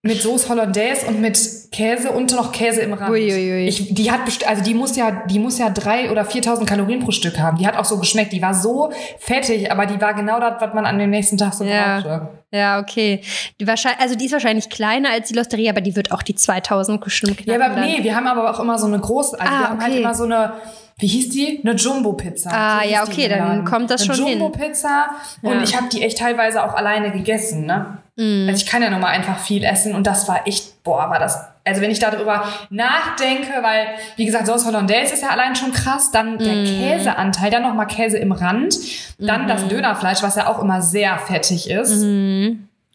mit 0.05 0.21
Soße 0.21 0.47
Hollandaise 0.49 1.05
und 1.07 1.19
mit 1.19 1.37
Käse 1.71 2.11
und 2.11 2.31
noch 2.33 2.51
Käse 2.51 2.81
im 2.81 2.93
Rand. 2.93 3.09
Uiuiui. 3.11 3.67
Ich, 3.67 3.93
die 3.93 4.11
hat 4.11 4.21
also 4.47 4.63
die 4.63 4.73
muss 4.75 4.95
ja, 4.95 5.23
die 5.25 5.39
muss 5.39 5.57
ja 5.57 5.69
drei 5.69 6.11
oder 6.11 6.21
4.000 6.21 6.65
Kalorien 6.65 6.99
pro 7.03 7.11
Stück 7.11 7.39
haben. 7.39 7.57
Die 7.57 7.65
hat 7.67 7.75
auch 7.75 7.85
so 7.85 7.97
geschmeckt. 7.97 8.31
Die 8.31 8.41
war 8.41 8.53
so 8.53 8.91
fettig, 9.19 9.71
aber 9.71 9.85
die 9.87 9.99
war 9.99 10.13
genau 10.13 10.39
das, 10.39 10.61
was 10.61 10.73
man 10.73 10.85
an 10.85 10.99
dem 10.99 11.09
nächsten 11.09 11.37
Tag 11.37 11.53
so 11.53 11.63
Ja. 11.63 11.95
brauchte. 11.99 12.29
Ja, 12.51 12.79
okay. 12.79 13.21
Die 13.59 13.67
wahrscheinlich, 13.67 13.99
also 13.99 14.15
die 14.15 14.25
ist 14.25 14.31
wahrscheinlich 14.31 14.69
kleiner 14.69 15.09
als 15.09 15.27
die 15.29 15.33
Losteria, 15.33 15.71
aber 15.71 15.81
die 15.81 15.95
wird 15.95 16.11
auch 16.11 16.21
die 16.21 16.35
2000 16.35 17.01
bestimmt 17.03 17.39
Ja, 17.41 17.55
knacken. 17.55 17.61
aber 17.63 17.75
dann. 17.81 17.89
nee, 17.89 18.03
wir 18.03 18.15
haben 18.15 18.27
aber 18.27 18.49
auch 18.51 18.59
immer 18.59 18.77
so 18.79 18.85
eine 18.87 18.99
große, 18.99 19.37
also 19.39 19.51
Ah, 19.53 19.59
wir 19.59 19.69
haben 19.69 19.81
halt 19.81 19.95
immer 19.95 20.13
so 20.13 20.23
eine, 20.25 20.53
wie 20.97 21.07
hieß 21.07 21.29
die? 21.29 21.59
Eine 21.63 21.73
Jumbo-Pizza. 21.75 22.49
Ah, 22.53 22.81
so 22.83 22.89
ja, 22.89 23.03
okay, 23.03 23.27
dann 23.27 23.65
kommt 23.65 23.89
das 23.91 24.03
eine 24.03 24.15
schon 24.15 24.25
hin. 24.25 24.39
Jumbo-Pizza 24.39 25.09
und 25.41 25.55
Ja. 25.57 25.61
ich 25.63 25.75
habe 25.75 25.87
die 25.89 26.01
echt 26.03 26.17
teilweise 26.19 26.63
auch 26.63 26.73
alleine 26.73 27.11
gegessen, 27.11 27.65
ne? 27.65 27.97
Mm. 28.15 28.47
Also 28.47 28.63
ich 28.63 28.65
kann 28.65 28.81
ja 28.81 28.89
nur 28.89 28.99
mal 28.99 29.09
einfach 29.09 29.37
viel 29.39 29.63
essen 29.65 29.93
und 29.93 30.07
das 30.07 30.27
war 30.29 30.47
echt, 30.47 30.83
boah, 30.83 31.09
war 31.09 31.19
das, 31.19 31.37
also 31.65 31.81
wenn 31.81 31.91
ich 31.91 31.99
darüber 31.99 32.45
nachdenke, 32.69 33.51
weil, 33.61 33.87
wie 34.15 34.25
gesagt, 34.25 34.47
Sauce 34.47 34.65
Hollandaise 34.65 35.13
ist 35.13 35.21
ja 35.23 35.29
allein 35.31 35.53
schon 35.55 35.73
krass, 35.73 36.11
dann 36.11 36.37
der 36.37 36.53
Mm. 36.53 36.65
Käseanteil, 36.65 37.51
dann 37.51 37.63
nochmal 37.63 37.87
Käse 37.87 38.17
im 38.17 38.31
Rand, 38.31 38.77
dann 39.19 39.43
Mhm. 39.43 39.47
das 39.49 39.67
Dönerfleisch, 39.67 40.23
was 40.23 40.35
ja 40.37 40.47
auch 40.47 40.61
immer 40.61 40.81
sehr 40.81 41.17
fettig 41.17 41.69
ist. 41.69 42.03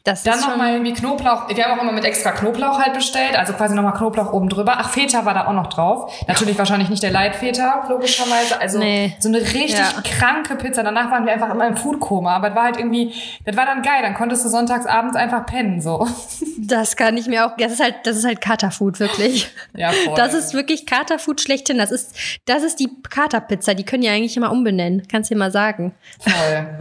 Das 0.05 0.23
Dann 0.23 0.41
nochmal 0.41 0.73
irgendwie 0.73 0.95
Knoblauch. 0.95 1.55
Wir 1.55 1.63
haben 1.65 1.79
auch 1.79 1.83
immer 1.83 1.93
mit 1.93 2.07
extra 2.07 2.31
Knoblauch 2.31 2.79
halt 2.81 2.95
bestellt. 2.95 3.37
Also 3.39 3.53
quasi 3.53 3.75
nochmal 3.75 3.93
Knoblauch 3.93 4.33
oben 4.33 4.49
drüber. 4.49 4.77
Ach, 4.79 4.89
Feta 4.89 5.27
war 5.27 5.35
da 5.35 5.47
auch 5.47 5.53
noch 5.53 5.67
drauf. 5.67 6.11
Natürlich 6.27 6.57
wahrscheinlich 6.57 6.89
nicht 6.89 7.03
der 7.03 7.11
Leitfeta, 7.11 7.85
logischerweise. 7.91 8.59
Also 8.59 8.79
Nee. 8.79 9.15
so 9.19 9.29
eine 9.29 9.41
richtig 9.41 9.73
Ja. 9.79 9.93
kranke 10.03 10.57
Pizza. 10.57 10.83
Danach 10.83 11.11
waren 11.11 11.27
wir 11.27 11.35
einfach 11.35 11.51
immer 11.51 11.67
im 11.67 11.77
Foodkoma. 11.77 12.35
Aber 12.37 12.49
es 12.49 12.55
war 12.55 12.63
halt 12.65 12.79
irgendwie, 12.79 13.13
das 13.45 13.55
war 13.59 13.67
dann 13.67 13.83
geil. 13.83 14.01
Dann 14.01 14.15
konntest 14.15 14.43
du 14.43 14.49
sonntags 14.49 14.87
abends 14.87 15.17
einfach 15.17 15.45
pennen, 15.45 15.83
so. 15.83 16.09
das 16.59 16.97
kann 16.97 17.19
ich 17.19 17.27
mir 17.27 17.45
auch, 17.47 17.57
das 17.59 17.73
ist 17.73 17.83
halt, 17.83 17.97
das 18.05 18.17
ist 18.17 18.25
halt 18.25 18.41
Katerfood, 18.41 19.01
wirklich. 19.01 19.51
Ja, 19.77 19.91
voll. 19.93 20.15
Das 20.17 20.33
ist 20.33 20.55
wirklich 20.55 20.87
Katerfood 20.87 21.43
schlechthin. 21.43 21.77
Das 21.77 21.91
ist, 21.91 22.17
das 22.47 22.63
ist 22.63 22.81
die 22.81 22.89
Katerpizza. 23.11 23.75
Die 23.75 23.85
können 23.85 24.03
ja 24.03 24.13
eigentlich 24.13 24.35
immer 24.37 24.51
umbenennen. 24.51 25.03
Kannst 25.13 25.31
du 25.31 25.35
dir 25.35 25.39
mal 25.39 25.51
sagen. 25.53 25.93
Voll. 26.21 26.79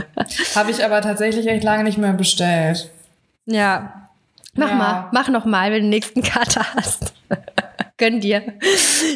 Habe 0.55 0.71
ich 0.71 0.85
aber 0.85 1.01
tatsächlich 1.01 1.47
echt 1.47 1.65
lange 1.65 1.83
nicht 1.83 1.97
mehr 1.97 2.13
bestellt. 2.13 2.89
Ja. 3.49 4.09
Mach 4.55 4.69
Ja. 4.69 4.75
mal, 4.75 5.09
mach 5.11 5.29
noch 5.29 5.45
mal, 5.45 5.67
wenn 5.71 5.77
du 5.77 5.81
den 5.81 5.89
nächsten 5.89 6.21
Kater 6.23 6.65
hast. 6.75 7.13
Gönn 7.97 8.21
dir. 8.21 8.41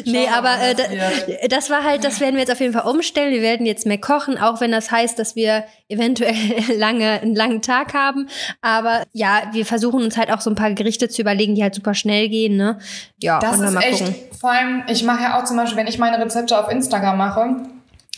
nee, 0.04 0.26
mal, 0.26 0.34
aber 0.38 0.60
äh, 0.60 0.74
da, 0.74 1.48
das 1.48 1.70
war 1.70 1.84
halt, 1.84 2.04
das 2.04 2.20
werden 2.20 2.34
wir 2.34 2.40
jetzt 2.42 2.52
auf 2.52 2.60
jeden 2.60 2.74
Fall 2.74 2.86
umstellen. 2.86 3.32
Wir 3.32 3.40
werden 3.40 3.64
jetzt 3.64 3.86
mehr 3.86 3.96
kochen, 3.98 4.36
auch 4.36 4.60
wenn 4.60 4.70
das 4.72 4.90
heißt, 4.90 5.18
dass 5.18 5.34
wir 5.36 5.64
eventuell 5.88 6.34
lange, 6.76 7.20
einen 7.22 7.34
langen 7.34 7.62
Tag 7.62 7.94
haben. 7.94 8.28
Aber 8.60 9.04
ja, 9.12 9.44
wir 9.52 9.64
versuchen 9.64 10.02
uns 10.04 10.18
halt 10.18 10.30
auch 10.30 10.42
so 10.42 10.50
ein 10.50 10.54
paar 10.56 10.70
Gerichte 10.72 11.08
zu 11.08 11.22
überlegen, 11.22 11.54
die 11.54 11.62
halt 11.62 11.74
super 11.74 11.94
schnell 11.94 12.28
gehen, 12.28 12.56
ne? 12.58 12.78
Ja, 13.22 13.38
Das 13.38 13.58
ist 13.58 13.72
mal 13.72 13.80
echt, 13.80 14.00
gucken. 14.00 14.14
vor 14.38 14.50
allem, 14.50 14.82
ich 14.88 15.02
mache 15.02 15.22
ja 15.22 15.40
auch 15.40 15.44
zum 15.44 15.56
Beispiel, 15.56 15.78
wenn 15.78 15.86
ich 15.86 15.98
meine 15.98 16.18
Rezepte 16.22 16.58
auf 16.58 16.70
Instagram 16.70 17.16
mache, 17.16 17.56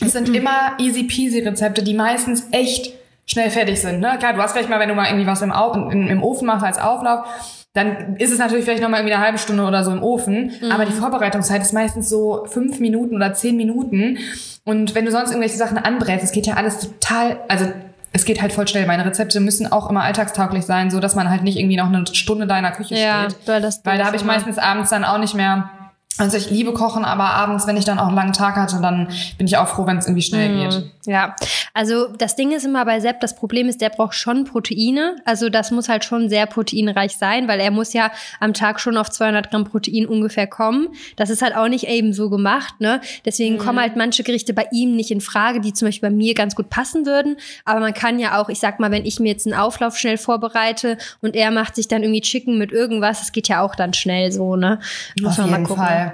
es 0.01 0.07
Mhm. 0.07 0.09
sind 0.25 0.35
immer 0.35 0.73
easy 0.79 1.03
peasy 1.03 1.39
Rezepte, 1.39 1.81
die 1.81 1.93
meistens 1.93 2.43
echt 2.51 2.93
schnell 3.27 3.51
fertig 3.51 3.79
sind. 3.79 3.99
Ne? 3.99 4.15
Klar, 4.17 4.33
du 4.33 4.41
hast 4.41 4.53
vielleicht 4.53 4.69
mal, 4.69 4.79
wenn 4.79 4.89
du 4.89 4.95
mal 4.95 5.05
irgendwie 5.05 5.27
was 5.27 5.41
im, 5.41 5.51
Au 5.51 5.73
im, 5.73 6.07
im 6.07 6.23
Ofen 6.23 6.47
machst 6.47 6.65
als 6.65 6.79
Auflauf, 6.79 7.27
dann 7.73 8.15
ist 8.15 8.31
es 8.31 8.39
natürlich 8.39 8.65
vielleicht 8.65 8.81
noch 8.81 8.89
mal 8.89 8.97
irgendwie 8.97 9.13
eine 9.13 9.23
halbe 9.23 9.37
Stunde 9.37 9.63
oder 9.63 9.83
so 9.83 9.91
im 9.91 10.01
Ofen. 10.01 10.53
Mhm. 10.61 10.71
Aber 10.71 10.85
die 10.85 10.93
Vorbereitungszeit 10.93 11.61
ist 11.61 11.73
meistens 11.73 12.09
so 12.09 12.45
fünf 12.47 12.79
Minuten 12.79 13.15
oder 13.15 13.33
zehn 13.33 13.55
Minuten. 13.55 14.17
Und 14.63 14.95
wenn 14.95 15.05
du 15.05 15.11
sonst 15.11 15.29
irgendwelche 15.29 15.57
Sachen 15.57 15.77
anbrätst, 15.77 16.23
es 16.23 16.31
geht 16.31 16.47
ja 16.47 16.55
alles 16.55 16.79
total, 16.79 17.37
also 17.47 17.67
es 18.13 18.25
geht 18.25 18.41
halt 18.41 18.51
voll 18.51 18.67
schnell. 18.67 18.87
Meine 18.87 19.05
Rezepte 19.05 19.39
müssen 19.39 19.71
auch 19.71 19.89
immer 19.89 20.03
alltagstauglich 20.03 20.65
sein, 20.65 20.89
so 20.89 20.99
dass 20.99 21.13
man 21.13 21.29
halt 21.29 21.43
nicht 21.43 21.59
irgendwie 21.59 21.77
noch 21.77 21.87
eine 21.87 22.05
Stunde 22.07 22.47
da 22.47 22.57
in 22.57 22.63
der 22.63 22.71
Küche 22.71 22.95
ja, 22.95 23.29
steht. 23.29 23.47
Weil, 23.47 23.61
das 23.61 23.85
weil 23.85 23.99
da 23.99 24.05
habe 24.05 24.15
ich 24.15 24.23
meistens 24.23 24.57
abends 24.57 24.89
dann 24.89 25.03
auch 25.03 25.19
nicht 25.19 25.35
mehr 25.35 25.69
also 26.17 26.37
ich 26.37 26.49
liebe 26.49 26.73
Kochen, 26.73 27.05
aber 27.05 27.25
abends, 27.25 27.67
wenn 27.67 27.77
ich 27.77 27.85
dann 27.85 27.99
auch 27.99 28.07
einen 28.07 28.15
langen 28.15 28.33
Tag 28.33 28.55
hatte, 28.55 28.79
dann 28.81 29.09
bin 29.37 29.47
ich 29.47 29.57
auch 29.57 29.67
froh, 29.67 29.85
wenn 29.85 29.97
es 29.97 30.05
irgendwie 30.05 30.23
schnell 30.23 30.49
mm, 30.49 30.59
geht. 30.59 30.91
Ja, 31.05 31.35
also 31.73 32.07
das 32.07 32.35
Ding 32.35 32.51
ist 32.51 32.65
immer 32.65 32.83
bei 32.85 32.99
Sepp, 32.99 33.19
das 33.21 33.35
Problem 33.35 33.69
ist, 33.69 33.81
der 33.81 33.89
braucht 33.89 34.15
schon 34.15 34.43
Proteine. 34.43 35.15
Also 35.25 35.49
das 35.49 35.71
muss 35.71 35.89
halt 35.89 36.03
schon 36.03 36.27
sehr 36.27 36.45
proteinreich 36.47 37.17
sein, 37.17 37.47
weil 37.47 37.59
er 37.59 37.71
muss 37.71 37.93
ja 37.93 38.11
am 38.39 38.53
Tag 38.53 38.79
schon 38.79 38.97
auf 38.97 39.09
200 39.09 39.51
Gramm 39.51 39.65
Protein 39.65 40.07
ungefähr 40.07 40.47
kommen. 40.47 40.89
Das 41.15 41.29
ist 41.29 41.41
halt 41.41 41.55
auch 41.55 41.67
nicht 41.67 41.87
eben 41.87 42.13
so 42.13 42.29
gemacht, 42.29 42.79
ne? 42.79 42.99
Deswegen 43.25 43.55
mm. 43.55 43.59
kommen 43.59 43.79
halt 43.79 43.95
manche 43.95 44.23
Gerichte 44.23 44.53
bei 44.53 44.67
ihm 44.71 44.95
nicht 44.95 45.11
in 45.11 45.21
Frage, 45.21 45.61
die 45.61 45.73
zum 45.73 45.87
Beispiel 45.87 46.09
bei 46.09 46.15
mir 46.15 46.33
ganz 46.33 46.55
gut 46.55 46.69
passen 46.69 47.05
würden. 47.05 47.37
Aber 47.63 47.79
man 47.79 47.93
kann 47.93 48.19
ja 48.19 48.41
auch, 48.41 48.49
ich 48.49 48.59
sag 48.59 48.79
mal, 48.79 48.91
wenn 48.91 49.05
ich 49.05 49.19
mir 49.19 49.29
jetzt 49.29 49.45
einen 49.45 49.57
Auflauf 49.57 49.97
schnell 49.97 50.17
vorbereite 50.17 50.97
und 51.21 51.35
er 51.35 51.51
macht 51.51 51.75
sich 51.75 51.87
dann 51.87 52.01
irgendwie 52.01 52.21
Chicken 52.21 52.57
mit 52.57 52.71
irgendwas, 52.71 53.19
das 53.19 53.31
geht 53.31 53.47
ja 53.47 53.61
auch 53.61 53.75
dann 53.75 53.93
schnell 53.93 54.31
so, 54.31 54.55
ne? 54.55 54.79
Muss 55.21 55.33
auf 55.33 55.37
man 55.37 55.47
jeden 55.47 55.61
mal 55.61 55.67
gucken. 55.67 55.83
Fall. 55.83 56.06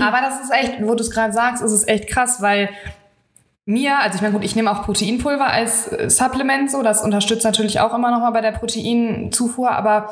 Aber 0.00 0.20
das 0.20 0.40
ist 0.40 0.52
echt, 0.52 0.82
wo 0.82 0.94
du 0.94 1.02
es 1.02 1.10
gerade 1.10 1.32
sagst, 1.32 1.62
ist 1.62 1.72
es 1.72 1.86
echt 1.86 2.08
krass, 2.08 2.40
weil 2.40 2.68
mir, 3.66 3.98
also 3.98 4.16
ich 4.16 4.22
meine, 4.22 4.34
gut, 4.34 4.44
ich 4.44 4.54
nehme 4.56 4.70
auch 4.70 4.84
Proteinpulver 4.84 5.46
als 5.46 5.90
äh, 5.90 6.10
Supplement, 6.10 6.70
so, 6.70 6.82
das 6.82 7.02
unterstützt 7.02 7.44
natürlich 7.44 7.80
auch 7.80 7.94
immer 7.94 8.10
nochmal 8.10 8.32
bei 8.32 8.42
der 8.42 8.52
Proteinzufuhr, 8.52 9.70
aber 9.70 10.10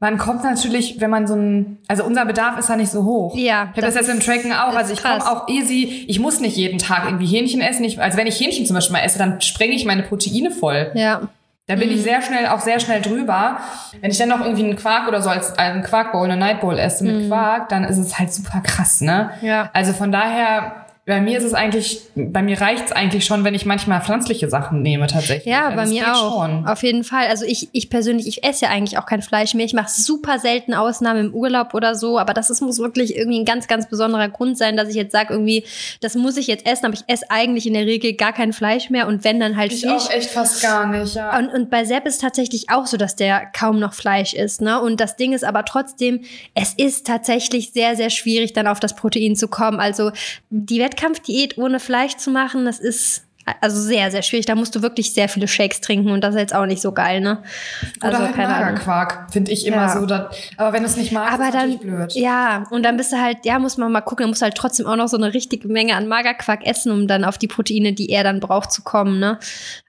man 0.00 0.16
kommt 0.16 0.42
natürlich, 0.42 1.00
wenn 1.00 1.10
man 1.10 1.26
so 1.26 1.34
ein, 1.34 1.78
also 1.86 2.04
unser 2.04 2.24
Bedarf 2.24 2.58
ist 2.58 2.70
ja 2.70 2.76
nicht 2.76 2.90
so 2.90 3.04
hoch. 3.04 3.36
Ja. 3.36 3.68
Ich 3.72 3.82
habe 3.82 3.92
das 3.92 3.94
jetzt 3.94 4.08
im 4.08 4.20
Tracken 4.20 4.52
auch, 4.52 4.74
also 4.74 4.94
ich 4.94 5.02
komme 5.02 5.20
auch 5.20 5.48
easy, 5.48 6.06
ich 6.08 6.18
muss 6.18 6.40
nicht 6.40 6.56
jeden 6.56 6.78
Tag 6.78 7.04
irgendwie 7.04 7.26
Hähnchen 7.26 7.60
essen, 7.60 7.84
ich, 7.84 8.00
also 8.00 8.16
wenn 8.16 8.26
ich 8.26 8.40
Hähnchen 8.40 8.64
zum 8.64 8.74
Beispiel 8.74 8.94
mal 8.94 9.02
esse, 9.02 9.18
dann 9.18 9.40
sprenge 9.42 9.74
ich 9.74 9.84
meine 9.84 10.02
Proteine 10.02 10.50
voll. 10.50 10.90
Ja. 10.94 11.28
Da 11.66 11.76
bin 11.76 11.88
mhm. 11.88 11.94
ich 11.94 12.02
sehr 12.02 12.20
schnell, 12.20 12.46
auch 12.48 12.60
sehr 12.60 12.78
schnell 12.78 13.00
drüber. 13.00 13.58
Wenn 14.00 14.10
ich 14.10 14.18
dann 14.18 14.28
noch 14.28 14.40
irgendwie 14.40 14.64
einen 14.64 14.76
Quark 14.76 15.08
oder 15.08 15.22
so 15.22 15.30
als 15.30 15.58
einen 15.58 15.82
Quarkbowl, 15.82 16.24
eine 16.24 16.36
Nightbowl 16.36 16.78
esse 16.78 17.04
mit 17.04 17.22
mhm. 17.22 17.28
Quark, 17.28 17.70
dann 17.70 17.84
ist 17.84 17.96
es 17.96 18.18
halt 18.18 18.32
super 18.32 18.60
krass, 18.60 19.00
ne? 19.00 19.30
Ja. 19.40 19.70
Also 19.72 19.94
von 19.94 20.12
daher 20.12 20.83
bei 21.06 21.20
mir 21.20 21.36
ist 21.36 21.44
es 21.44 21.52
eigentlich, 21.52 22.00
bei 22.14 22.42
mir 22.42 22.58
reicht's 22.58 22.90
eigentlich 22.90 23.26
schon, 23.26 23.44
wenn 23.44 23.54
ich 23.54 23.66
manchmal 23.66 24.00
pflanzliche 24.00 24.48
Sachen 24.48 24.80
nehme 24.80 25.06
tatsächlich. 25.06 25.44
Ja, 25.44 25.66
also 25.66 25.76
bei 25.76 25.86
mir 25.86 26.14
auch. 26.14 26.46
Schon. 26.46 26.66
Auf 26.66 26.82
jeden 26.82 27.04
Fall. 27.04 27.26
Also 27.26 27.44
ich, 27.44 27.68
ich 27.72 27.90
persönlich, 27.90 28.26
ich 28.26 28.42
esse 28.42 28.64
ja 28.64 28.70
eigentlich 28.70 28.96
auch 28.96 29.04
kein 29.04 29.20
Fleisch 29.20 29.52
mehr. 29.52 29.66
Ich 29.66 29.74
mache 29.74 29.90
super 29.90 30.38
selten 30.38 30.72
Ausnahmen 30.72 31.26
im 31.26 31.34
Urlaub 31.34 31.74
oder 31.74 31.94
so, 31.94 32.18
aber 32.18 32.32
das 32.32 32.48
ist, 32.48 32.62
muss 32.62 32.78
wirklich 32.78 33.16
irgendwie 33.16 33.38
ein 33.38 33.44
ganz, 33.44 33.66
ganz 33.66 33.86
besonderer 33.86 34.30
Grund 34.30 34.56
sein, 34.56 34.78
dass 34.78 34.88
ich 34.88 34.94
jetzt 34.94 35.12
sage, 35.12 35.34
irgendwie, 35.34 35.64
das 36.00 36.14
muss 36.14 36.38
ich 36.38 36.46
jetzt 36.46 36.66
essen, 36.66 36.86
aber 36.86 36.94
ich 36.94 37.04
esse 37.06 37.30
eigentlich 37.30 37.66
in 37.66 37.74
der 37.74 37.84
Regel 37.84 38.14
gar 38.14 38.32
kein 38.32 38.54
Fleisch 38.54 38.88
mehr 38.88 39.06
und 39.06 39.24
wenn 39.24 39.38
dann 39.40 39.58
halt 39.58 39.72
ich 39.74 39.82
Fisch. 39.82 39.90
auch 39.90 40.10
echt 40.10 40.30
fast 40.30 40.62
gar 40.62 40.86
nicht, 40.86 41.16
ja. 41.16 41.38
Und, 41.38 41.48
und 41.48 41.68
bei 41.68 41.84
Sepp 41.84 42.06
ist 42.06 42.22
tatsächlich 42.22 42.70
auch 42.70 42.86
so, 42.86 42.96
dass 42.96 43.14
der 43.14 43.44
kaum 43.44 43.78
noch 43.78 43.92
Fleisch 43.92 44.32
isst, 44.32 44.62
ne? 44.62 44.80
Und 44.80 45.00
das 45.00 45.16
Ding 45.16 45.34
ist 45.34 45.44
aber 45.44 45.66
trotzdem, 45.66 46.22
es 46.54 46.72
ist 46.72 47.06
tatsächlich 47.06 47.72
sehr, 47.72 47.94
sehr 47.94 48.08
schwierig, 48.08 48.54
dann 48.54 48.66
auf 48.66 48.80
das 48.80 48.96
Protein 48.96 49.36
zu 49.36 49.48
kommen. 49.48 49.80
Also 49.80 50.10
die 50.48 50.80
Wettkampfdiät 50.94 51.58
ohne 51.58 51.80
Fleisch 51.80 52.16
zu 52.16 52.30
machen, 52.30 52.64
das 52.64 52.78
ist 52.78 53.24
also 53.60 53.80
sehr, 53.80 54.10
sehr 54.10 54.22
schwierig. 54.22 54.46
Da 54.46 54.54
musst 54.54 54.74
du 54.74 54.82
wirklich 54.82 55.12
sehr 55.12 55.28
viele 55.28 55.48
Shakes 55.48 55.80
trinken 55.80 56.10
und 56.10 56.22
das 56.22 56.34
ist 56.34 56.40
jetzt 56.40 56.54
auch 56.54 56.66
nicht 56.66 56.80
so 56.80 56.92
geil, 56.92 57.20
ne? 57.20 57.42
Also, 58.00 58.16
Oder 58.16 58.26
halt 58.26 58.36
keine 58.36 58.48
Magerquark, 58.48 59.32
finde 59.32 59.52
ich 59.52 59.66
immer 59.66 59.76
ja. 59.76 59.88
so. 60.00 60.06
dass, 60.06 60.34
aber 60.56 60.72
wenn 60.72 60.82
du 60.82 60.88
es 60.88 60.96
nicht 60.96 61.12
magst, 61.12 61.34
aber 61.34 61.48
ist 61.48 61.54
dann, 61.54 61.78
blöd. 61.78 62.12
Ja, 62.14 62.64
und 62.70 62.82
dann 62.82 62.96
bist 62.96 63.12
du 63.12 63.20
halt, 63.20 63.38
ja, 63.44 63.58
muss 63.58 63.76
man 63.76 63.92
mal 63.92 64.00
gucken, 64.00 64.24
dann 64.24 64.30
musst 64.30 64.42
du 64.42 64.44
halt 64.44 64.54
trotzdem 64.54 64.86
auch 64.86 64.96
noch 64.96 65.08
so 65.08 65.16
eine 65.16 65.34
richtige 65.34 65.68
Menge 65.68 65.94
an 65.94 66.08
Magerquark 66.08 66.66
essen, 66.66 66.92
um 66.92 67.06
dann 67.06 67.24
auf 67.24 67.38
die 67.38 67.48
Proteine, 67.48 67.92
die 67.92 68.10
er 68.10 68.24
dann 68.24 68.40
braucht, 68.40 68.72
zu 68.72 68.82
kommen, 68.82 69.18
ne? 69.18 69.38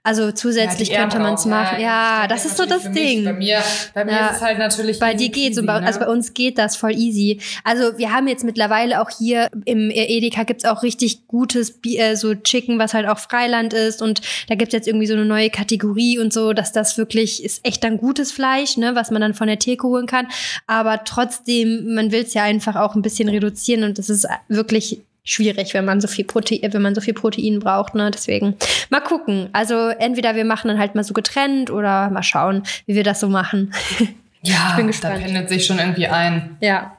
Also 0.02 0.30
zusätzlich 0.32 0.90
ja, 0.90 1.00
könnte 1.00 1.18
man 1.18 1.34
es 1.34 1.46
machen. 1.46 1.80
Ja, 1.80 2.22
ja 2.22 2.28
das 2.28 2.44
ist 2.44 2.56
so 2.56 2.64
das 2.64 2.90
Ding. 2.92 3.24
Bei 3.24 3.32
mir, 3.32 3.60
bei 3.92 4.04
mir 4.04 4.12
ist 4.12 4.36
es 4.36 4.42
halt 4.42 4.58
natürlich. 4.58 4.98
Bei 5.00 5.14
dir 5.14 5.30
geht's, 5.30 5.56
easy, 5.56 5.66
bei, 5.66 5.80
ne? 5.80 5.86
also 5.86 6.00
bei 6.00 6.08
uns 6.08 6.32
geht 6.32 6.58
das 6.58 6.76
voll 6.76 6.92
easy. 6.92 7.40
Also 7.64 7.98
wir 7.98 8.12
haben 8.12 8.28
jetzt 8.28 8.44
mittlerweile 8.44 9.00
auch 9.00 9.10
hier 9.10 9.50
im 9.64 9.90
Edeka 9.90 10.44
gibt's 10.44 10.64
auch 10.64 10.82
richtig 10.82 11.26
gutes 11.26 11.80
äh, 11.84 12.14
so 12.14 12.34
Chicken, 12.34 12.78
was 12.78 12.94
halt 12.94 13.08
auch 13.08 13.18
frei 13.18 13.45
Freiland 13.46 13.72
ist 13.72 14.02
und 14.02 14.20
da 14.48 14.54
gibt 14.54 14.72
es 14.72 14.72
jetzt 14.74 14.88
irgendwie 14.88 15.06
so 15.06 15.14
eine 15.14 15.24
neue 15.24 15.50
Kategorie 15.50 16.18
und 16.18 16.32
so, 16.32 16.52
dass 16.52 16.72
das 16.72 16.98
wirklich 16.98 17.44
ist 17.44 17.64
echt 17.64 17.84
dann 17.84 17.98
gutes 17.98 18.32
Fleisch, 18.32 18.76
ne, 18.76 18.94
was 18.94 19.10
man 19.10 19.20
dann 19.20 19.34
von 19.34 19.46
der 19.46 19.58
Theke 19.58 19.86
holen 19.86 20.06
kann. 20.06 20.26
Aber 20.66 21.04
trotzdem, 21.04 21.94
man 21.94 22.12
will 22.12 22.22
es 22.22 22.34
ja 22.34 22.42
einfach 22.42 22.76
auch 22.76 22.94
ein 22.94 23.02
bisschen 23.02 23.28
reduzieren 23.28 23.84
und 23.84 23.98
das 23.98 24.10
ist 24.10 24.26
wirklich 24.48 25.00
schwierig, 25.24 25.74
wenn 25.74 25.84
man 25.84 26.00
so 26.00 26.08
viel 26.08 26.24
Protein, 26.24 26.72
wenn 26.72 26.82
man 26.82 26.94
so 26.94 27.00
viel 27.00 27.14
Protein 27.14 27.58
braucht, 27.58 27.94
ne? 27.94 28.10
Deswegen 28.10 28.56
mal 28.90 29.00
gucken. 29.00 29.48
Also 29.52 29.88
entweder 29.88 30.34
wir 30.34 30.44
machen 30.44 30.68
dann 30.68 30.78
halt 30.78 30.94
mal 30.94 31.04
so 31.04 31.14
getrennt 31.14 31.70
oder 31.70 32.10
mal 32.10 32.22
schauen, 32.22 32.62
wie 32.86 32.94
wir 32.94 33.04
das 33.04 33.20
so 33.20 33.28
machen. 33.28 33.72
Ja, 34.42 34.68
ich 34.70 34.76
bin 34.76 34.86
gespannt. 34.86 35.16
da 35.16 35.24
pendelt 35.24 35.48
sich 35.48 35.66
schon 35.66 35.80
irgendwie 35.80 36.06
ein. 36.06 36.56
Ja. 36.60 36.96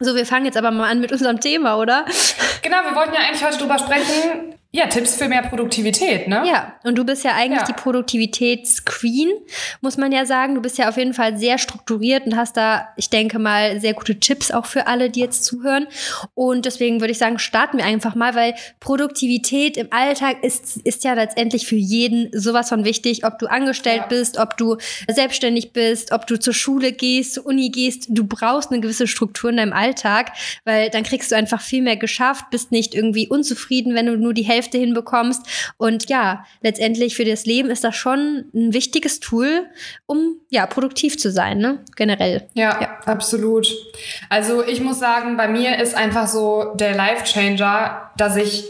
So, 0.00 0.14
wir 0.14 0.24
fangen 0.24 0.46
jetzt 0.46 0.56
aber 0.56 0.70
mal 0.70 0.88
an 0.90 1.00
mit 1.00 1.12
unserem 1.12 1.38
Thema, 1.38 1.76
oder? 1.76 2.06
Genau, 2.62 2.78
wir 2.78 2.96
wollten 2.96 3.12
ja 3.12 3.20
eigentlich 3.28 3.44
heute 3.44 3.58
drüber 3.58 3.78
sprechen, 3.78 4.54
ja, 4.70 4.86
Tipps 4.86 5.14
für 5.14 5.28
mehr 5.28 5.40
Produktivität, 5.40 6.28
ne? 6.28 6.42
Ja, 6.46 6.74
und 6.84 6.98
du 6.98 7.04
bist 7.04 7.24
ja 7.24 7.34
eigentlich 7.34 7.60
ja. 7.60 7.66
die 7.66 7.72
Produktivitätsqueen, 7.72 9.30
muss 9.80 9.96
man 9.96 10.12
ja 10.12 10.26
sagen. 10.26 10.54
Du 10.54 10.60
bist 10.60 10.76
ja 10.76 10.90
auf 10.90 10.98
jeden 10.98 11.14
Fall 11.14 11.38
sehr 11.38 11.56
strukturiert 11.56 12.26
und 12.26 12.36
hast 12.36 12.58
da, 12.58 12.88
ich 12.96 13.08
denke 13.08 13.38
mal, 13.38 13.80
sehr 13.80 13.94
gute 13.94 14.20
Tipps 14.20 14.50
auch 14.50 14.66
für 14.66 14.86
alle, 14.86 15.08
die 15.08 15.20
jetzt 15.20 15.46
zuhören. 15.46 15.86
Und 16.34 16.66
deswegen 16.66 17.00
würde 17.00 17.12
ich 17.12 17.18
sagen, 17.18 17.38
starten 17.38 17.78
wir 17.78 17.86
einfach 17.86 18.14
mal, 18.14 18.34
weil 18.34 18.54
Produktivität 18.78 19.78
im 19.78 19.88
Alltag 19.90 20.44
ist, 20.44 20.76
ist 20.76 21.02
ja 21.02 21.14
letztendlich 21.14 21.66
für 21.66 21.76
jeden 21.76 22.28
sowas 22.38 22.68
von 22.68 22.84
wichtig, 22.84 23.24
ob 23.24 23.38
du 23.38 23.46
angestellt 23.46 24.02
ja. 24.02 24.06
bist, 24.06 24.38
ob 24.38 24.58
du 24.58 24.76
selbstständig 25.08 25.72
bist, 25.72 26.12
ob 26.12 26.26
du 26.26 26.38
zur 26.38 26.52
Schule 26.52 26.92
gehst, 26.92 27.34
zur 27.34 27.46
Uni 27.46 27.70
gehst. 27.70 28.08
Du 28.10 28.26
brauchst 28.26 28.70
eine 28.70 28.82
gewisse 28.82 29.06
Struktur 29.06 29.48
in 29.48 29.56
deinem 29.56 29.72
Alltag, 29.72 30.32
weil 30.64 30.90
dann 30.90 31.04
kriegst 31.04 31.32
du 31.32 31.36
einfach 31.36 31.62
viel 31.62 31.80
mehr 31.80 31.96
geschafft, 31.96 32.50
bist 32.50 32.70
nicht 32.70 32.94
irgendwie 32.94 33.28
unzufrieden, 33.28 33.94
wenn 33.94 34.04
du 34.04 34.18
nur 34.18 34.34
die 34.34 34.42
Hälfte 34.42 34.58
Hälfte 34.68 34.78
hinbekommst. 34.78 35.42
Und 35.76 36.08
ja, 36.08 36.44
letztendlich 36.60 37.16
für 37.16 37.24
das 37.24 37.46
Leben 37.46 37.70
ist 37.70 37.84
das 37.84 37.96
schon 37.96 38.44
ein 38.54 38.72
wichtiges 38.72 39.20
Tool, 39.20 39.66
um 40.06 40.36
ja 40.50 40.66
produktiv 40.66 41.18
zu 41.18 41.30
sein, 41.30 41.58
ne? 41.58 41.78
Generell. 41.96 42.46
Ja, 42.54 42.78
ja. 42.80 42.98
absolut. 43.06 43.68
Also 44.28 44.64
ich 44.64 44.80
muss 44.80 44.98
sagen, 44.98 45.36
bei 45.36 45.48
mir 45.48 45.78
ist 45.78 45.94
einfach 45.94 46.28
so 46.28 46.74
der 46.74 46.94
Life 46.94 47.24
Changer, 47.24 48.10
dass 48.16 48.36
ich 48.36 48.64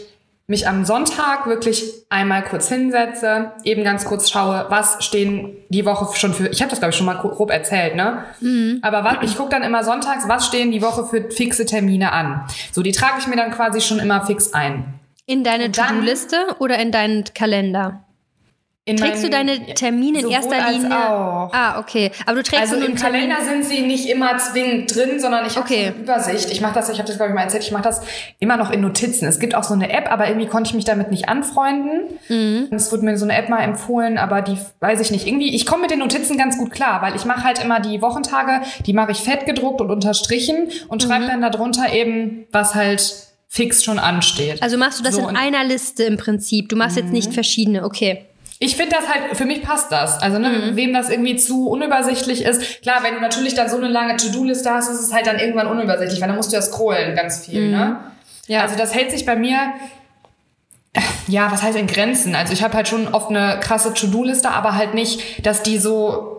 mich 0.47 0.67
am 0.67 0.83
Sonntag 0.83 1.45
wirklich 1.45 1.83
einmal 2.09 2.43
kurz 2.43 2.69
hinsetze, 2.69 3.51
eben 3.63 3.83
ganz 3.83 4.05
kurz 4.05 4.31
schaue, 4.31 4.65
was 4.69 5.03
stehen 5.05 5.55
die 5.69 5.85
Woche 5.85 6.17
schon 6.17 6.33
für, 6.33 6.47
ich 6.47 6.59
habe 6.61 6.71
das 6.71 6.79
glaube 6.79 6.89
ich 6.89 6.97
schon 6.97 7.05
mal 7.05 7.13
grob 7.13 7.51
erzählt, 7.51 7.95
ne? 7.95 8.23
Mhm. 8.39 8.79
Aber 8.81 9.03
was, 9.03 9.17
ich 9.21 9.37
gucke 9.37 9.51
dann 9.51 9.61
immer 9.61 9.83
sonntags, 9.83 10.27
was 10.27 10.47
stehen 10.47 10.71
die 10.71 10.81
Woche 10.81 11.05
für 11.05 11.29
fixe 11.29 11.67
Termine 11.67 12.13
an. 12.13 12.45
So, 12.71 12.81
die 12.81 12.93
trage 12.93 13.19
ich 13.19 13.27
mir 13.27 13.35
dann 13.35 13.51
quasi 13.51 13.79
schon 13.79 13.99
immer 13.99 14.25
fix 14.25 14.55
ein. 14.55 14.98
In 15.29 15.43
deine 15.43 15.71
To-Do-Liste 15.71 16.55
oder 16.57 16.79
in 16.79 16.91
deinen 16.91 17.23
Kalender? 17.35 18.03
In 18.83 18.97
trägst 18.97 19.23
du 19.23 19.29
deine 19.29 19.63
Termine 19.75 20.21
in 20.21 20.29
erster 20.31 20.71
Linie? 20.71 20.89
Auch. 20.89 21.53
Ah, 21.53 21.77
okay. 21.77 22.09
Aber 22.25 22.37
du 22.37 22.41
trägst 22.41 22.73
also 22.73 22.83
im 22.83 22.95
Kalender 22.95 23.35
sind 23.47 23.63
sie 23.63 23.81
nicht 23.81 24.09
immer 24.09 24.39
zwingend 24.39 24.95
drin, 24.95 25.19
sondern 25.19 25.45
ich 25.45 25.55
habe 25.55 25.67
okay. 25.67 25.93
eine 25.93 25.97
Übersicht. 25.97 26.51
Ich 26.51 26.61
mache 26.61 26.73
das, 26.73 26.89
ich 26.89 26.97
habe 26.97 27.07
das 27.07 27.17
glaube 27.17 27.29
ich 27.29 27.35
mal 27.35 27.43
erzählt, 27.43 27.61
ich 27.61 27.71
mache 27.71 27.83
das 27.83 28.01
immer 28.39 28.57
noch 28.57 28.71
in 28.71 28.81
Notizen. 28.81 29.27
Es 29.27 29.39
gibt 29.39 29.53
auch 29.53 29.63
so 29.63 29.75
eine 29.75 29.91
App, 29.91 30.11
aber 30.11 30.27
irgendwie 30.29 30.47
konnte 30.47 30.69
ich 30.69 30.73
mich 30.73 30.85
damit 30.85 31.11
nicht 31.11 31.29
anfreunden. 31.29 32.05
Mhm. 32.27 32.69
Es 32.71 32.91
wurde 32.91 33.05
mir 33.05 33.15
so 33.15 33.25
eine 33.25 33.35
App 33.35 33.49
mal 33.49 33.61
empfohlen, 33.61 34.17
aber 34.17 34.41
die 34.41 34.57
weiß 34.79 34.99
ich 35.01 35.11
nicht. 35.11 35.27
Irgendwie, 35.27 35.53
ich 35.53 35.67
komme 35.67 35.83
mit 35.83 35.91
den 35.91 35.99
Notizen 35.99 36.39
ganz 36.39 36.57
gut 36.57 36.71
klar, 36.71 37.03
weil 37.03 37.15
ich 37.15 37.25
mache 37.25 37.43
halt 37.43 37.63
immer 37.63 37.79
die 37.79 38.01
Wochentage, 38.01 38.61
die 38.87 38.93
mache 38.93 39.11
ich 39.11 39.19
fett 39.19 39.45
gedruckt 39.45 39.79
und 39.79 39.91
unterstrichen 39.91 40.71
und 40.87 41.03
schreibe 41.03 41.25
mhm. 41.25 41.27
dann 41.27 41.41
darunter 41.43 41.93
eben, 41.93 42.47
was 42.51 42.73
halt 42.73 43.28
fix 43.49 43.83
schon 43.83 43.99
ansteht. 43.99 44.61
Also 44.61 44.77
machst 44.77 44.99
du 44.99 45.03
das 45.03 45.15
so, 45.15 45.27
in 45.27 45.35
einer 45.35 45.65
Liste 45.65 46.03
im 46.03 46.17
Prinzip. 46.17 46.69
Du 46.69 46.75
machst 46.75 46.95
mhm. 46.95 47.03
jetzt 47.03 47.11
nicht 47.11 47.29
mhm. 47.29 47.33
verschiedene, 47.33 47.83
okay. 47.83 48.25
Ich 48.59 48.75
finde 48.75 48.95
das 48.95 49.07
halt, 49.07 49.35
für 49.37 49.45
mich 49.45 49.63
passt 49.63 49.91
das. 49.91 50.21
Also, 50.21 50.37
ne, 50.37 50.49
mhm. 50.49 50.75
wem 50.75 50.93
das 50.93 51.09
irgendwie 51.09 51.37
zu 51.37 51.69
unübersichtlich 51.69 52.43
ist. 52.43 52.81
Klar, 52.81 53.03
wenn 53.03 53.15
du 53.15 53.21
natürlich 53.21 53.55
dann 53.55 53.69
so 53.69 53.77
eine 53.77 53.87
lange 53.87 54.17
To-Do-Liste 54.17 54.69
hast, 54.69 54.89
ist 54.89 54.99
es 54.99 55.13
halt 55.13 55.25
dann 55.27 55.39
irgendwann 55.39 55.67
unübersichtlich, 55.67 56.21
weil 56.21 56.27
dann 56.27 56.35
musst 56.35 56.51
du 56.51 56.57
ja 56.57 56.61
scrollen 56.61 57.15
ganz 57.15 57.45
viel, 57.45 57.67
mhm. 57.67 57.71
ne? 57.71 57.97
Ja. 58.47 58.61
Also, 58.61 58.75
das 58.77 58.93
hält 58.93 59.11
sich 59.11 59.25
bei 59.25 59.37
mir, 59.37 59.57
ja, 61.27 61.51
was 61.51 61.63
heißt 61.63 61.77
in 61.77 61.87
Grenzen? 61.87 62.35
Also, 62.35 62.51
ich 62.51 62.61
habe 62.61 62.73
halt 62.73 62.89
schon 62.89 63.07
oft 63.07 63.29
eine 63.29 63.61
krasse 63.61 63.93
To-Do-Liste, 63.93 64.49
aber 64.51 64.75
halt 64.75 64.93
nicht, 64.93 65.45
dass 65.45 65.63
die 65.63 65.77
so 65.77 66.38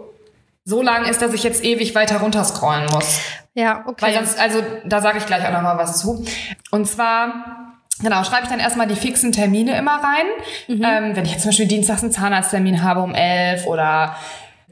so 0.70 0.80
lang 0.82 1.04
ist, 1.04 1.20
dass 1.20 1.34
ich 1.34 1.42
jetzt 1.42 1.62
ewig 1.62 1.94
weiter 1.94 2.18
runterscrollen 2.18 2.86
muss. 2.86 3.20
Ja, 3.54 3.84
okay. 3.86 4.06
Weil 4.06 4.14
sonst, 4.14 4.38
also 4.38 4.62
da 4.84 5.02
sage 5.02 5.18
ich 5.18 5.26
gleich 5.26 5.46
auch 5.46 5.52
nochmal 5.52 5.76
was 5.76 6.00
zu. 6.00 6.24
Und 6.70 6.86
zwar 6.86 7.66
Genau, 8.02 8.24
schreibe 8.24 8.44
ich 8.44 8.48
dann 8.48 8.60
erstmal 8.60 8.86
die 8.86 8.96
fixen 8.96 9.30
Termine 9.30 9.76
immer 9.76 9.96
rein. 10.02 10.26
Mhm. 10.68 10.82
Ähm, 10.82 11.16
wenn 11.16 11.24
ich 11.26 11.32
jetzt 11.32 11.42
zum 11.42 11.50
Beispiel 11.50 11.66
dienstags 11.66 12.02
einen 12.02 12.12
Zahnarzttermin 12.12 12.82
habe 12.82 13.00
um 13.00 13.14
elf 13.14 13.66
oder 13.66 14.16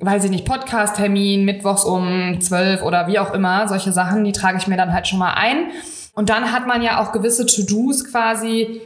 weiß 0.01 0.25
ich 0.25 0.31
nicht, 0.31 0.47
Podcast-Termin, 0.47 1.45
mittwochs 1.45 1.85
um 1.85 2.41
zwölf 2.41 2.83
oder 2.83 3.07
wie 3.07 3.19
auch 3.19 3.35
immer, 3.35 3.69
solche 3.69 3.93
Sachen, 3.93 4.25
die 4.25 4.33
trage 4.33 4.57
ich 4.59 4.67
mir 4.67 4.77
dann 4.77 4.93
halt 4.93 5.09
schon 5.09 5.19
mal 5.19 5.35
ein. 5.35 5.73
Und 6.15 6.31
dann 6.31 6.53
hat 6.53 6.67
man 6.67 6.83
ja 6.83 7.03
auch 7.03 7.13
gewisse 7.13 7.47
To-Dos 7.47 8.11
quasi, 8.11 8.81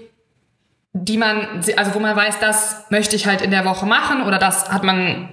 die 0.92 1.18
man, 1.18 1.62
also 1.76 1.94
wo 1.94 2.00
man 2.00 2.16
weiß, 2.16 2.38
das 2.40 2.84
möchte 2.90 3.16
ich 3.16 3.26
halt 3.26 3.42
in 3.42 3.50
der 3.50 3.64
Woche 3.64 3.86
machen 3.86 4.22
oder 4.22 4.38
das 4.38 4.70
hat 4.72 4.84
man, 4.84 5.28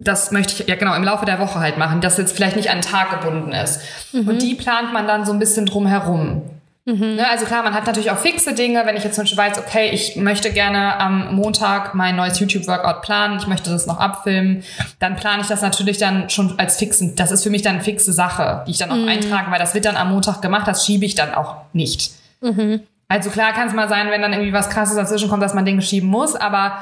das 0.00 0.32
möchte 0.32 0.62
ich 0.62 0.68
ja 0.68 0.74
genau 0.76 0.94
im 0.94 1.04
Laufe 1.04 1.26
der 1.26 1.38
Woche 1.38 1.60
halt 1.60 1.76
machen, 1.76 2.00
das 2.00 2.16
jetzt 2.16 2.34
vielleicht 2.34 2.56
nicht 2.56 2.70
an 2.70 2.74
einen 2.74 2.82
Tag 2.82 3.10
gebunden 3.10 3.52
ist. 3.52 3.80
Mhm. 4.12 4.28
Und 4.28 4.42
die 4.42 4.54
plant 4.54 4.92
man 4.92 5.06
dann 5.06 5.26
so 5.26 5.32
ein 5.32 5.38
bisschen 5.38 5.66
drum 5.66 5.86
herum. 5.86 6.42
Mhm. 6.86 7.16
Ne, 7.16 7.28
also 7.28 7.44
klar, 7.44 7.62
man 7.62 7.74
hat 7.74 7.86
natürlich 7.86 8.10
auch 8.10 8.16
fixe 8.16 8.54
Dinge. 8.54 8.86
Wenn 8.86 8.96
ich 8.96 9.04
jetzt 9.04 9.14
zum 9.14 9.24
Beispiel 9.24 9.38
weiß, 9.38 9.58
okay, 9.58 9.90
ich 9.92 10.16
möchte 10.16 10.50
gerne 10.50 10.98
am 10.98 11.34
Montag 11.34 11.94
mein 11.94 12.16
neues 12.16 12.40
YouTube-Workout 12.40 13.02
planen, 13.02 13.38
ich 13.38 13.46
möchte 13.46 13.70
das 13.70 13.86
noch 13.86 14.00
abfilmen, 14.00 14.64
dann 14.98 15.16
plane 15.16 15.42
ich 15.42 15.48
das 15.48 15.60
natürlich 15.60 15.98
dann 15.98 16.30
schon 16.30 16.58
als 16.58 16.78
fixen. 16.78 17.14
Das 17.16 17.30
ist 17.30 17.42
für 17.42 17.50
mich 17.50 17.60
dann 17.60 17.74
eine 17.74 17.84
fixe 17.84 18.14
Sache, 18.14 18.64
die 18.66 18.70
ich 18.70 18.78
dann 18.78 18.90
auch 18.90 18.96
mhm. 18.96 19.08
eintrage, 19.08 19.50
weil 19.50 19.58
das 19.58 19.74
wird 19.74 19.84
dann 19.84 19.96
am 19.96 20.10
Montag 20.10 20.40
gemacht, 20.40 20.66
das 20.66 20.86
schiebe 20.86 21.04
ich 21.04 21.14
dann 21.14 21.34
auch 21.34 21.56
nicht. 21.74 22.12
Mhm. 22.40 22.80
Also 23.08 23.28
klar 23.28 23.52
kann 23.52 23.68
es 23.68 23.74
mal 23.74 23.88
sein, 23.88 24.08
wenn 24.10 24.22
dann 24.22 24.32
irgendwie 24.32 24.52
was 24.52 24.70
krasses 24.70 24.96
dazwischen 24.96 25.28
kommt, 25.28 25.42
dass 25.42 25.52
man 25.52 25.66
Dinge 25.66 25.82
schieben 25.82 26.08
muss, 26.08 26.36
aber 26.36 26.78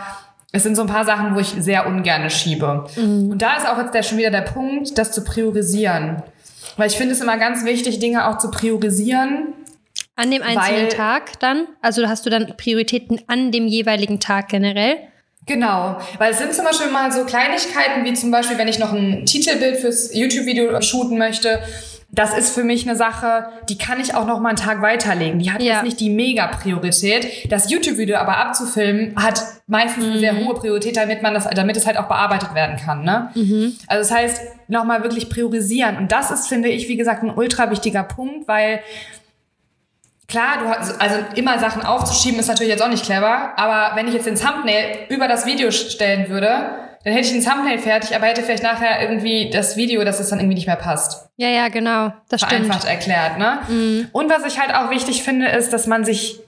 es 0.52 0.62
sind 0.62 0.76
so 0.76 0.82
ein 0.82 0.88
paar 0.88 1.04
Sachen, 1.04 1.34
wo 1.34 1.40
ich 1.40 1.48
sehr 1.58 1.86
ungern 1.86 2.30
schiebe. 2.30 2.86
Mhm. 2.96 3.30
Und 3.32 3.42
da 3.42 3.56
ist 3.56 3.68
auch 3.68 3.78
jetzt 3.78 3.94
der, 3.94 4.02
schon 4.02 4.18
wieder 4.18 4.30
der 4.30 4.42
Punkt, 4.42 4.96
das 4.96 5.12
zu 5.12 5.22
priorisieren. 5.22 6.22
Weil 6.76 6.88
ich 6.88 6.96
finde 6.96 7.12
es 7.12 7.20
immer 7.20 7.36
ganz 7.36 7.64
wichtig, 7.64 7.98
Dinge 7.98 8.28
auch 8.28 8.38
zu 8.38 8.50
priorisieren 8.50 9.54
an 10.18 10.30
dem 10.32 10.42
einzelnen 10.42 10.86
Weil, 10.86 10.88
Tag 10.88 11.38
dann? 11.38 11.68
Also 11.80 12.08
hast 12.08 12.26
du 12.26 12.30
dann 12.30 12.54
Prioritäten 12.56 13.20
an 13.28 13.52
dem 13.52 13.68
jeweiligen 13.68 14.18
Tag 14.18 14.48
generell? 14.48 14.96
Genau, 15.46 15.98
weil 16.18 16.32
es 16.32 16.38
sind 16.38 16.52
zum 16.52 16.64
Beispiel 16.64 16.90
mal 16.90 17.10
so 17.10 17.24
Kleinigkeiten, 17.24 18.04
wie 18.04 18.12
zum 18.12 18.30
Beispiel, 18.30 18.58
wenn 18.58 18.68
ich 18.68 18.78
noch 18.78 18.92
ein 18.92 19.24
Titelbild 19.24 19.78
fürs 19.78 20.14
YouTube-Video 20.14 20.80
shooten 20.82 21.16
möchte. 21.16 21.60
Das 22.10 22.36
ist 22.36 22.54
für 22.54 22.64
mich 22.64 22.88
eine 22.88 22.96
Sache, 22.96 23.50
die 23.68 23.76
kann 23.76 24.00
ich 24.00 24.14
auch 24.14 24.26
noch 24.26 24.40
mal 24.40 24.48
einen 24.48 24.56
Tag 24.56 24.80
weiterlegen. 24.80 25.38
Die 25.38 25.52
hat 25.52 25.62
ja. 25.62 25.74
jetzt 25.74 25.82
nicht 25.84 26.00
die 26.00 26.08
Mega-Priorität. 26.08 27.52
Das 27.52 27.70
YouTube-Video 27.70 28.16
aber 28.16 28.38
abzufilmen 28.38 29.14
hat 29.22 29.42
meistens 29.66 30.04
mhm. 30.04 30.10
eine 30.12 30.20
sehr 30.20 30.32
mhm. 30.32 30.46
hohe 30.46 30.54
Priorität, 30.54 30.96
damit 30.96 31.22
man 31.22 31.34
das, 31.34 31.48
damit 31.50 31.76
es 31.76 31.86
halt 31.86 31.98
auch 31.98 32.08
bearbeitet 32.08 32.54
werden 32.54 32.76
kann. 32.76 33.04
Ne? 33.04 33.30
Mhm. 33.34 33.76
Also 33.86 34.08
das 34.08 34.18
heißt, 34.18 34.42
noch 34.68 34.84
mal 34.84 35.02
wirklich 35.02 35.28
priorisieren. 35.28 35.98
Und 35.98 36.10
das 36.10 36.30
ist, 36.30 36.48
finde 36.48 36.70
ich, 36.70 36.88
wie 36.88 36.96
gesagt, 36.96 37.22
ein 37.22 37.30
ultra 37.30 37.70
wichtiger 37.70 38.02
Punkt, 38.04 38.48
weil 38.48 38.80
Klar, 40.30 40.58
du 40.60 40.68
hast, 40.68 41.00
also 41.00 41.16
immer 41.36 41.58
Sachen 41.58 41.80
aufzuschieben 41.80 42.38
ist 42.38 42.48
natürlich 42.48 42.70
jetzt 42.70 42.82
auch 42.82 42.90
nicht 42.90 43.02
clever, 43.02 43.58
aber 43.58 43.96
wenn 43.96 44.08
ich 44.08 44.12
jetzt 44.12 44.26
den 44.26 44.34
Thumbnail 44.34 45.06
über 45.08 45.26
das 45.26 45.46
Video 45.46 45.70
stellen 45.70 46.28
würde, 46.28 46.66
dann 47.08 47.16
hätte 47.16 47.28
ich 47.28 47.32
den 47.32 47.42
Thumbnail 47.42 47.78
fertig, 47.78 48.14
aber 48.14 48.26
hätte 48.26 48.42
vielleicht 48.42 48.62
nachher 48.62 49.00
irgendwie 49.00 49.48
das 49.50 49.78
Video, 49.78 50.04
dass 50.04 50.20
es 50.20 50.28
dann 50.28 50.40
irgendwie 50.40 50.56
nicht 50.56 50.66
mehr 50.66 50.76
passt. 50.76 51.30
Ja, 51.36 51.48
ja, 51.48 51.68
genau. 51.68 52.12
Das 52.28 52.42
Vereinfacht 52.42 52.82
stimmt. 52.82 52.92
erklärt, 52.92 53.38
ne? 53.38 53.58
Mhm. 53.68 54.08
Und 54.12 54.30
was 54.30 54.44
ich 54.44 54.60
halt 54.60 54.74
auch 54.74 54.90
wichtig 54.90 55.22
finde, 55.22 55.46
ist, 55.48 55.72
dass 55.72 55.86
man 55.86 56.04
sich 56.04 56.40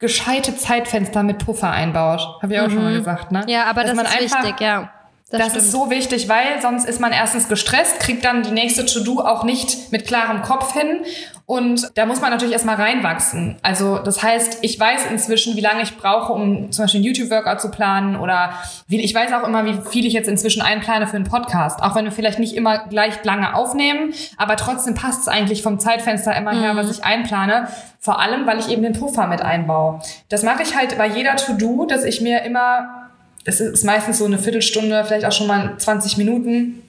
gescheite 0.00 0.56
Zeitfenster 0.56 1.22
mit 1.22 1.38
Puffer 1.38 1.70
einbaut. 1.70 2.20
Habe 2.42 2.54
ich 2.54 2.60
auch 2.60 2.66
mhm. 2.66 2.72
schon 2.72 2.82
mal 2.82 2.92
mhm. 2.92 2.98
gesagt, 2.98 3.30
ne? 3.30 3.44
Ja, 3.46 3.64
aber 3.64 3.84
dass 3.84 3.94
das 3.94 4.14
ist 4.14 4.34
wichtig, 4.34 4.60
ja. 4.60 4.90
Das, 5.30 5.52
das 5.52 5.64
ist 5.64 5.72
so 5.72 5.90
wichtig, 5.90 6.28
weil 6.28 6.60
sonst 6.60 6.88
ist 6.88 7.00
man 7.00 7.12
erstens 7.12 7.48
gestresst, 7.48 8.00
kriegt 8.00 8.24
dann 8.24 8.42
die 8.42 8.50
nächste 8.50 8.84
To-Do 8.84 9.20
auch 9.20 9.44
nicht 9.44 9.92
mit 9.92 10.06
klarem 10.06 10.42
Kopf 10.42 10.72
hin. 10.72 11.00
Und 11.46 11.90
da 11.96 12.06
muss 12.06 12.20
man 12.20 12.30
natürlich 12.30 12.52
erstmal 12.52 12.76
reinwachsen. 12.76 13.56
Also 13.62 13.98
das 13.98 14.22
heißt, 14.22 14.58
ich 14.62 14.78
weiß 14.78 15.06
inzwischen, 15.10 15.56
wie 15.56 15.60
lange 15.60 15.82
ich 15.82 15.96
brauche, 15.96 16.32
um 16.32 16.70
zum 16.70 16.84
Beispiel 16.84 16.98
einen 16.98 17.06
YouTube-Workout 17.06 17.60
zu 17.60 17.70
planen 17.70 18.14
oder 18.14 18.52
wie, 18.86 19.00
ich 19.00 19.12
weiß 19.14 19.32
auch 19.32 19.46
immer, 19.46 19.64
wie 19.64 19.76
viel 19.90 20.06
ich 20.06 20.12
jetzt 20.12 20.28
inzwischen 20.28 20.62
einplane 20.62 21.08
für 21.08 21.16
einen 21.16 21.24
Podcast. 21.24 21.82
Auch 21.82 21.96
wenn 21.96 22.04
wir 22.04 22.12
vielleicht 22.12 22.38
nicht 22.38 22.54
immer 22.54 22.86
gleich 22.86 23.24
lange 23.24 23.54
aufnehmen, 23.56 24.14
aber 24.36 24.56
trotzdem 24.56 24.94
passt 24.94 25.22
es 25.22 25.28
eigentlich 25.28 25.62
vom 25.62 25.80
Zeitfenster 25.80 26.36
immer 26.36 26.52
her, 26.52 26.74
mhm. 26.74 26.78
was 26.78 26.90
ich 26.90 27.04
einplane. 27.04 27.68
Vor 27.98 28.20
allem, 28.20 28.46
weil 28.46 28.60
ich 28.60 28.68
eben 28.68 28.82
den 28.82 28.92
Puffer 28.92 29.26
mit 29.26 29.42
einbaue. 29.42 30.00
Das 30.28 30.42
mache 30.42 30.62
ich 30.62 30.76
halt 30.76 30.96
bei 30.98 31.06
jeder 31.06 31.36
To-Do, 31.36 31.84
dass 31.86 32.04
ich 32.04 32.20
mir 32.20 32.42
immer 32.42 32.99
es 33.44 33.60
ist 33.60 33.84
meistens 33.84 34.18
so 34.18 34.24
eine 34.24 34.38
Viertelstunde, 34.38 35.04
vielleicht 35.04 35.24
auch 35.24 35.32
schon 35.32 35.46
mal 35.46 35.76
20 35.78 36.16
Minuten, 36.18 36.82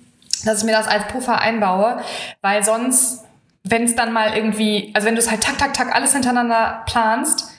dass 0.46 0.60
ich 0.60 0.64
mir 0.66 0.74
das 0.74 0.88
als 0.88 1.08
Puffer 1.08 1.40
einbaue, 1.40 2.02
weil 2.42 2.64
sonst, 2.64 3.24
wenn 3.64 3.84
es 3.84 3.96
dann 3.96 4.12
mal 4.12 4.36
irgendwie, 4.36 4.92
also 4.94 5.08
wenn 5.08 5.16
du 5.16 5.22
es 5.22 5.30
halt 5.30 5.42
tak, 5.42 5.58
tak, 5.58 5.74
tak 5.74 5.96
alles 5.96 6.14
hintereinander 6.14 6.84
planst, 6.88 7.51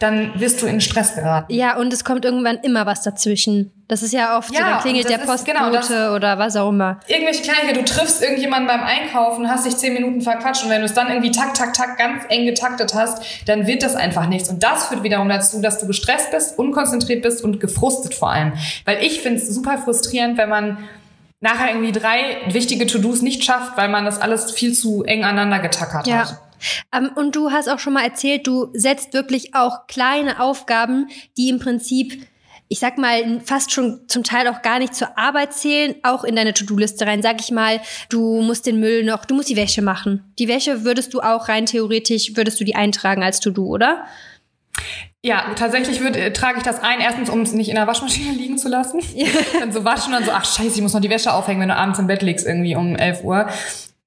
dann 0.00 0.32
wirst 0.40 0.62
du 0.62 0.66
in 0.66 0.80
Stress 0.80 1.14
geraten. 1.14 1.52
Ja, 1.52 1.76
und 1.76 1.92
es 1.92 2.04
kommt 2.04 2.24
irgendwann 2.24 2.56
immer 2.62 2.86
was 2.86 3.02
dazwischen. 3.02 3.70
Das 3.86 4.02
ist 4.02 4.14
ja 4.14 4.38
oft 4.38 4.52
ja, 4.52 4.60
so, 4.60 4.64
dann 4.64 4.80
klingelt 4.80 5.10
der 5.10 5.18
Postbote 5.18 5.52
genau, 5.52 6.14
oder 6.14 6.38
was 6.38 6.56
auch 6.56 6.70
immer. 6.70 7.00
Irgendwelche 7.06 7.42
Kleinigkeiten, 7.42 7.84
du 7.84 7.84
triffst 7.84 8.22
irgendjemanden 8.22 8.66
beim 8.66 8.82
Einkaufen, 8.82 9.50
hast 9.50 9.66
dich 9.66 9.76
zehn 9.76 9.92
Minuten 9.92 10.22
verquatscht 10.22 10.64
und 10.64 10.70
wenn 10.70 10.80
du 10.80 10.86
es 10.86 10.94
dann 10.94 11.08
irgendwie 11.08 11.30
tak, 11.30 11.52
tak, 11.52 11.74
tak 11.74 11.98
ganz 11.98 12.24
eng 12.30 12.46
getaktet 12.46 12.94
hast, 12.94 13.22
dann 13.46 13.66
wird 13.66 13.82
das 13.82 13.94
einfach 13.94 14.26
nichts. 14.26 14.48
Und 14.48 14.62
das 14.62 14.86
führt 14.86 15.02
wiederum 15.02 15.28
dazu, 15.28 15.60
dass 15.60 15.78
du 15.80 15.86
gestresst 15.86 16.30
bist, 16.30 16.58
unkonzentriert 16.58 17.20
bist 17.20 17.44
und 17.44 17.60
gefrustet 17.60 18.14
vor 18.14 18.30
allem. 18.30 18.54
Weil 18.86 19.04
ich 19.04 19.20
finde 19.20 19.38
es 19.38 19.48
super 19.48 19.76
frustrierend, 19.76 20.38
wenn 20.38 20.48
man 20.48 20.78
nachher 21.40 21.74
irgendwie 21.74 21.92
drei 21.92 22.38
wichtige 22.46 22.86
To-Dos 22.86 23.20
nicht 23.20 23.44
schafft, 23.44 23.76
weil 23.76 23.88
man 23.88 24.06
das 24.06 24.18
alles 24.18 24.50
viel 24.50 24.72
zu 24.72 25.04
eng 25.04 25.24
aneinander 25.24 25.58
getackert 25.58 26.06
ja. 26.06 26.20
hat. 26.20 26.40
Ähm, 26.92 27.10
und 27.14 27.36
du 27.36 27.50
hast 27.50 27.68
auch 27.68 27.78
schon 27.78 27.92
mal 27.92 28.04
erzählt, 28.04 28.46
du 28.46 28.70
setzt 28.72 29.12
wirklich 29.14 29.54
auch 29.54 29.86
kleine 29.86 30.40
Aufgaben, 30.40 31.08
die 31.36 31.48
im 31.48 31.58
Prinzip 31.58 32.26
ich 32.72 32.78
sag 32.78 32.98
mal, 32.98 33.40
fast 33.44 33.72
schon 33.72 34.02
zum 34.06 34.22
Teil 34.22 34.46
auch 34.46 34.62
gar 34.62 34.78
nicht 34.78 34.94
zur 34.94 35.18
Arbeit 35.18 35.52
zählen, 35.52 35.96
auch 36.04 36.22
in 36.22 36.36
deine 36.36 36.54
To-Do-Liste 36.54 37.04
rein. 37.04 37.20
Sag 37.20 37.40
ich 37.40 37.50
mal, 37.50 37.80
du 38.10 38.40
musst 38.42 38.64
den 38.64 38.78
Müll 38.78 39.02
noch, 39.02 39.24
du 39.24 39.34
musst 39.34 39.48
die 39.48 39.56
Wäsche 39.56 39.82
machen. 39.82 40.32
Die 40.38 40.46
Wäsche 40.46 40.84
würdest 40.84 41.12
du 41.12 41.20
auch 41.20 41.48
rein 41.48 41.66
theoretisch, 41.66 42.36
würdest 42.36 42.60
du 42.60 42.64
die 42.64 42.76
eintragen 42.76 43.24
als 43.24 43.40
To-Do, 43.40 43.66
oder? 43.66 44.04
Ja, 45.20 45.52
tatsächlich 45.56 46.00
würd, 46.00 46.14
äh, 46.14 46.32
trage 46.32 46.58
ich 46.58 46.62
das 46.62 46.80
ein, 46.80 47.00
erstens, 47.00 47.28
um 47.28 47.42
es 47.42 47.52
nicht 47.52 47.70
in 47.70 47.74
der 47.74 47.88
Waschmaschine 47.88 48.32
liegen 48.34 48.56
zu 48.56 48.68
lassen. 48.68 49.00
Ja. 49.14 49.26
Dann 49.58 49.72
so 49.72 49.84
waschen 49.84 50.14
und 50.14 50.20
dann 50.20 50.24
so, 50.24 50.30
ach 50.30 50.44
scheiße, 50.44 50.76
ich 50.76 50.80
muss 50.80 50.94
noch 50.94 51.00
die 51.00 51.10
Wäsche 51.10 51.34
aufhängen, 51.34 51.60
wenn 51.60 51.68
du 51.68 51.76
abends 51.76 51.98
im 51.98 52.06
Bett 52.06 52.22
liegst, 52.22 52.46
irgendwie 52.46 52.76
um 52.76 52.94
11 52.94 53.24
Uhr. 53.24 53.48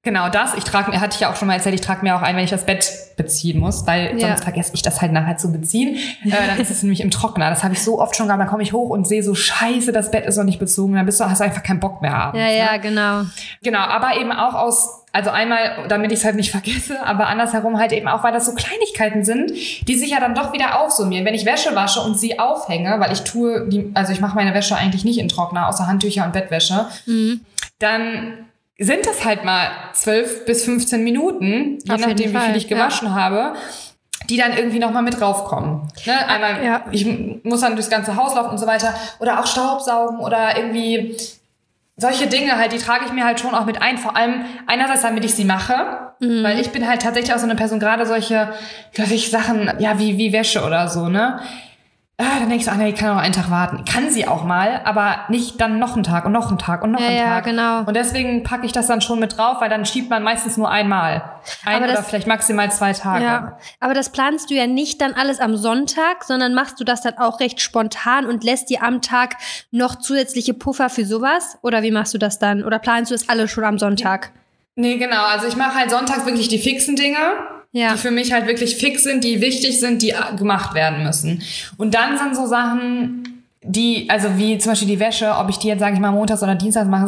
Genau 0.06 0.28
das. 0.28 0.54
Ich 0.56 0.66
trage, 0.66 1.00
hatte 1.00 1.16
ich 1.16 1.22
ja 1.22 1.32
auch 1.32 1.38
schon 1.38 1.48
mal 1.48 1.54
erzählt, 1.54 1.76
ich 1.76 1.82
trage 1.82 2.04
mir 2.04 2.18
auch 2.18 2.22
ein, 2.22 2.36
wenn 2.36 2.44
ich 2.44 2.50
das 2.50 2.66
Bett 2.66 2.92
beziehen 3.16 3.58
muss, 3.58 3.88
weil 3.88 4.20
ja. 4.20 4.28
sonst 4.28 4.44
vergesse 4.44 4.72
ich 4.74 4.82
das 4.82 5.02
halt 5.02 5.14
nachher 5.14 5.38
zu 5.38 5.50
beziehen. 5.50 5.96
Äh, 6.26 6.30
dann 6.30 6.60
ist 6.60 6.70
es 6.70 6.84
nämlich 6.84 7.00
im 7.00 7.10
Trockner. 7.10 7.50
Das 7.50 7.64
habe 7.64 7.74
ich 7.74 7.82
so 7.82 8.02
oft 8.02 8.14
schon 8.18 8.26
gehabt. 8.26 8.42
Dann 8.42 8.50
komme 8.50 8.64
ich 8.64 8.74
hoch 8.74 8.90
und 8.90 9.08
sehe 9.08 9.24
so, 9.24 9.34
scheiße, 9.34 9.94
das 9.94 10.12
Bett 10.12 10.26
ist 10.26 10.36
noch 10.36 10.44
nicht 10.44 10.60
bezogen. 10.60 10.96
Dann 10.96 11.06
bist 11.06 11.22
du, 11.22 11.30
hast 11.30 11.40
du 11.40 11.46
einfach 11.46 11.64
keinen 11.64 11.80
Bock 11.80 12.02
mehr 12.02 12.14
abends. 12.14 12.38
Ja, 12.38 12.50
ja, 12.50 12.74
ne? 12.74 12.80
genau. 12.82 13.22
Genau, 13.64 13.80
aber 13.80 14.18
eben 14.20 14.34
auch 14.34 14.56
aus, 14.56 15.06
also 15.14 15.30
einmal, 15.30 15.88
damit 15.88 16.12
ich 16.12 16.20
es 16.20 16.26
halt 16.26 16.36
nicht 16.36 16.52
vergesse, 16.52 17.02
aber 17.06 17.28
andersherum 17.28 17.80
halt 17.80 17.94
eben 17.94 18.10
auch, 18.10 18.26
weil 18.26 18.34
das 18.34 18.46
so 18.46 18.54
Kleinigkeiten 18.56 19.24
sind, 19.24 19.54
die 19.88 19.96
sich 19.96 20.10
ja 20.10 20.20
dann 20.20 20.36
doch 20.36 20.52
wieder 20.52 20.82
aufsummieren. 20.82 21.26
Wenn 21.26 21.34
ich 21.34 21.46
Wäsche 21.46 21.76
wasche 21.76 22.02
und 22.02 22.20
sie 22.20 22.40
aufhänge, 22.40 23.00
weil 23.00 23.14
ich 23.14 23.22
tue, 23.22 23.70
die, 23.70 23.90
also 23.94 24.12
ich 24.12 24.20
mache 24.20 24.36
meine 24.36 24.54
Wäsche 24.54 24.76
eigentlich 24.76 25.06
nicht 25.06 25.20
in 25.20 25.30
Trockner, 25.30 25.70
außer 25.70 25.88
Handtücher 25.88 26.26
und 26.26 26.34
Bettwäsche, 26.34 26.88
mhm. 27.06 27.40
dann 27.80 28.34
sind 28.80 29.06
das 29.06 29.24
halt 29.24 29.44
mal 29.46 29.70
12 29.94 30.46
bis 30.46 30.66
15 30.66 31.04
Minuten, 31.04 31.80
je 31.84 31.94
Auf 31.94 32.02
nachdem, 32.02 32.34
wie 32.34 32.40
viel 32.40 32.56
ich 32.56 32.68
gewaschen 32.68 33.08
ja. 33.08 33.16
habe, 33.16 33.54
die 34.30 34.38
dann 34.38 34.56
irgendwie 34.56 34.80
nochmal 34.80 35.04
mit 35.04 35.20
raufkommen. 35.22 35.88
Ne? 36.06 36.28
Einmal, 36.28 36.64
ja. 36.64 36.86
ich 36.92 37.06
muss 37.44 37.62
dann 37.62 37.76
durchs 37.76 37.90
ganze 37.90 38.16
Haus 38.16 38.36
laufen 38.36 38.52
und 38.52 38.58
so 38.58 38.68
weiter. 38.68 38.94
Oder 39.20 39.40
auch 39.40 39.48
Staubsaugen 39.48 40.20
oder 40.20 40.58
irgendwie 40.58 41.16
solche 41.98 42.28
Dinge 42.28 42.58
halt, 42.58 42.72
die 42.72 42.78
trage 42.78 43.06
ich 43.06 43.12
mir 43.12 43.26
halt 43.26 43.40
schon 43.40 43.54
auch 43.54 43.66
mit 43.66 43.82
ein. 43.82 43.98
Vor 43.98 44.16
allem 44.16 44.46
einerseits, 44.66 45.02
damit 45.02 45.24
ich 45.26 45.36
sie 45.36 45.46
mache, 45.46 46.12
mhm. 46.20 46.44
weil 46.44 46.60
ich 46.60 46.72
bin 46.72 46.88
halt 46.88 47.02
tatsächlich 47.02 47.34
auch 47.34 47.40
so 47.40 47.46
eine 47.46 47.56
Person, 47.56 47.80
gerade 47.80 48.06
solche, 48.06 48.54
glaube 48.94 49.14
ich, 49.14 49.30
Sachen, 49.30 49.72
ja, 49.80 50.00
wie, 50.00 50.18
wie 50.18 50.34
Wäsche 50.34 50.64
oder 50.64 50.88
so, 50.88 51.10
ne? 51.10 51.40
Ah, 52.18 52.40
dann 52.40 52.50
denkst 52.50 52.66
du, 52.66 52.72
ah, 52.72 52.76
nee, 52.76 52.90
ich 52.90 52.96
kann 52.96 53.10
auch 53.10 53.22
einen 53.22 53.34
Tag 53.34 53.50
warten. 53.50 53.86
Kann 53.86 54.10
sie 54.12 54.28
auch 54.28 54.44
mal, 54.44 54.82
aber 54.86 55.26
nicht 55.30 55.60
dann 55.60 55.80
noch 55.80 55.96
einen 55.96 56.04
Tag 56.04 56.26
und 56.26 56.32
noch 56.32 56.50
einen 56.50 56.60
Tag 56.60 56.84
und 56.84 56.92
noch 56.92 57.00
ja, 57.00 57.08
einen 57.08 57.18
Tag. 57.18 57.46
Ja, 57.46 57.52
genau. 57.52 57.80
Und 57.88 57.96
deswegen 57.96 58.44
packe 58.44 58.66
ich 58.66 58.72
das 58.72 58.88
dann 58.88 59.02
schon 59.02 59.20
mit 59.20 59.38
drauf, 59.38 59.58
weil 59.62 59.70
dann 59.70 59.86
schiebt 59.86 60.10
man 60.10 60.22
meistens 60.22 60.56
nur 60.56 60.70
einmal. 60.70 61.24
Ein 61.66 61.78
aber 61.78 61.86
oder 61.86 61.94
das, 61.96 62.08
vielleicht 62.08 62.28
maximal 62.28 62.72
zwei 62.72 62.94
Tage. 62.94 63.24
Ja, 63.24 63.58
aber 63.80 63.94
das 63.94 64.12
planst 64.12 64.50
du 64.50 64.54
ja 64.54 64.68
nicht 64.68 65.02
dann 65.02 65.14
alles 65.14 65.40
am 65.40 65.58
Sonntag, 65.58 66.24
sondern 66.24 66.54
machst 66.54 66.80
du 66.80 66.84
das 66.84 67.02
dann 67.02 67.18
auch 67.18 67.40
recht 67.40 67.62
spontan 67.62 68.26
und 68.26 68.44
lässt 68.44 68.70
dir 68.70 68.84
am 68.84 69.02
Tag 69.02 69.38
noch 69.72 69.96
zusätzliche 69.96 70.54
Puffer 70.54 70.90
für 70.90 71.06
sowas? 71.06 71.58
Oder 71.62 71.82
wie 71.82 71.92
machst 71.92 72.14
du 72.14 72.20
das 72.20 72.38
dann? 72.38 72.64
Oder 72.64 72.80
planst 72.80 73.12
du 73.12 73.16
das 73.16 73.28
alles 73.28 73.50
schon 73.50 73.64
am 73.64 73.80
Sonntag? 73.80 74.32
Nee, 74.76 74.98
genau. 74.98 75.26
Also 75.26 75.48
ich 75.48 75.56
mache 75.56 75.76
halt 75.76 75.90
sonntags 75.90 76.26
wirklich 76.26 76.48
die 76.48 76.60
fixen 76.60 76.96
Dinge 76.96 77.18
ja. 77.74 77.92
die 77.92 77.98
für 77.98 78.12
mich 78.12 78.32
halt 78.32 78.48
wirklich 78.48 78.78
fix 78.78 79.04
sind, 79.04 79.24
die 79.26 79.42
wichtig 79.42 79.80
sind, 79.80 80.02
die 80.02 80.14
gemacht 80.38 80.74
werden 80.74 81.04
müssen. 81.04 81.42
Und 81.78 81.94
dann 81.94 82.18
sind 82.18 82.36
so 82.36 82.46
Sachen, 82.46 83.20
die, 83.66 84.10
also 84.10 84.38
wie 84.38 84.58
zum 84.58 84.74
Beispiel 84.74 84.90
die 84.90 85.00
Wäsche, 85.00 85.34
ob 85.38 85.50
ich 85.50 85.58
die 85.58 85.70
jetzt, 85.70 85.80
sage 85.80 85.94
ich 85.94 86.00
mal, 86.00 86.12
montags 86.12 86.44
oder 86.44 86.56
dienstags 86.56 86.88
mache, 86.88 87.06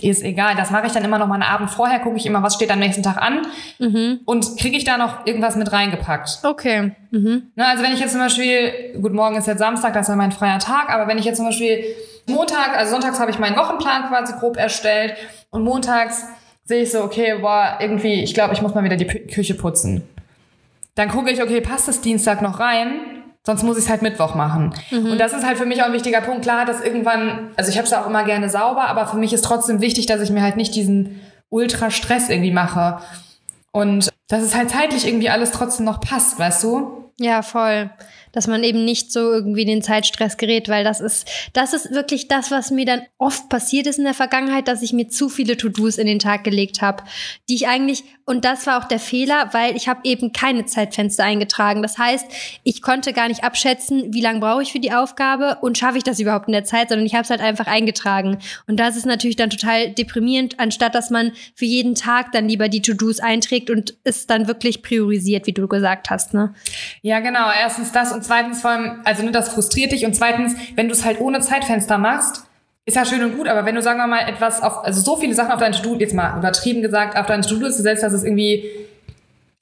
ist 0.00 0.22
egal. 0.22 0.54
Das 0.56 0.70
mache 0.70 0.86
ich 0.86 0.92
dann 0.92 1.04
immer 1.04 1.18
noch 1.18 1.26
mal 1.26 1.34
einen 1.34 1.42
Abend 1.42 1.70
vorher, 1.70 2.00
gucke 2.00 2.16
ich 2.16 2.24
immer, 2.26 2.42
was 2.42 2.54
steht 2.54 2.70
am 2.70 2.78
nächsten 2.78 3.02
Tag 3.02 3.18
an 3.18 3.42
Mhm. 3.78 4.20
und 4.24 4.56
kriege 4.58 4.76
ich 4.78 4.84
da 4.84 4.96
noch 4.96 5.26
irgendwas 5.26 5.56
mit 5.56 5.70
reingepackt. 5.72 6.40
Okay. 6.42 6.92
Mhm. 7.10 7.50
Ne, 7.54 7.66
also 7.66 7.82
wenn 7.82 7.92
ich 7.92 8.00
jetzt 8.00 8.12
zum 8.12 8.20
Beispiel, 8.20 8.94
gut, 9.00 9.12
morgen 9.12 9.36
ist 9.36 9.46
jetzt 9.46 9.58
Samstag, 9.58 9.92
das 9.92 10.02
ist 10.02 10.08
ja 10.08 10.16
mein 10.16 10.32
freier 10.32 10.58
Tag, 10.58 10.88
aber 10.90 11.06
wenn 11.06 11.18
ich 11.18 11.24
jetzt 11.26 11.36
zum 11.36 11.46
Beispiel 11.46 11.84
Montag, 12.26 12.76
also 12.76 12.92
sonntags 12.92 13.20
habe 13.20 13.30
ich 13.30 13.38
meinen 13.38 13.56
Wochenplan 13.56 14.08
quasi 14.08 14.32
grob 14.38 14.56
erstellt 14.56 15.14
und 15.50 15.64
montags 15.64 16.24
sehe 16.70 16.82
ich 16.84 16.92
so, 16.92 17.02
okay, 17.02 17.36
boah, 17.40 17.78
irgendwie, 17.80 18.22
ich 18.22 18.32
glaube, 18.32 18.54
ich 18.54 18.62
muss 18.62 18.74
mal 18.74 18.84
wieder 18.84 18.94
die 18.96 19.04
Pü- 19.04 19.26
Küche 19.34 19.54
putzen. 19.54 20.02
Dann 20.94 21.08
gucke 21.08 21.30
ich, 21.32 21.42
okay, 21.42 21.60
passt 21.60 21.88
das 21.88 22.00
Dienstag 22.00 22.42
noch 22.42 22.60
rein? 22.60 22.92
Sonst 23.44 23.64
muss 23.64 23.76
ich 23.76 23.84
es 23.84 23.90
halt 23.90 24.02
Mittwoch 24.02 24.34
machen. 24.36 24.72
Und 24.92 25.18
das 25.18 25.32
ist 25.32 25.44
halt 25.44 25.58
für 25.58 25.66
mich 25.66 25.82
auch 25.82 25.86
ein 25.86 25.92
wichtiger 25.92 26.20
Punkt. 26.20 26.42
Klar, 26.42 26.66
dass 26.66 26.80
irgendwann, 26.80 27.48
also 27.56 27.70
ich 27.70 27.76
habe 27.76 27.86
es 27.86 27.90
ja 27.90 28.02
auch 28.02 28.06
immer 28.06 28.22
gerne 28.22 28.48
sauber, 28.48 28.86
aber 28.88 29.06
für 29.08 29.16
mich 29.16 29.32
ist 29.32 29.44
trotzdem 29.44 29.80
wichtig, 29.80 30.06
dass 30.06 30.20
ich 30.20 30.30
mir 30.30 30.42
halt 30.42 30.56
nicht 30.56 30.74
diesen 30.76 31.20
Ultra-Stress 31.48 32.28
irgendwie 32.28 32.52
mache. 32.52 32.98
Und 33.72 34.10
dass 34.28 34.42
es 34.42 34.54
halt 34.54 34.70
zeitlich 34.70 35.06
irgendwie 35.08 35.30
alles 35.30 35.50
trotzdem 35.50 35.86
noch 35.86 36.00
passt, 36.00 36.38
weißt 36.38 36.62
du? 36.62 37.10
Ja, 37.18 37.42
voll. 37.42 37.90
Dass 38.32 38.46
man 38.46 38.62
eben 38.62 38.84
nicht 38.84 39.12
so 39.12 39.20
irgendwie 39.32 39.62
in 39.62 39.68
den 39.68 39.82
Zeitstress 39.82 40.36
gerät, 40.36 40.68
weil 40.68 40.84
das 40.84 41.00
ist, 41.00 41.28
das 41.52 41.72
ist 41.72 41.92
wirklich 41.92 42.28
das, 42.28 42.50
was 42.50 42.70
mir 42.70 42.84
dann 42.84 43.02
oft 43.18 43.48
passiert 43.48 43.86
ist 43.86 43.98
in 43.98 44.04
der 44.04 44.14
Vergangenheit, 44.14 44.68
dass 44.68 44.82
ich 44.82 44.92
mir 44.92 45.08
zu 45.08 45.28
viele 45.28 45.56
To-Dos 45.56 45.98
in 45.98 46.06
den 46.06 46.18
Tag 46.18 46.44
gelegt 46.44 46.82
habe, 46.82 47.02
die 47.48 47.54
ich 47.54 47.68
eigentlich, 47.68 48.04
und 48.24 48.44
das 48.44 48.66
war 48.66 48.78
auch 48.78 48.86
der 48.86 49.00
Fehler, 49.00 49.50
weil 49.52 49.76
ich 49.76 49.88
habe 49.88 50.00
eben 50.04 50.32
keine 50.32 50.64
Zeitfenster 50.64 51.24
eingetragen. 51.24 51.82
Das 51.82 51.98
heißt, 51.98 52.26
ich 52.62 52.82
konnte 52.82 53.12
gar 53.12 53.28
nicht 53.28 53.42
abschätzen, 53.42 54.12
wie 54.14 54.20
lange 54.20 54.40
brauche 54.40 54.62
ich 54.62 54.72
für 54.72 54.78
die 54.78 54.92
Aufgabe 54.92 55.58
und 55.60 55.78
schaffe 55.78 55.98
ich 55.98 56.04
das 56.04 56.20
überhaupt 56.20 56.46
in 56.46 56.52
der 56.52 56.64
Zeit, 56.64 56.90
sondern 56.90 57.06
ich 57.06 57.14
habe 57.14 57.24
es 57.24 57.30
halt 57.30 57.40
einfach 57.40 57.66
eingetragen. 57.66 58.38
Und 58.66 58.78
das 58.78 58.96
ist 58.96 59.06
natürlich 59.06 59.36
dann 59.36 59.50
total 59.50 59.90
deprimierend, 59.90 60.60
anstatt 60.60 60.94
dass 60.94 61.10
man 61.10 61.32
für 61.54 61.64
jeden 61.64 61.94
Tag 61.94 62.32
dann 62.32 62.48
lieber 62.48 62.68
die 62.68 62.82
To-Dos 62.82 63.20
einträgt 63.20 63.70
und 63.70 63.94
es 64.04 64.26
dann 64.26 64.46
wirklich 64.46 64.82
priorisiert, 64.82 65.46
wie 65.46 65.52
du 65.52 65.66
gesagt 65.66 66.10
hast, 66.10 66.34
ne? 66.34 66.54
Ja, 67.02 67.20
genau. 67.20 67.50
Erstens 67.50 67.92
das 67.92 68.12
und 68.12 68.19
zweitens 68.22 68.60
vor 68.60 68.70
allem, 68.70 69.00
also 69.04 69.22
nur 69.22 69.32
das 69.32 69.50
frustriert 69.50 69.92
dich 69.92 70.04
und 70.04 70.14
zweitens, 70.14 70.54
wenn 70.74 70.88
du 70.88 70.92
es 70.92 71.04
halt 71.04 71.20
ohne 71.20 71.40
Zeitfenster 71.40 71.98
machst, 71.98 72.44
ist 72.86 72.96
ja 72.96 73.04
schön 73.04 73.22
und 73.22 73.36
gut, 73.36 73.46
aber 73.46 73.64
wenn 73.66 73.74
du, 73.74 73.82
sagen 73.82 73.98
wir 73.98 74.06
mal, 74.06 74.28
etwas 74.28 74.62
auf, 74.62 74.84
also 74.84 75.00
so 75.00 75.16
viele 75.16 75.34
Sachen 75.34 75.52
auf 75.52 75.60
dein 75.60 75.72
To-Do, 75.72 75.96
jetzt 75.98 76.14
mal 76.14 76.38
übertrieben 76.38 76.82
gesagt, 76.82 77.16
auf 77.16 77.26
dein 77.26 77.42
To-Do 77.42 77.66
gesetzt, 77.66 78.02
dass 78.02 78.12
es 78.12 78.24
irgendwie 78.24 78.64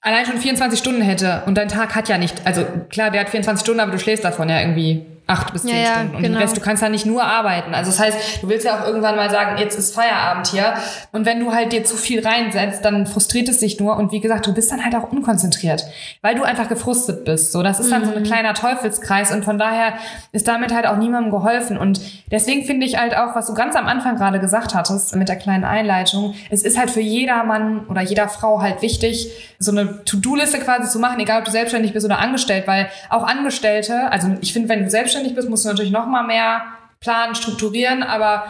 allein 0.01 0.25
schon 0.25 0.39
24 0.39 0.79
Stunden 0.79 1.03
hätte 1.03 1.43
und 1.47 1.57
dein 1.57 1.69
Tag 1.69 1.95
hat 1.95 2.09
ja 2.09 2.19
nicht, 2.19 2.47
also 2.47 2.65
klar, 2.89 3.11
der 3.11 3.23
hat 3.23 3.31
24 3.31 3.63
Stunden, 3.63 3.81
aber 3.81 3.93
du 3.93 3.99
schläfst 3.99 4.25
davon 4.25 4.49
ja 4.49 4.61
irgendwie 4.61 5.05
acht 5.29 5.53
bis 5.53 5.63
zehn 5.63 5.77
Ja, 5.77 5.93
Stunden. 5.93 6.17
Und 6.17 6.23
genau. 6.23 6.35
den 6.39 6.43
Rest, 6.43 6.57
du 6.57 6.61
kannst 6.61 6.83
ja 6.83 6.89
nicht 6.89 7.07
nur 7.07 7.23
arbeiten. 7.23 7.75
Also 7.75 7.91
das 7.91 8.01
heißt, 8.01 8.43
du 8.43 8.49
willst 8.49 8.65
ja 8.65 8.81
auch 8.81 8.87
irgendwann 8.87 9.15
mal 9.15 9.31
sagen, 9.31 9.59
jetzt 9.59 9.79
ist 9.79 9.95
Feierabend 9.95 10.49
hier. 10.49 10.75
Und 11.13 11.27
wenn 11.27 11.39
du 11.39 11.53
halt 11.53 11.73
dir 11.73 11.85
zu 11.85 11.97
viel 11.97 12.27
reinsetzt, 12.27 12.85
dann 12.85 13.07
frustriert 13.07 13.49
es 13.49 13.59
dich 13.59 13.79
nur. 13.79 13.97
Und 13.97 14.11
wie 14.11 14.21
gesagt, 14.21 14.47
du 14.47 14.55
bist 14.55 14.73
dann 14.73 14.83
halt 14.83 14.97
auch 14.97 15.13
unkonzentriert, 15.13 15.85
weil 16.23 16.35
du 16.35 16.43
einfach 16.43 16.69
gefrustet 16.69 17.25
bist. 17.25 17.53
So, 17.53 17.63
das 17.63 17.79
ist 17.79 17.93
dann 17.93 18.05
so 18.07 18.15
ein 18.15 18.23
kleiner 18.23 18.55
Teufelskreis. 18.55 19.31
Und 19.31 19.45
von 19.45 19.59
daher 19.59 19.95
ist 20.33 20.49
damit 20.49 20.75
halt 20.75 20.87
auch 20.87 20.97
niemandem 20.97 21.31
geholfen. 21.31 21.77
Und 21.77 22.01
deswegen 22.31 22.65
finde 22.65 22.87
ich 22.87 22.99
halt 22.99 23.17
auch, 23.17 23.35
was 23.35 23.47
du 23.47 23.55
ganz 23.55 23.77
am 23.77 23.87
Anfang 23.87 24.17
gerade 24.17 24.41
gesagt 24.41 24.75
hattest, 24.75 25.15
mit 25.17 25.29
der 25.29 25.37
kleinen 25.37 25.65
Einleitung, 25.65 26.35
es 26.51 26.63
ist 26.63 26.79
halt 26.79 26.91
für 26.91 27.01
jeder 27.01 27.45
Mann 27.45 27.87
oder 27.89 28.03
jeder 28.03 28.29
Frau 28.29 28.61
halt 28.61 28.83
wichtig, 28.83 29.31
so 29.59 29.71
eine 29.71 30.05
To-Do-Liste 30.05 30.59
quasi 30.59 30.91
zu 30.91 30.99
machen, 30.99 31.21
egal 31.21 31.41
ob 31.41 31.45
du 31.45 31.51
selbstständig 31.51 31.93
bist 31.93 32.07
oder 32.07 32.19
angestellt, 32.19 32.67
weil 32.67 32.89
auch 33.11 33.25
Angestellte, 33.25 34.11
also 34.11 34.29
ich 34.41 34.53
finde, 34.53 34.69
wenn 34.69 34.85
du 34.85 34.91
selbstständig 34.91 35.35
bist, 35.35 35.49
musst 35.49 35.65
du 35.65 35.69
natürlich 35.69 35.93
noch 35.93 36.07
mal 36.07 36.25
mehr 36.25 36.63
planen, 37.01 37.35
strukturieren, 37.35 38.03
aber 38.03 38.45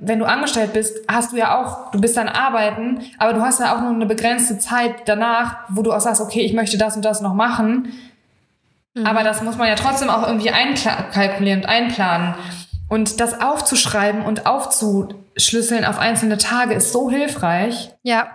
wenn 0.00 0.18
du 0.18 0.26
angestellt 0.26 0.72
bist, 0.72 0.96
hast 1.08 1.32
du 1.32 1.36
ja 1.36 1.58
auch, 1.58 1.90
du 1.90 2.00
bist 2.00 2.16
dann 2.16 2.28
arbeiten, 2.28 3.00
aber 3.18 3.32
du 3.32 3.40
hast 3.40 3.60
ja 3.60 3.74
auch 3.74 3.80
nur 3.80 3.90
eine 3.90 4.06
begrenzte 4.06 4.58
Zeit 4.58 4.92
danach, 5.06 5.56
wo 5.68 5.82
du 5.82 5.92
auch 5.92 6.00
sagst, 6.00 6.20
okay, 6.20 6.40
ich 6.40 6.52
möchte 6.52 6.78
das 6.78 6.96
und 6.96 7.04
das 7.04 7.20
noch 7.20 7.34
machen. 7.34 7.92
Aber 9.04 9.22
das 9.22 9.42
muss 9.42 9.56
man 9.56 9.68
ja 9.68 9.74
trotzdem 9.74 10.08
auch 10.08 10.26
irgendwie 10.26 10.50
einkalkulieren 10.50 11.60
und 11.60 11.66
einplanen. 11.66 12.34
Und 12.88 13.20
das 13.20 13.40
aufzuschreiben 13.40 14.22
und 14.22 14.46
aufzuschlüsseln 14.46 15.84
auf 15.84 15.98
einzelne 15.98 16.38
Tage 16.38 16.74
ist 16.74 16.92
so 16.92 17.10
hilfreich. 17.10 17.90
Ja, 18.02 18.30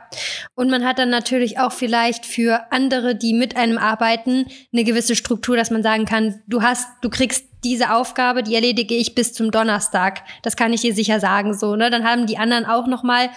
und 0.56 0.70
man 0.70 0.86
hat 0.86 1.00
dann 1.00 1.10
natürlich 1.10 1.58
auch 1.58 1.72
vielleicht 1.72 2.26
für 2.26 2.72
andere, 2.72 3.16
die 3.16 3.34
mit 3.34 3.56
einem 3.56 3.78
arbeiten, 3.78 4.46
eine 4.74 4.84
gewisse 4.84 5.16
Struktur, 5.16 5.56
dass 5.56 5.72
man 5.72 5.84
sagen 5.84 6.06
kann, 6.06 6.42
du 6.48 6.62
hast, 6.62 6.88
du 7.02 7.10
kriegst 7.10 7.46
diese 7.64 7.94
Aufgabe, 7.94 8.44
die 8.44 8.56
erledige 8.56 8.96
ich 8.96 9.16
bis 9.16 9.34
zum 9.34 9.52
Donnerstag. 9.52 10.24
Das 10.42 10.56
kann 10.56 10.74
ich 10.74 10.82
dir 10.82 10.94
sicher 10.94 11.20
sagen, 11.20 11.54
so, 11.54 11.76
ne? 11.76 11.90
Dann 11.90 12.04
haben 12.04 12.26
die 12.26 12.38
anderen 12.38 12.66
auch 12.66 12.88
noch 12.88 13.04
mal 13.04 13.30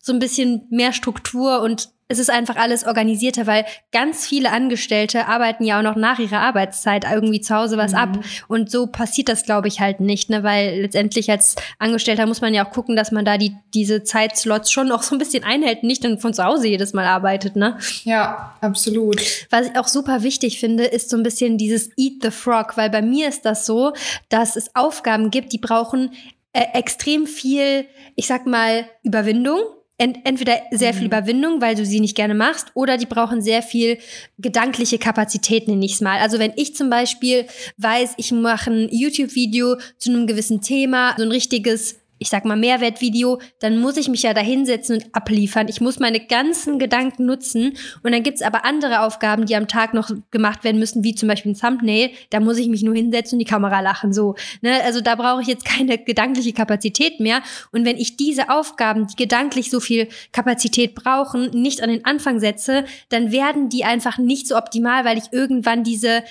so 0.00 0.12
ein 0.12 0.20
bisschen 0.20 0.66
mehr 0.70 0.92
Struktur 0.92 1.60
und 1.60 1.90
es 2.12 2.18
ist 2.18 2.30
einfach 2.30 2.56
alles 2.56 2.86
organisierter, 2.86 3.46
weil 3.46 3.64
ganz 3.90 4.26
viele 4.26 4.50
Angestellte 4.52 5.26
arbeiten 5.26 5.64
ja 5.64 5.78
auch 5.78 5.82
noch 5.82 5.96
nach 5.96 6.18
ihrer 6.18 6.40
Arbeitszeit 6.40 7.04
irgendwie 7.10 7.40
zu 7.40 7.54
Hause 7.54 7.78
was 7.78 7.94
ab. 7.94 8.18
Und 8.48 8.70
so 8.70 8.86
passiert 8.86 9.28
das, 9.28 9.44
glaube 9.44 9.68
ich, 9.68 9.80
halt 9.80 10.00
nicht, 10.00 10.28
ne? 10.28 10.42
Weil 10.42 10.82
letztendlich 10.82 11.30
als 11.30 11.56
Angestellter 11.78 12.26
muss 12.26 12.42
man 12.42 12.52
ja 12.52 12.66
auch 12.66 12.70
gucken, 12.70 12.96
dass 12.96 13.12
man 13.12 13.24
da 13.24 13.38
die, 13.38 13.56
diese 13.72 14.02
Zeitslots 14.04 14.70
schon 14.70 14.88
noch 14.88 15.02
so 15.02 15.14
ein 15.14 15.18
bisschen 15.18 15.42
einhält, 15.42 15.82
nicht 15.82 16.04
dann 16.04 16.18
von 16.18 16.34
zu 16.34 16.44
Hause 16.44 16.68
jedes 16.68 16.92
Mal 16.92 17.06
arbeitet, 17.06 17.56
ne? 17.56 17.78
Ja, 18.04 18.54
absolut. 18.60 19.20
Was 19.50 19.68
ich 19.68 19.76
auch 19.76 19.88
super 19.88 20.22
wichtig 20.22 20.60
finde, 20.60 20.84
ist 20.84 21.08
so 21.08 21.16
ein 21.16 21.22
bisschen 21.22 21.56
dieses 21.56 21.90
Eat 21.96 22.22
the 22.22 22.30
Frog, 22.30 22.76
weil 22.76 22.90
bei 22.90 23.02
mir 23.02 23.28
ist 23.28 23.46
das 23.46 23.64
so, 23.64 23.94
dass 24.28 24.56
es 24.56 24.74
Aufgaben 24.74 25.30
gibt, 25.30 25.52
die 25.52 25.58
brauchen 25.58 26.10
äh, 26.52 26.66
extrem 26.74 27.26
viel, 27.26 27.86
ich 28.14 28.26
sag 28.26 28.46
mal, 28.46 28.84
Überwindung. 29.02 29.60
Ent 30.02 30.18
entweder 30.24 30.60
sehr 30.72 30.94
viel 30.94 31.06
Überwindung, 31.06 31.60
weil 31.60 31.76
du 31.76 31.86
sie 31.86 32.00
nicht 32.00 32.16
gerne 32.16 32.34
machst, 32.34 32.72
oder 32.74 32.96
die 32.96 33.06
brauchen 33.06 33.40
sehr 33.40 33.62
viel 33.62 33.98
gedankliche 34.36 34.98
Kapazität, 34.98 35.68
nenne 35.68 35.84
ich 35.84 35.92
es 35.92 36.00
mal. 36.00 36.18
Also 36.18 36.40
wenn 36.40 36.52
ich 36.56 36.74
zum 36.74 36.90
Beispiel 36.90 37.46
weiß, 37.76 38.14
ich 38.16 38.32
mache 38.32 38.72
ein 38.72 38.88
YouTube-Video 38.90 39.76
zu 39.98 40.10
einem 40.10 40.26
gewissen 40.26 40.60
Thema, 40.60 41.14
so 41.16 41.22
ein 41.22 41.30
richtiges 41.30 42.01
ich 42.22 42.28
sag 42.28 42.44
mal, 42.44 42.56
Mehrwertvideo, 42.56 43.40
dann 43.58 43.78
muss 43.78 43.96
ich 43.96 44.08
mich 44.08 44.22
ja 44.22 44.32
da 44.32 44.40
hinsetzen 44.40 44.96
und 44.96 45.14
abliefern. 45.14 45.66
Ich 45.68 45.80
muss 45.80 45.98
meine 45.98 46.20
ganzen 46.20 46.78
Gedanken 46.78 47.26
nutzen. 47.26 47.76
Und 48.04 48.12
dann 48.12 48.22
gibt's 48.22 48.42
aber 48.42 48.64
andere 48.64 49.00
Aufgaben, 49.00 49.44
die 49.44 49.56
am 49.56 49.66
Tag 49.66 49.92
noch 49.92 50.10
gemacht 50.30 50.62
werden 50.62 50.78
müssen, 50.78 51.02
wie 51.02 51.16
zum 51.16 51.28
Beispiel 51.28 51.52
ein 51.52 51.58
Thumbnail. 51.58 52.10
Da 52.30 52.38
muss 52.38 52.58
ich 52.58 52.68
mich 52.68 52.82
nur 52.82 52.94
hinsetzen 52.94 53.36
und 53.36 53.40
die 53.40 53.50
Kamera 53.50 53.80
lachen. 53.80 54.12
So, 54.12 54.36
ne? 54.60 54.82
Also 54.84 55.00
da 55.00 55.16
brauche 55.16 55.42
ich 55.42 55.48
jetzt 55.48 55.64
keine 55.64 55.98
gedankliche 55.98 56.52
Kapazität 56.52 57.18
mehr. 57.18 57.42
Und 57.72 57.84
wenn 57.84 57.96
ich 57.96 58.16
diese 58.16 58.50
Aufgaben, 58.50 59.08
die 59.08 59.16
gedanklich 59.16 59.68
so 59.68 59.80
viel 59.80 60.08
Kapazität 60.30 60.94
brauchen, 60.94 61.50
nicht 61.50 61.82
an 61.82 61.90
den 61.90 62.04
Anfang 62.04 62.38
setze, 62.38 62.84
dann 63.08 63.32
werden 63.32 63.68
die 63.68 63.84
einfach 63.84 64.18
nicht 64.18 64.46
so 64.46 64.56
optimal, 64.56 65.04
weil 65.04 65.18
ich 65.18 65.32
irgendwann 65.32 65.82
diese 65.82 66.22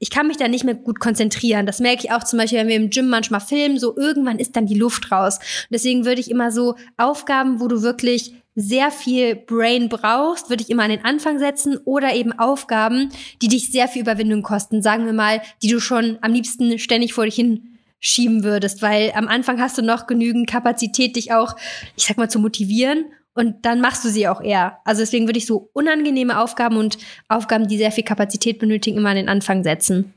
ich 0.00 0.10
kann 0.10 0.26
mich 0.26 0.38
da 0.38 0.48
nicht 0.48 0.64
mehr 0.64 0.74
gut 0.74 0.98
konzentrieren. 0.98 1.66
Das 1.66 1.78
merke 1.78 2.04
ich 2.04 2.10
auch 2.10 2.24
zum 2.24 2.38
Beispiel, 2.38 2.58
wenn 2.58 2.68
wir 2.68 2.76
im 2.76 2.90
Gym 2.90 3.08
manchmal 3.08 3.40
filmen, 3.40 3.78
so 3.78 3.96
irgendwann 3.96 4.38
ist 4.38 4.56
dann 4.56 4.66
die 4.66 4.74
Luft 4.74 5.12
raus. 5.12 5.36
Und 5.36 5.72
deswegen 5.72 6.04
würde 6.06 6.20
ich 6.20 6.30
immer 6.30 6.50
so 6.50 6.74
Aufgaben, 6.96 7.60
wo 7.60 7.68
du 7.68 7.82
wirklich 7.82 8.34
sehr 8.54 8.90
viel 8.90 9.36
Brain 9.36 9.88
brauchst, 9.88 10.48
würde 10.48 10.62
ich 10.62 10.70
immer 10.70 10.82
an 10.84 10.90
den 10.90 11.04
Anfang 11.04 11.38
setzen 11.38 11.78
oder 11.84 12.14
eben 12.14 12.32
Aufgaben, 12.32 13.10
die 13.42 13.48
dich 13.48 13.70
sehr 13.70 13.88
viel 13.88 14.02
Überwindung 14.02 14.42
kosten. 14.42 14.82
Sagen 14.82 15.04
wir 15.04 15.12
mal, 15.12 15.42
die 15.62 15.68
du 15.68 15.80
schon 15.80 16.18
am 16.22 16.32
liebsten 16.32 16.78
ständig 16.78 17.14
vor 17.14 17.26
dich 17.26 17.36
hin 17.36 17.78
schieben 18.00 18.42
würdest, 18.42 18.80
weil 18.80 19.12
am 19.14 19.28
Anfang 19.28 19.60
hast 19.60 19.76
du 19.76 19.82
noch 19.82 20.06
genügend 20.06 20.48
Kapazität, 20.48 21.16
dich 21.16 21.32
auch, 21.32 21.54
ich 21.96 22.06
sag 22.06 22.16
mal, 22.16 22.30
zu 22.30 22.38
motivieren 22.38 23.04
und 23.40 23.64
dann 23.64 23.80
machst 23.80 24.04
du 24.04 24.10
sie 24.10 24.28
auch 24.28 24.42
eher. 24.42 24.78
Also 24.84 25.00
deswegen 25.00 25.26
würde 25.26 25.38
ich 25.38 25.46
so 25.46 25.70
unangenehme 25.72 26.38
Aufgaben 26.38 26.76
und 26.76 26.98
Aufgaben, 27.28 27.66
die 27.66 27.78
sehr 27.78 27.90
viel 27.90 28.04
Kapazität 28.04 28.58
benötigen, 28.58 28.98
immer 28.98 29.08
an 29.08 29.16
den 29.16 29.30
Anfang 29.30 29.64
setzen. 29.64 30.12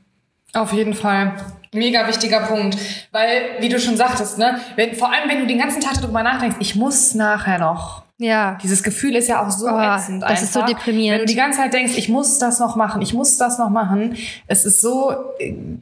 Auf 0.52 0.72
jeden 0.72 0.94
Fall. 0.94 1.32
Mega 1.72 2.06
wichtiger 2.06 2.40
Punkt. 2.40 2.76
Weil, 3.10 3.56
wie 3.60 3.70
du 3.70 3.80
schon 3.80 3.96
sagtest, 3.96 4.38
ne, 4.38 4.60
wenn, 4.76 4.94
vor 4.94 5.10
allem 5.10 5.28
wenn 5.28 5.40
du 5.40 5.46
den 5.46 5.58
ganzen 5.58 5.80
Tag 5.80 6.00
darüber 6.00 6.22
nachdenkst, 6.22 6.58
ich 6.60 6.76
muss 6.76 7.14
nachher 7.14 7.58
noch. 7.58 8.03
Ja. 8.18 8.58
Dieses 8.62 8.82
Gefühl 8.82 9.16
ist 9.16 9.28
ja 9.28 9.44
auch 9.44 9.50
so 9.50 9.66
Oh, 9.66 9.80
ätzend 9.80 10.22
das 10.22 10.42
ist 10.42 10.52
so 10.52 10.60
einfach. 10.60 10.72
deprimierend. 10.76 11.20
Wenn 11.20 11.26
du 11.26 11.32
die 11.32 11.38
ganze 11.38 11.58
Zeit 11.58 11.72
denkst, 11.72 11.94
ich 11.96 12.08
muss 12.08 12.38
das 12.38 12.60
noch 12.60 12.76
machen, 12.76 13.02
ich 13.02 13.12
muss 13.12 13.38
das 13.38 13.58
noch 13.58 13.70
machen. 13.70 14.16
Es 14.46 14.64
ist 14.64 14.80
so, 14.80 15.12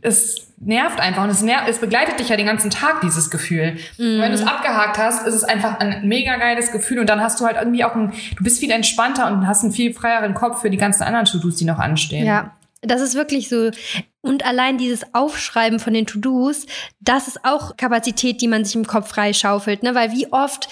es 0.01 0.47
nervt 0.57 0.99
einfach 1.01 1.25
und 1.25 1.31
es, 1.31 1.43
nervt, 1.43 1.69
es 1.69 1.79
begleitet 1.79 2.21
dich 2.21 2.29
ja 2.31 2.37
den 2.37 2.47
ganzen 2.47 2.71
Tag, 2.71 3.01
dieses 3.03 3.31
Gefühl. 3.31 3.77
Und 3.99 4.21
wenn 4.21 4.31
du 4.33 4.39
es 4.39 4.47
abgehakt 4.47 4.97
hast, 4.97 5.27
ist 5.27 5.35
es 5.35 5.45
einfach 5.45 5.79
ein 5.81 6.09
mega 6.09 6.37
geiles 6.37 6.73
Gefühl 6.73 7.01
und 7.01 7.09
dann 7.09 7.21
hast 7.21 7.41
du 7.41 7.45
halt 7.45 7.57
irgendwie 7.59 7.85
auch 7.85 7.95
ein, 7.95 8.13
du 8.37 8.45
bist 8.45 8.61
viel 8.61 8.71
entspannter 8.71 9.27
und 9.31 9.47
hast 9.47 9.63
einen 9.65 9.73
viel 9.73 9.93
freieren 9.93 10.35
Kopf 10.35 10.61
für 10.63 10.71
die 10.71 10.77
ganzen 10.79 11.03
anderen 11.03 11.27
To-Dos, 11.27 11.57
die 11.57 11.65
noch 11.65 11.79
anstehen. 11.81 12.25
Ja, 12.25 12.53
das 12.81 13.01
ist 13.03 13.15
wirklich 13.15 13.49
so. 13.49 13.71
Und 14.23 14.47
allein 14.47 14.79
dieses 14.79 15.15
Aufschreiben 15.15 15.81
von 15.81 15.93
den 15.95 16.07
To-Dos, 16.07 16.67
das 17.01 17.27
ist 17.29 17.45
auch 17.45 17.77
Kapazität, 17.77 18.41
die 18.41 18.49
man 18.49 18.65
sich 18.65 18.75
im 18.77 18.87
Kopf 18.87 19.09
freischaufelt, 19.09 19.83
ne? 19.83 19.95
Weil 19.95 20.13
wie 20.13 20.33
oft 20.33 20.69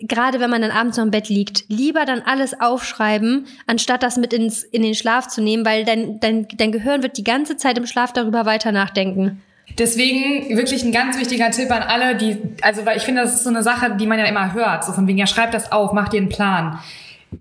gerade 0.00 0.40
wenn 0.40 0.50
man 0.50 0.62
dann 0.62 0.70
abends 0.70 0.96
noch 0.96 1.04
im 1.04 1.10
Bett 1.10 1.28
liegt, 1.28 1.64
lieber 1.68 2.04
dann 2.04 2.22
alles 2.22 2.60
aufschreiben, 2.60 3.46
anstatt 3.66 4.02
das 4.02 4.16
mit 4.16 4.32
ins, 4.32 4.62
in 4.62 4.82
den 4.82 4.94
Schlaf 4.94 5.28
zu 5.28 5.40
nehmen, 5.40 5.64
weil 5.64 5.84
dein, 5.84 6.20
dein, 6.20 6.46
dein 6.56 6.72
Gehirn 6.72 7.02
wird 7.02 7.16
die 7.16 7.24
ganze 7.24 7.56
Zeit 7.56 7.78
im 7.78 7.86
Schlaf 7.86 8.12
darüber 8.12 8.46
weiter 8.46 8.72
nachdenken. 8.72 9.42
Deswegen 9.78 10.56
wirklich 10.56 10.84
ein 10.84 10.92
ganz 10.92 11.18
wichtiger 11.18 11.50
Tipp 11.50 11.70
an 11.70 11.82
alle, 11.82 12.16
die, 12.16 12.38
also 12.60 12.84
weil 12.84 12.96
ich 12.96 13.04
finde, 13.04 13.22
das 13.22 13.34
ist 13.34 13.44
so 13.44 13.50
eine 13.50 13.62
Sache, 13.62 13.96
die 13.98 14.06
man 14.06 14.18
ja 14.18 14.26
immer 14.26 14.52
hört, 14.52 14.84
so 14.84 14.92
von 14.92 15.06
wegen, 15.06 15.18
ja, 15.18 15.26
schreib 15.26 15.52
das 15.52 15.72
auf, 15.72 15.92
mach 15.92 16.08
dir 16.08 16.20
einen 16.20 16.28
Plan. 16.28 16.78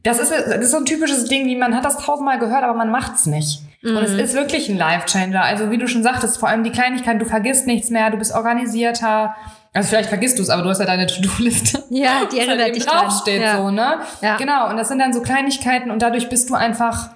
Das 0.04 0.20
ist, 0.20 0.32
das 0.32 0.58
ist 0.58 0.72
so 0.72 0.78
ein 0.78 0.86
typisches 0.86 1.26
Ding, 1.26 1.46
wie 1.46 1.56
man 1.56 1.76
hat 1.76 1.86
das 1.86 1.98
tausendmal 1.98 2.40
gehört, 2.40 2.64
aber 2.64 2.74
man 2.74 2.90
macht's 2.90 3.26
nicht. 3.26 3.62
Mhm. 3.82 3.98
Und 3.98 4.04
es 4.04 4.14
mhm. 4.14 4.20
ist 4.20 4.34
wirklich 4.34 4.70
ein 4.70 4.78
Life-Changer. 4.78 5.44
Also 5.44 5.70
wie 5.70 5.78
du 5.78 5.88
schon 5.88 6.02
sagtest, 6.02 6.38
vor 6.38 6.50
allem 6.50 6.64
die 6.64 6.72
Kleinigkeit, 6.72 7.22
du 7.22 7.26
vergisst 7.26 7.68
nichts 7.68 7.90
mehr, 7.90 8.10
du 8.10 8.18
bist 8.18 8.34
organisierter. 8.34 9.36
Also 9.74 9.90
vielleicht 9.90 10.10
vergisst 10.10 10.38
du 10.38 10.44
es, 10.44 10.50
aber 10.50 10.62
du 10.62 10.70
hast 10.70 10.80
ja 10.80 10.86
deine 10.86 11.08
To-Do-Liste. 11.08 11.84
Ja, 11.90 12.26
die 12.32 12.38
erinnert 12.40 12.60
halt 12.60 12.76
dich 12.76 12.86
draufsteht 12.86 13.42
ja. 13.42 13.58
so, 13.58 13.70
ne? 13.70 14.00
Ja. 14.22 14.38
Genau. 14.38 14.70
Und 14.70 14.78
das 14.78 14.88
sind 14.88 15.00
dann 15.00 15.14
so 15.14 15.22
Kleinigkeiten 15.22 15.92
und 15.92 16.02
dadurch 16.02 16.30
bist 16.30 16.50
du 16.50 16.56
einfach 16.56 17.10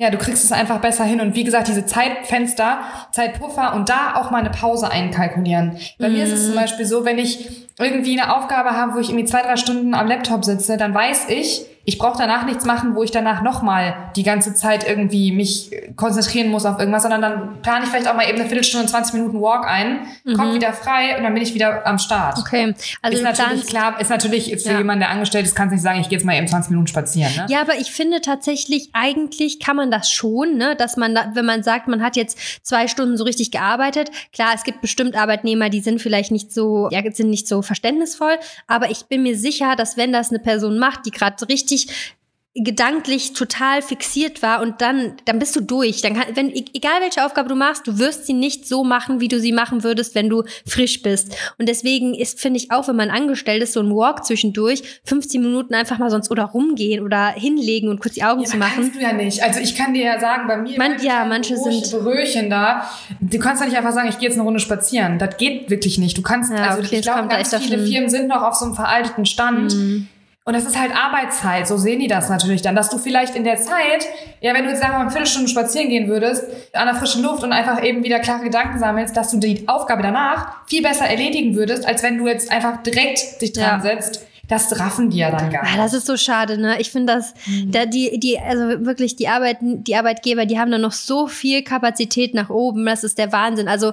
ja, 0.00 0.10
du 0.10 0.16
kriegst 0.16 0.44
es 0.44 0.52
einfach 0.52 0.80
besser 0.80 1.02
hin. 1.02 1.20
Und 1.20 1.34
wie 1.34 1.42
gesagt, 1.42 1.66
diese 1.66 1.84
Zeitfenster, 1.84 2.78
Zeitpuffer 3.10 3.74
und 3.74 3.88
da 3.88 4.14
auch 4.14 4.30
mal 4.30 4.38
eine 4.38 4.50
Pause 4.50 4.90
einkalkulieren. 4.90 5.76
Bei 5.98 6.08
mm. 6.08 6.12
mir 6.12 6.22
ist 6.22 6.30
es 6.30 6.44
zum 6.44 6.52
mhm. 6.52 6.60
Beispiel 6.60 6.86
so, 6.86 7.04
wenn 7.04 7.18
ich 7.18 7.66
irgendwie 7.80 8.18
eine 8.18 8.36
Aufgabe 8.36 8.70
habe, 8.70 8.94
wo 8.94 8.98
ich 9.00 9.08
irgendwie 9.08 9.24
zwei, 9.24 9.42
drei 9.42 9.56
Stunden 9.56 9.94
am 9.94 10.06
Laptop 10.06 10.44
sitze, 10.44 10.76
dann 10.76 10.94
weiß 10.94 11.28
ich, 11.30 11.66
ich 11.88 11.96
brauche 11.96 12.18
danach 12.18 12.44
nichts 12.44 12.66
machen, 12.66 12.94
wo 12.94 13.02
ich 13.02 13.12
danach 13.12 13.40
nochmal 13.40 14.10
die 14.14 14.22
ganze 14.22 14.52
Zeit 14.52 14.86
irgendwie 14.86 15.32
mich 15.32 15.70
konzentrieren 15.96 16.50
muss 16.50 16.66
auf 16.66 16.78
irgendwas, 16.78 17.00
sondern 17.00 17.22
dann 17.22 17.62
plane 17.62 17.84
ich 17.84 17.88
vielleicht 17.88 18.06
auch 18.08 18.14
mal 18.14 18.28
eben 18.28 18.38
eine 18.38 18.44
Viertelstunde, 18.44 18.86
20 18.86 19.14
Minuten 19.14 19.40
Walk 19.40 19.66
ein, 19.66 20.00
mhm. 20.22 20.34
komme 20.34 20.52
wieder 20.52 20.74
frei 20.74 21.16
und 21.16 21.22
dann 21.22 21.32
bin 21.32 21.42
ich 21.42 21.54
wieder 21.54 21.86
am 21.86 21.98
Start. 21.98 22.36
Okay. 22.38 22.74
Also 23.00 23.16
ist 23.16 23.24
natürlich 23.24 23.64
klar, 23.64 23.98
ist 23.98 24.10
natürlich 24.10 24.50
für 24.62 24.72
ja. 24.72 24.76
jemanden, 24.76 25.00
der 25.00 25.08
angestellt 25.08 25.46
ist, 25.46 25.54
kannst 25.54 25.72
nicht 25.72 25.80
sagen, 25.80 25.98
ich 25.98 26.10
gehe 26.10 26.18
jetzt 26.18 26.26
mal 26.26 26.36
eben 26.36 26.46
20 26.46 26.68
Minuten 26.72 26.88
spazieren. 26.88 27.34
Ne? 27.34 27.46
Ja, 27.48 27.62
aber 27.62 27.76
ich 27.78 27.90
finde 27.90 28.20
tatsächlich, 28.20 28.90
eigentlich 28.92 29.58
kann 29.58 29.76
man 29.76 29.90
das 29.90 30.10
schon, 30.10 30.58
ne? 30.58 30.76
dass 30.76 30.98
man, 30.98 31.14
da, 31.14 31.30
wenn 31.32 31.46
man 31.46 31.62
sagt, 31.62 31.88
man 31.88 32.02
hat 32.02 32.16
jetzt 32.16 32.38
zwei 32.66 32.86
Stunden 32.86 33.16
so 33.16 33.24
richtig 33.24 33.50
gearbeitet, 33.50 34.10
klar, 34.34 34.50
es 34.54 34.64
gibt 34.64 34.82
bestimmt 34.82 35.16
Arbeitnehmer, 35.16 35.70
die 35.70 35.80
sind 35.80 36.02
vielleicht 36.02 36.32
nicht 36.32 36.52
so, 36.52 36.90
ja, 36.90 37.00
sind 37.10 37.30
nicht 37.30 37.48
so 37.48 37.62
verständnisvoll, 37.62 38.36
aber 38.66 38.90
ich 38.90 39.06
bin 39.06 39.22
mir 39.22 39.38
sicher, 39.38 39.74
dass 39.74 39.96
wenn 39.96 40.12
das 40.12 40.28
eine 40.28 40.38
Person 40.38 40.78
macht, 40.78 41.06
die 41.06 41.12
gerade 41.12 41.48
richtig 41.48 41.77
richtig 41.86 42.18
gedanklich 42.64 43.34
total 43.34 43.82
fixiert 43.82 44.42
war 44.42 44.60
und 44.62 44.80
dann, 44.80 45.12
dann 45.26 45.38
bist 45.38 45.54
du 45.54 45.60
durch. 45.60 46.00
Dann 46.02 46.14
kann, 46.14 46.34
wenn, 46.34 46.50
e-, 46.50 46.64
egal 46.74 47.00
welche 47.00 47.24
Aufgabe 47.24 47.48
du 47.48 47.54
machst, 47.54 47.86
du 47.86 47.98
wirst 47.98 48.26
sie 48.26 48.32
nicht 48.32 48.66
so 48.66 48.84
machen, 48.84 49.20
wie 49.20 49.28
du 49.28 49.38
sie 49.38 49.52
machen 49.52 49.84
würdest, 49.84 50.14
wenn 50.14 50.28
du 50.28 50.42
frisch 50.66 51.02
bist. 51.02 51.36
Und 51.58 51.68
deswegen 51.68 52.14
ist, 52.14 52.40
finde 52.40 52.58
ich 52.58 52.70
auch, 52.70 52.88
wenn 52.88 52.96
man 52.96 53.10
angestellt 53.10 53.62
ist, 53.62 53.74
so 53.74 53.80
ein 53.80 53.90
Walk 53.90 54.24
zwischendurch, 54.24 55.00
15 55.04 55.40
Minuten 55.40 55.74
einfach 55.74 55.98
mal 55.98 56.10
sonst 56.10 56.30
oder 56.30 56.44
rumgehen 56.44 57.04
oder 57.04 57.28
hinlegen 57.28 57.90
und 57.90 58.00
kurz 58.00 58.14
die 58.14 58.24
Augen 58.24 58.40
ja, 58.40 58.48
zu 58.48 58.56
machen. 58.56 58.82
Kannst 58.82 58.96
du 58.96 59.00
ja 59.00 59.12
nicht. 59.12 59.42
Also 59.42 59.60
ich 59.60 59.76
kann 59.76 59.94
dir 59.94 60.04
ja 60.04 60.18
sagen, 60.18 60.48
bei 60.48 60.56
mir, 60.56 60.78
Man, 60.78 61.00
ja, 61.00 61.24
manche 61.26 61.56
sind 61.56 61.90
Berührchen 61.90 62.50
da. 62.50 62.90
Du 63.20 63.38
kannst 63.38 63.62
ja 63.62 63.68
nicht 63.68 63.76
einfach 63.76 63.92
sagen, 63.92 64.08
ich 64.08 64.18
gehe 64.18 64.28
jetzt 64.28 64.36
eine 64.36 64.44
Runde 64.44 64.60
spazieren. 64.60 65.18
Das 65.18 65.36
geht 65.36 65.70
wirklich 65.70 65.98
nicht. 65.98 66.18
Du 66.18 66.22
kannst, 66.22 66.50
ja, 66.50 66.70
also 66.70 66.82
okay, 66.82 66.96
ich 66.96 67.02
glaube, 67.02 67.28
ganz 67.28 67.54
viele 67.54 67.86
Firmen 67.86 68.08
sind 68.08 68.26
noch 68.26 68.42
auf 68.42 68.54
so 68.54 68.64
einem 68.64 68.74
veralteten 68.74 69.26
Stand. 69.26 69.74
Mhm 69.74 70.08
und 70.48 70.54
das 70.54 70.64
ist 70.64 70.80
halt 70.80 70.96
Arbeitszeit, 70.96 71.68
so 71.68 71.76
sehen 71.76 72.00
die 72.00 72.06
das 72.06 72.30
natürlich 72.30 72.62
dann, 72.62 72.74
dass 72.74 72.88
du 72.88 72.96
vielleicht 72.96 73.36
in 73.36 73.44
der 73.44 73.58
Zeit, 73.58 74.06
ja, 74.40 74.54
wenn 74.54 74.64
du 74.64 74.70
jetzt 74.70 74.80
sagen 74.80 74.94
wir 74.94 74.96
mal 74.96 75.02
eine 75.02 75.10
Viertelstunde 75.10 75.46
spazieren 75.46 75.90
gehen 75.90 76.08
würdest, 76.08 76.42
an 76.72 76.86
der 76.86 76.94
frischen 76.94 77.22
Luft 77.22 77.44
und 77.44 77.52
einfach 77.52 77.84
eben 77.84 78.02
wieder 78.02 78.18
klare 78.18 78.44
Gedanken 78.44 78.78
sammelst, 78.78 79.14
dass 79.14 79.30
du 79.30 79.36
die 79.36 79.68
Aufgabe 79.68 80.00
danach 80.00 80.66
viel 80.66 80.82
besser 80.82 81.04
erledigen 81.04 81.54
würdest, 81.54 81.86
als 81.86 82.02
wenn 82.02 82.16
du 82.16 82.26
jetzt 82.26 82.50
einfach 82.50 82.82
direkt 82.82 83.42
dich 83.42 83.52
dran 83.52 83.82
ja. 83.84 83.94
setzt 83.94 84.26
das 84.48 84.80
raffen 84.80 85.10
die 85.10 85.18
ja 85.18 85.30
dann 85.30 85.50
gar 85.50 85.62
nicht. 85.62 85.74
Ah, 85.74 85.76
das 85.76 85.92
ist 85.92 86.06
so 86.06 86.16
schade, 86.16 86.56
ne? 86.56 86.80
Ich 86.80 86.90
finde 86.90 87.12
das, 87.12 87.34
mhm. 87.46 87.70
da 87.70 87.84
die, 87.84 88.18
die, 88.18 88.38
also 88.38 88.84
wirklich 88.86 89.14
die 89.14 89.28
Arbeit, 89.28 89.58
die 89.60 89.94
Arbeitgeber, 89.94 90.46
die 90.46 90.58
haben 90.58 90.70
da 90.70 90.78
noch 90.78 90.92
so 90.92 91.26
viel 91.26 91.62
Kapazität 91.62 92.32
nach 92.32 92.48
oben. 92.48 92.86
Das 92.86 93.04
ist 93.04 93.18
der 93.18 93.30
Wahnsinn. 93.30 93.68
Also 93.68 93.92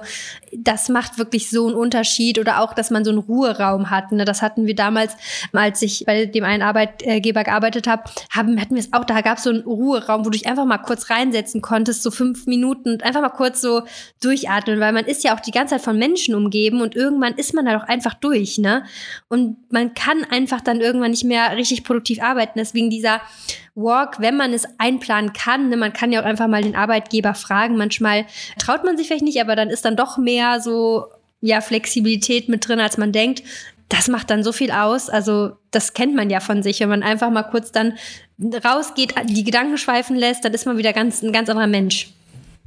das 0.56 0.88
macht 0.88 1.18
wirklich 1.18 1.50
so 1.50 1.66
einen 1.66 1.76
Unterschied 1.76 2.38
oder 2.38 2.60
auch, 2.60 2.72
dass 2.72 2.90
man 2.90 3.04
so 3.04 3.10
einen 3.10 3.18
Ruheraum 3.18 3.90
hat. 3.90 4.12
Ne? 4.12 4.24
Das 4.24 4.40
hatten 4.40 4.64
wir 4.64 4.74
damals, 4.74 5.14
als 5.52 5.82
ich 5.82 6.04
bei 6.06 6.24
dem 6.24 6.44
einen 6.44 6.62
Arbeitgeber 6.62 7.44
gearbeitet 7.44 7.86
habe, 7.86 8.04
haben, 8.34 8.58
hatten 8.58 8.76
wir 8.76 8.80
es 8.80 8.94
auch. 8.94 9.04
Da 9.04 9.20
gab 9.20 9.36
es 9.36 9.44
so 9.44 9.50
einen 9.50 9.62
Ruheraum, 9.62 10.20
wo 10.20 10.30
du 10.30 10.38
dich 10.38 10.46
einfach 10.46 10.64
mal 10.64 10.78
kurz 10.78 11.10
reinsetzen 11.10 11.60
konntest, 11.60 12.02
so 12.02 12.10
fünf 12.10 12.46
Minuten 12.46 12.92
und 12.92 13.02
einfach 13.02 13.20
mal 13.20 13.28
kurz 13.28 13.60
so 13.60 13.82
durchatmen, 14.22 14.80
weil 14.80 14.92
man 14.94 15.04
ist 15.04 15.22
ja 15.22 15.34
auch 15.34 15.40
die 15.40 15.50
ganze 15.50 15.74
Zeit 15.74 15.82
von 15.82 15.98
Menschen 15.98 16.34
umgeben 16.34 16.80
und 16.80 16.96
irgendwann 16.96 17.34
ist 17.34 17.52
man 17.52 17.66
da 17.66 17.74
doch 17.74 17.86
einfach 17.86 18.14
durch, 18.14 18.56
ne? 18.56 18.84
Und 19.28 19.56
man 19.70 19.92
kann 19.92 20.24
einfach 20.30 20.45
einfach 20.46 20.60
dann 20.60 20.80
irgendwann 20.80 21.10
nicht 21.10 21.24
mehr 21.24 21.56
richtig 21.56 21.82
produktiv 21.82 22.22
arbeiten. 22.22 22.52
Deswegen 22.56 22.88
dieser 22.88 23.20
Walk, 23.74 24.20
wenn 24.20 24.36
man 24.36 24.52
es 24.52 24.64
einplanen 24.78 25.32
kann, 25.32 25.68
ne, 25.68 25.76
man 25.76 25.92
kann 25.92 26.12
ja 26.12 26.20
auch 26.20 26.24
einfach 26.24 26.46
mal 26.46 26.62
den 26.62 26.76
Arbeitgeber 26.76 27.34
fragen. 27.34 27.76
Manchmal 27.76 28.26
traut 28.58 28.84
man 28.84 28.96
sich 28.96 29.08
vielleicht 29.08 29.24
nicht, 29.24 29.40
aber 29.40 29.56
dann 29.56 29.70
ist 29.70 29.84
dann 29.84 29.96
doch 29.96 30.18
mehr 30.18 30.60
so 30.60 31.06
ja 31.40 31.60
Flexibilität 31.60 32.48
mit 32.48 32.68
drin, 32.68 32.78
als 32.78 32.96
man 32.96 33.10
denkt. 33.10 33.42
Das 33.88 34.06
macht 34.06 34.30
dann 34.30 34.44
so 34.44 34.52
viel 34.52 34.70
aus. 34.70 35.10
Also 35.10 35.56
das 35.72 35.94
kennt 35.94 36.14
man 36.14 36.30
ja 36.30 36.38
von 36.38 36.62
sich, 36.62 36.78
wenn 36.78 36.88
man 36.88 37.02
einfach 37.02 37.30
mal 37.30 37.42
kurz 37.42 37.72
dann 37.72 37.94
rausgeht, 38.64 39.14
die 39.24 39.44
Gedanken 39.44 39.78
schweifen 39.78 40.14
lässt, 40.14 40.44
dann 40.44 40.54
ist 40.54 40.64
man 40.64 40.78
wieder 40.78 40.92
ganz 40.92 41.22
ein 41.22 41.32
ganz 41.32 41.48
anderer 41.48 41.66
Mensch. 41.66 42.10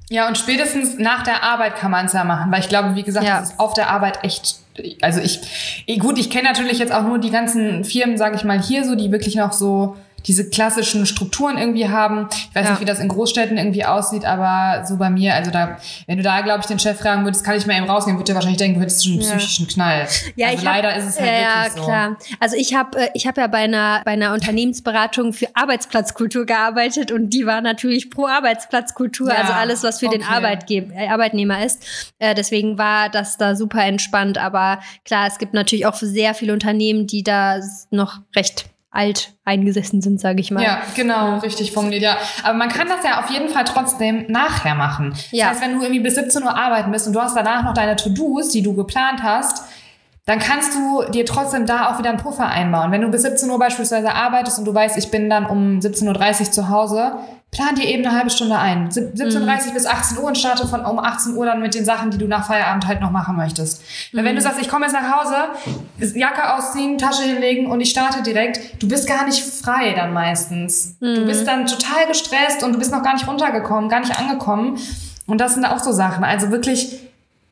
Ja, 0.09 0.27
und 0.27 0.37
spätestens 0.37 0.97
nach 0.97 1.23
der 1.23 1.43
Arbeit 1.43 1.75
kann 1.75 1.91
man 1.91 2.07
es 2.07 2.13
ja 2.13 2.23
machen, 2.23 2.51
weil 2.51 2.61
ich 2.61 2.69
glaube, 2.69 2.95
wie 2.95 3.03
gesagt, 3.03 3.25
ja. 3.25 3.39
das 3.39 3.51
ist 3.51 3.59
auf 3.59 3.73
der 3.73 3.89
Arbeit 3.89 4.23
echt 4.23 4.57
also 5.01 5.19
ich, 5.19 5.99
gut, 5.99 6.17
ich 6.17 6.29
kenne 6.29 6.47
natürlich 6.47 6.79
jetzt 6.79 6.93
auch 6.93 7.03
nur 7.03 7.19
die 7.19 7.31
ganzen 7.31 7.83
Firmen, 7.83 8.17
sage 8.17 8.35
ich 8.35 8.43
mal, 8.43 8.61
hier 8.61 8.85
so, 8.85 8.95
die 8.95 9.11
wirklich 9.11 9.35
noch 9.35 9.51
so 9.51 9.97
diese 10.29 10.47
klassischen 10.47 11.07
Strukturen 11.07 11.57
irgendwie 11.57 11.89
haben. 11.89 12.27
Ich 12.31 12.55
weiß 12.55 12.65
ja. 12.65 12.71
nicht, 12.71 12.81
wie 12.81 12.85
das 12.85 12.99
in 12.99 13.07
Großstädten 13.07 13.57
irgendwie 13.57 13.83
aussieht, 13.83 14.25
aber 14.25 14.85
so 14.85 14.97
bei 14.97 15.09
mir, 15.09 15.33
also 15.33 15.49
da, 15.49 15.77
wenn 16.05 16.17
du 16.17 16.23
da, 16.23 16.41
glaube 16.41 16.59
ich, 16.61 16.67
den 16.67 16.77
Chef 16.77 16.99
fragen 16.99 17.23
würdest, 17.23 17.43
kann 17.43 17.57
ich 17.57 17.65
mal 17.65 17.75
eben 17.75 17.89
rausgehen, 17.89 18.15
würde 18.17 18.31
er 18.31 18.35
wahrscheinlich 18.35 18.59
denken, 18.59 18.75
du 18.75 18.81
hättest 18.81 19.03
schon 19.03 19.13
einen 19.13 19.21
ja. 19.23 19.35
psychischen 19.35 19.67
Knall. 19.67 20.07
Ja, 20.35 20.47
also 20.47 20.59
ich 20.59 20.63
leider 20.63 20.91
hab, 20.91 20.97
ist 20.99 21.05
es 21.05 21.19
halt 21.19 21.31
ja, 21.31 21.63
wirklich 21.63 21.73
so. 21.73 21.83
klar. 21.83 22.17
Also 22.39 22.55
ich 22.55 22.75
habe 22.75 22.99
äh, 22.99 23.09
ich 23.15 23.25
hab 23.25 23.37
ja 23.37 23.47
bei 23.47 23.57
einer, 23.57 24.01
bei 24.05 24.11
einer 24.11 24.33
Unternehmensberatung 24.33 25.33
für 25.33 25.47
Arbeitsplatzkultur 25.55 26.45
gearbeitet 26.45 27.11
und 27.11 27.31
die 27.31 27.47
war 27.47 27.61
natürlich 27.61 28.11
pro 28.11 28.27
Arbeitsplatzkultur, 28.27 29.29
ja, 29.29 29.35
also 29.35 29.53
alles, 29.53 29.83
was 29.83 29.99
für 29.99 30.07
okay. 30.07 30.19
den 30.19 30.27
Arbeitgeber, 30.27 30.93
äh, 30.93 31.07
Arbeitnehmer 31.07 31.65
ist. 31.65 32.11
Äh, 32.19 32.35
deswegen 32.35 32.77
war 32.77 33.09
das 33.09 33.37
da 33.37 33.55
super 33.55 33.83
entspannt, 33.83 34.37
aber 34.37 34.79
klar, 35.05 35.25
es 35.25 35.39
gibt 35.39 35.55
natürlich 35.55 35.87
auch 35.87 35.95
sehr 35.95 36.35
viele 36.35 36.53
Unternehmen, 36.53 37.07
die 37.07 37.23
da 37.23 37.59
noch 37.89 38.19
recht 38.35 38.65
alt 38.91 39.35
eingesessen 39.45 40.01
sind, 40.01 40.19
sage 40.19 40.39
ich 40.39 40.49
mal. 40.49 40.63
Ja, 40.63 40.81
genau, 40.95 41.37
richtig 41.39 41.71
formuliert, 41.71 42.01
ja. 42.01 42.17
Aber 42.43 42.57
man 42.57 42.69
kann 42.69 42.87
das 42.87 43.03
ja 43.03 43.19
auf 43.19 43.29
jeden 43.29 43.49
Fall 43.49 43.63
trotzdem 43.63 44.25
nachher 44.29 44.73
machen. 44.75 45.13
Ja. 45.31 45.49
Das 45.49 45.55
heißt, 45.55 45.67
wenn 45.67 45.77
du 45.77 45.83
irgendwie 45.83 46.01
bis 46.01 46.15
17 46.15 46.43
Uhr 46.43 46.55
arbeiten 46.55 46.91
bist 46.91 47.05
und 47.05 47.13
du 47.13 47.21
hast 47.21 47.35
danach 47.35 47.63
noch 47.63 47.73
deine 47.73 47.95
To-Dos, 47.95 48.49
die 48.49 48.63
du 48.63 48.73
geplant 48.73 49.21
hast, 49.21 49.63
dann 50.25 50.39
kannst 50.39 50.75
du 50.75 51.03
dir 51.11 51.25
trotzdem 51.25 51.65
da 51.65 51.89
auch 51.89 51.99
wieder 51.99 52.09
einen 52.09 52.19
Puffer 52.19 52.47
einbauen. 52.47 52.91
Wenn 52.91 53.01
du 53.01 53.09
bis 53.09 53.23
17 53.23 53.49
Uhr 53.49 53.57
beispielsweise 53.57 54.13
arbeitest 54.13 54.59
und 54.59 54.65
du 54.65 54.73
weißt, 54.73 54.97
ich 54.97 55.09
bin 55.09 55.29
dann 55.29 55.45
um 55.45 55.79
17.30 55.79 56.39
Uhr 56.39 56.51
zu 56.51 56.69
Hause, 56.69 57.13
plan 57.51 57.75
dir 57.75 57.85
eben 57.85 58.05
eine 58.05 58.15
halbe 58.15 58.29
Stunde 58.29 58.57
ein. 58.57 58.89
17.30 58.89 59.69
mhm. 59.69 59.73
bis 59.73 59.85
18 59.85 60.17
Uhr 60.19 60.25
und 60.25 60.37
starte 60.37 60.67
von 60.67 60.85
um 60.85 60.99
18 60.99 61.35
Uhr 61.35 61.45
dann 61.45 61.61
mit 61.61 61.73
den 61.73 61.83
Sachen, 61.83 62.11
die 62.11 62.17
du 62.17 62.27
nach 62.27 62.45
Feierabend 62.45 62.85
halt 62.87 63.01
noch 63.01 63.11
machen 63.11 63.35
möchtest. 63.35 63.81
Mhm. 64.11 64.23
Wenn 64.23 64.35
du 64.35 64.41
sagst, 64.41 64.61
ich 64.61 64.69
komme 64.69 64.85
jetzt 64.85 64.93
nach 64.93 65.19
Hause, 65.19 66.15
Jacke 66.17 66.53
ausziehen, 66.53 66.97
Tasche 66.97 67.23
hinlegen 67.23 67.67
und 67.67 67.81
ich 67.81 67.89
starte 67.89 68.21
direkt, 68.21 68.81
du 68.81 68.87
bist 68.87 69.07
gar 69.07 69.25
nicht 69.25 69.41
frei 69.41 69.93
dann 69.93 70.13
meistens. 70.13 70.95
Mhm. 70.99 71.15
Du 71.15 71.25
bist 71.25 71.47
dann 71.47 71.65
total 71.65 72.07
gestresst 72.07 72.63
und 72.63 72.73
du 72.73 72.79
bist 72.79 72.91
noch 72.91 73.01
gar 73.01 73.13
nicht 73.13 73.27
runtergekommen, 73.27 73.89
gar 73.89 74.01
nicht 74.01 74.17
angekommen. 74.17 74.77
Und 75.25 75.41
das 75.41 75.55
sind 75.55 75.65
auch 75.65 75.79
so 75.79 75.91
Sachen. 75.91 76.23
Also 76.23 76.51
wirklich 76.51 77.08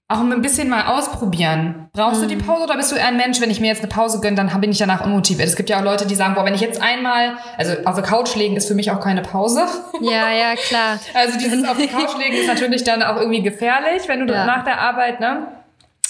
auch 0.10 0.22
ein 0.22 0.42
bisschen 0.42 0.70
mal 0.70 0.88
ausprobieren. 0.88 1.90
Brauchst 1.92 2.22
mhm. 2.22 2.30
du 2.30 2.36
die 2.36 2.44
Pause 2.44 2.64
oder 2.64 2.78
bist 2.78 2.92
du 2.94 2.96
ein 2.96 3.18
Mensch, 3.18 3.42
wenn 3.42 3.50
ich 3.50 3.60
mir 3.60 3.68
jetzt 3.68 3.80
eine 3.80 3.90
Pause 3.90 4.22
gönne, 4.22 4.38
dann 4.38 4.62
bin 4.62 4.72
ich 4.72 4.78
danach 4.78 5.06
unmotiviert. 5.06 5.48
Es 5.48 5.58
gibt 5.58 5.70
ja 5.70 5.80
auch 5.80 5.84
Leute, 5.84 6.08
die 6.08 6.16
sagen, 6.16 6.34
boah, 6.34 6.46
wenn 6.46 6.56
ich 6.56 6.62
jetzt 6.62 6.82
einmal, 6.82 7.38
also 7.58 7.74
auf 7.84 7.96
der 7.96 8.06
Couch 8.06 8.34
legen 8.36 8.56
ist 8.56 8.70
für 8.70 8.74
mich 8.74 8.90
auch 8.92 9.02
keine 9.02 9.22
Pause. 9.22 9.66
Ja, 10.00 10.32
ja, 10.32 10.56
klar. 10.56 11.00
also 11.16 11.40
dieses 11.40 11.68
auf 11.68 11.76
der 11.76 11.88
Couch 11.88 12.16
legen 12.20 12.36
ist 12.36 12.48
natürlich 12.48 12.84
dann 12.84 13.02
auch 13.02 13.18
irgendwie 13.18 13.42
gefährlich, 13.42 14.04
wenn 14.08 14.28
du 14.28 14.34
ja. 14.34 14.46
nach 14.46 14.64
der 14.64 14.80
Arbeit, 14.80 15.20
ne? 15.20 15.48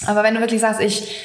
Aber 0.06 0.22
wenn 0.22 0.34
du 0.34 0.40
wirklich 0.40 0.60
sagst, 0.60 0.80
ich 0.82 1.22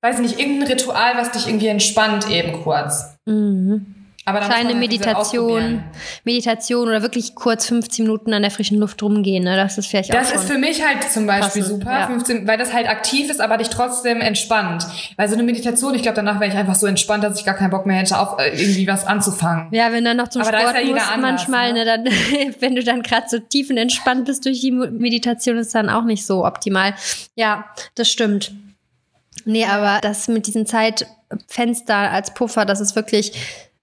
weiß 0.00 0.18
nicht, 0.20 0.40
irgendein 0.40 0.68
Ritual, 0.68 1.16
was 1.16 1.32
dich 1.32 1.46
irgendwie 1.46 1.68
entspannt 1.68 2.28
eben 2.30 2.62
kurz. 2.62 3.16
Mhm. 3.26 4.05
Aber 4.28 4.40
Kleine 4.40 4.70
halt 4.70 4.78
Meditation, 4.78 5.84
Meditation 6.24 6.88
oder 6.88 7.00
wirklich 7.00 7.36
kurz 7.36 7.64
15 7.66 8.04
Minuten 8.04 8.34
an 8.34 8.42
der 8.42 8.50
frischen 8.50 8.76
Luft 8.76 9.00
rumgehen, 9.00 9.44
ne? 9.44 9.54
Das 9.54 9.78
ist 9.78 9.86
vielleicht 9.86 10.12
das 10.12 10.30
auch 10.30 10.32
Das 10.32 10.42
ist 10.42 10.50
für 10.50 10.58
mich 10.58 10.84
halt 10.84 11.04
zum 11.04 11.28
Beispiel 11.28 11.62
passend, 11.62 11.80
super, 11.80 11.92
ja. 11.92 12.06
15, 12.08 12.44
weil 12.48 12.58
das 12.58 12.74
halt 12.74 12.88
aktiv 12.88 13.30
ist, 13.30 13.40
aber 13.40 13.56
dich 13.56 13.68
trotzdem 13.68 14.20
entspannt. 14.20 14.84
Weil 15.16 15.28
so 15.28 15.34
eine 15.34 15.44
Meditation, 15.44 15.94
ich 15.94 16.02
glaube, 16.02 16.16
danach 16.16 16.40
wäre 16.40 16.50
ich 16.50 16.56
einfach 16.56 16.74
so 16.74 16.88
entspannt, 16.88 17.22
dass 17.22 17.38
ich 17.38 17.46
gar 17.46 17.54
keinen 17.54 17.70
Bock 17.70 17.86
mehr 17.86 17.98
hätte, 17.98 18.18
auf 18.18 18.40
äh, 18.40 18.48
irgendwie 18.48 18.88
was 18.88 19.06
anzufangen. 19.06 19.68
Ja, 19.70 19.92
wenn 19.92 20.04
dann 20.04 20.16
noch 20.16 20.26
zum 20.26 20.42
aber 20.42 20.58
Sport 20.58 20.74
ja 20.74 20.82
musst, 20.82 21.08
anders, 21.08 21.20
manchmal, 21.20 21.72
ne? 21.72 21.84
ne 21.84 21.84
dann, 21.84 22.04
wenn 22.58 22.74
du 22.74 22.82
dann 22.82 23.02
gerade 23.02 23.28
so 23.28 23.38
tiefenentspannt 23.38 24.24
bist 24.24 24.44
durch 24.44 24.60
die 24.60 24.72
Meditation, 24.72 25.56
ist 25.56 25.72
dann 25.72 25.88
auch 25.88 26.04
nicht 26.04 26.26
so 26.26 26.44
optimal. 26.44 26.94
Ja, 27.36 27.66
das 27.94 28.10
stimmt. 28.10 28.50
Nee, 29.44 29.66
aber 29.66 30.00
das 30.02 30.26
mit 30.26 30.48
diesen 30.48 30.66
Zeitfenster 30.66 31.94
als 31.94 32.34
Puffer, 32.34 32.64
das 32.64 32.80
ist 32.80 32.96
wirklich 32.96 33.32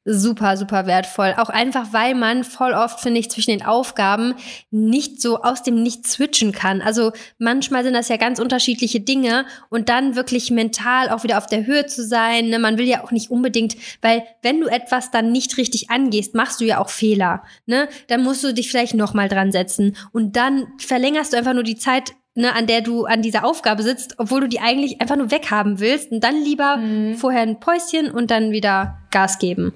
super, 0.06 0.58
super 0.58 0.86
wertvoll. 0.86 1.34
Auch 1.38 1.50
einfach, 1.50 1.94
weil 1.94 2.14
man 2.14 2.44
voll 2.44 2.74
oft, 2.74 3.00
finde 3.00 3.20
ich, 3.20 3.32
zwischen 3.32 3.52
den 3.52 3.66
Aufgaben 3.66 4.36
nicht 4.70 5.22
so 5.22 5.42
aus 5.42 5.64
dem 5.64 5.82
Nichts 5.82 6.14
switchen 6.14 6.52
kann. 6.52 6.82
Also 6.82 7.14
manchmal 7.38 7.84
sind 7.84 7.94
das 7.94 8.10
ja 8.10 8.18
ganz 8.18 8.40
unterschiedliche 8.40 9.00
Dinge 9.00 9.46
und 9.70 9.90
dann 9.90 10.16
wirklich 10.16 10.52
mental 10.52 11.10
auch 11.10 11.24
wieder 11.24 11.38
auf 11.38 11.48
der 11.48 11.66
Höhe 11.66 11.86
zu 11.86 12.04
sein. 12.04 12.50
Ne? 12.50 12.60
Man 12.60 12.78
will 12.78 12.86
ja 12.86 13.04
auch 13.04 13.12
nicht 13.12 13.32
unbedingt, 13.32 13.76
weil 14.02 14.24
wenn 14.42 14.60
du 14.60 14.68
etwas 14.68 15.12
dann 15.12 15.32
nicht 15.32 15.58
richtig 15.58 15.90
angehst, 15.90 16.36
machst 16.36 16.60
du 16.60 16.66
ja 16.66 16.80
auch 16.80 16.90
Fehler. 16.90 17.44
Ne? 17.66 17.88
Dann 18.08 18.24
musst 18.24 18.44
du 18.44 18.54
dich 18.54 18.70
vielleicht 18.70 18.96
nochmal 18.96 19.30
dran 19.30 19.52
setzen 19.52 19.96
und 20.12 20.36
dann 20.36 20.68
verlängerst 20.80 21.32
du 21.32 21.38
einfach 21.38 21.54
nur 21.54 21.64
die 21.64 21.78
Zeit 21.78 22.14
ne, 22.36 22.54
an 22.56 22.68
der 22.68 22.82
du 22.82 23.06
an 23.06 23.22
dieser 23.22 23.46
Aufgabe 23.46 23.84
sitzt, 23.84 24.16
obwohl 24.18 24.42
du 24.42 24.48
die 24.48 24.60
eigentlich 24.60 25.00
einfach 25.00 25.16
nur 25.16 25.32
weghaben 25.32 25.80
willst 25.80 26.12
und 26.12 26.24
dann 26.24 26.42
lieber 26.42 26.78
mhm. 26.78 27.16
vorher 27.16 27.44
ein 27.44 27.60
Päuschen 27.60 28.12
und 28.12 28.32
dann 28.32 28.52
wieder 28.52 28.98
Gas 29.12 29.40
geben. 29.40 29.74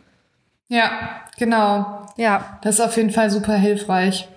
Ja, 0.69 1.21
genau. 1.37 2.05
Ja. 2.17 2.59
Das 2.61 2.75
ist 2.75 2.81
auf 2.81 2.97
jeden 2.97 3.11
Fall 3.11 3.29
super 3.29 3.55
hilfreich. 3.55 4.27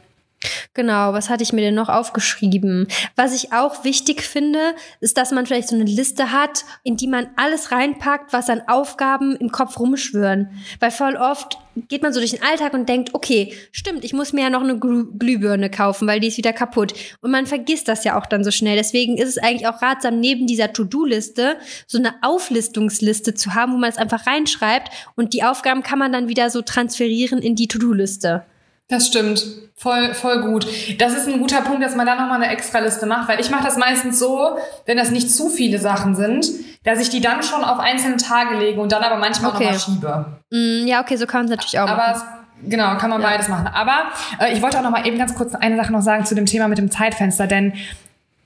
Genau, 0.72 1.12
was 1.12 1.28
hatte 1.28 1.42
ich 1.42 1.52
mir 1.52 1.60
denn 1.60 1.74
noch 1.74 1.88
aufgeschrieben? 1.88 2.86
Was 3.14 3.34
ich 3.34 3.52
auch 3.52 3.84
wichtig 3.84 4.22
finde, 4.22 4.74
ist, 5.00 5.18
dass 5.18 5.32
man 5.32 5.44
vielleicht 5.44 5.68
so 5.68 5.74
eine 5.74 5.84
Liste 5.84 6.32
hat, 6.32 6.64
in 6.82 6.96
die 6.96 7.08
man 7.08 7.28
alles 7.36 7.72
reinpackt, 7.72 8.32
was 8.32 8.48
an 8.48 8.62
Aufgaben 8.66 9.36
im 9.36 9.52
Kopf 9.52 9.78
rumschwören. 9.78 10.50
Weil 10.78 10.90
voll 10.92 11.16
oft 11.16 11.58
geht 11.88 12.02
man 12.02 12.12
so 12.12 12.20
durch 12.20 12.30
den 12.30 12.42
Alltag 12.42 12.72
und 12.72 12.88
denkt, 12.88 13.14
okay, 13.14 13.54
stimmt, 13.72 14.04
ich 14.04 14.12
muss 14.12 14.32
mir 14.32 14.42
ja 14.42 14.50
noch 14.50 14.62
eine 14.62 14.78
Glühbirne 14.78 15.70
kaufen, 15.70 16.08
weil 16.08 16.20
die 16.20 16.28
ist 16.28 16.38
wieder 16.38 16.52
kaputt. 16.52 16.94
Und 17.20 17.30
man 17.30 17.46
vergisst 17.46 17.88
das 17.88 18.04
ja 18.04 18.18
auch 18.18 18.26
dann 18.26 18.44
so 18.44 18.50
schnell. 18.50 18.76
Deswegen 18.76 19.18
ist 19.18 19.28
es 19.28 19.38
eigentlich 19.38 19.68
auch 19.68 19.82
ratsam, 19.82 20.20
neben 20.20 20.46
dieser 20.46 20.72
To-Do-Liste 20.72 21.56
so 21.86 21.98
eine 21.98 22.14
Auflistungsliste 22.22 23.34
zu 23.34 23.54
haben, 23.54 23.72
wo 23.72 23.76
man 23.76 23.90
es 23.90 23.98
einfach 23.98 24.26
reinschreibt 24.26 24.90
und 25.16 25.34
die 25.34 25.42
Aufgaben 25.42 25.82
kann 25.82 25.98
man 25.98 26.12
dann 26.12 26.28
wieder 26.28 26.50
so 26.50 26.62
transferieren 26.62 27.40
in 27.40 27.56
die 27.56 27.68
To-Do-Liste. 27.68 28.44
Das 28.90 29.06
stimmt. 29.06 29.44
Voll, 29.76 30.12
voll 30.12 30.42
gut. 30.42 30.66
Das 30.98 31.14
ist 31.14 31.26
ein 31.26 31.38
guter 31.38 31.62
Punkt, 31.62 31.82
dass 31.82 31.96
man 31.96 32.04
da 32.04 32.14
nochmal 32.14 32.42
eine 32.42 32.52
Extraliste 32.52 33.06
macht, 33.06 33.28
weil 33.28 33.40
ich 33.40 33.48
mache 33.50 33.64
das 33.64 33.78
meistens 33.78 34.18
so, 34.18 34.58
wenn 34.84 34.98
das 34.98 35.10
nicht 35.10 35.30
zu 35.30 35.48
viele 35.48 35.78
Sachen 35.78 36.14
sind, 36.14 36.46
dass 36.84 37.00
ich 37.00 37.08
die 37.08 37.22
dann 37.22 37.42
schon 37.42 37.64
auf 37.64 37.78
einzelne 37.78 38.18
Tage 38.18 38.58
lege 38.58 38.78
und 38.78 38.92
dann 38.92 39.02
aber 39.02 39.16
manchmal 39.16 39.52
okay. 39.52 39.64
nochmal 39.64 39.80
schiebe. 39.80 40.26
Mm, 40.50 40.86
ja, 40.86 41.00
okay, 41.00 41.16
so 41.16 41.26
kann 41.26 41.40
man 41.40 41.44
es 41.46 41.50
natürlich 41.52 41.78
auch 41.78 41.88
aber 41.88 42.12
machen. 42.12 42.22
Genau, 42.66 42.94
kann 42.96 43.08
man 43.08 43.22
ja. 43.22 43.28
beides 43.28 43.48
machen. 43.48 43.68
Aber 43.68 44.10
äh, 44.38 44.52
ich 44.52 44.60
wollte 44.60 44.78
auch 44.78 44.82
noch 44.82 44.90
mal 44.90 45.06
eben 45.06 45.16
ganz 45.16 45.34
kurz 45.34 45.54
eine 45.54 45.76
Sache 45.76 45.92
noch 45.92 46.02
sagen 46.02 46.26
zu 46.26 46.34
dem 46.34 46.44
Thema 46.44 46.68
mit 46.68 46.76
dem 46.76 46.90
Zeitfenster, 46.90 47.46
denn 47.46 47.72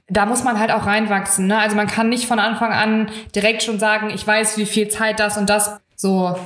da 0.08 0.26
muss 0.26 0.44
man 0.44 0.60
halt 0.60 0.70
auch 0.70 0.86
reinwachsen. 0.86 1.46
Ne? 1.46 1.58
Also 1.58 1.74
man 1.74 1.86
kann 1.86 2.10
nicht 2.10 2.26
von 2.26 2.38
Anfang 2.38 2.70
an 2.70 3.08
direkt 3.34 3.62
schon 3.62 3.78
sagen, 3.78 4.10
ich 4.10 4.24
weiß, 4.24 4.56
wie 4.58 4.66
viel 4.66 4.88
Zeit 4.88 5.18
das 5.18 5.36
und 5.36 5.50
das 5.50 5.80
so 5.96 6.36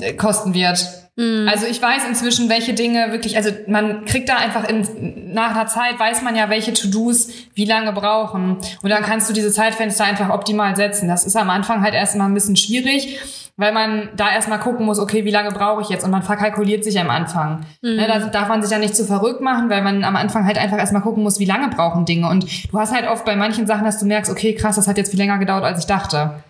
äh, 0.00 0.12
kosten 0.14 0.52
wird. 0.52 1.07
Mhm. 1.18 1.48
Also 1.48 1.66
ich 1.66 1.82
weiß 1.82 2.04
inzwischen, 2.08 2.48
welche 2.48 2.74
Dinge 2.74 3.10
wirklich, 3.10 3.36
also 3.36 3.50
man 3.66 4.04
kriegt 4.04 4.28
da 4.28 4.36
einfach 4.36 4.68
in, 4.68 5.32
nach 5.34 5.50
einer 5.50 5.66
Zeit 5.66 5.98
weiß 5.98 6.22
man 6.22 6.36
ja, 6.36 6.48
welche 6.48 6.72
To-Dos 6.72 7.28
wie 7.54 7.64
lange 7.64 7.92
brauchen. 7.92 8.58
Und 8.82 8.88
dann 8.90 9.02
kannst 9.02 9.28
du 9.28 9.34
diese 9.34 9.50
Zeitfenster 9.50 10.04
einfach 10.04 10.30
optimal 10.30 10.76
setzen. 10.76 11.08
Das 11.08 11.24
ist 11.26 11.36
am 11.36 11.50
Anfang 11.50 11.82
halt 11.82 11.94
erstmal 11.94 12.28
ein 12.28 12.34
bisschen 12.34 12.56
schwierig, 12.56 13.18
weil 13.56 13.72
man 13.72 14.10
da 14.16 14.32
erstmal 14.32 14.60
gucken 14.60 14.86
muss, 14.86 15.00
okay, 15.00 15.24
wie 15.24 15.32
lange 15.32 15.50
brauche 15.50 15.82
ich 15.82 15.88
jetzt? 15.88 16.04
Und 16.04 16.12
man 16.12 16.22
verkalkuliert 16.22 16.84
sich 16.84 17.00
am 17.00 17.10
Anfang. 17.10 17.66
Mhm. 17.82 17.96
Ne, 17.96 18.06
da 18.06 18.20
darf 18.20 18.48
man 18.48 18.62
sich 18.62 18.70
ja 18.70 18.78
nicht 18.78 18.94
zu 18.94 19.04
verrückt 19.04 19.40
machen, 19.40 19.68
weil 19.70 19.82
man 19.82 20.04
am 20.04 20.14
Anfang 20.14 20.46
halt 20.46 20.56
einfach 20.56 20.78
erstmal 20.78 21.02
gucken 21.02 21.24
muss, 21.24 21.40
wie 21.40 21.46
lange 21.46 21.68
brauchen 21.68 22.04
Dinge. 22.04 22.28
Und 22.28 22.46
du 22.70 22.78
hast 22.78 22.94
halt 22.94 23.08
oft 23.08 23.24
bei 23.24 23.34
manchen 23.34 23.66
Sachen, 23.66 23.84
dass 23.84 23.98
du 23.98 24.06
merkst, 24.06 24.30
okay, 24.30 24.54
krass, 24.54 24.76
das 24.76 24.86
hat 24.86 24.96
jetzt 24.96 25.10
viel 25.10 25.18
länger 25.18 25.38
gedauert, 25.38 25.64
als 25.64 25.80
ich 25.80 25.86
dachte. 25.86 26.44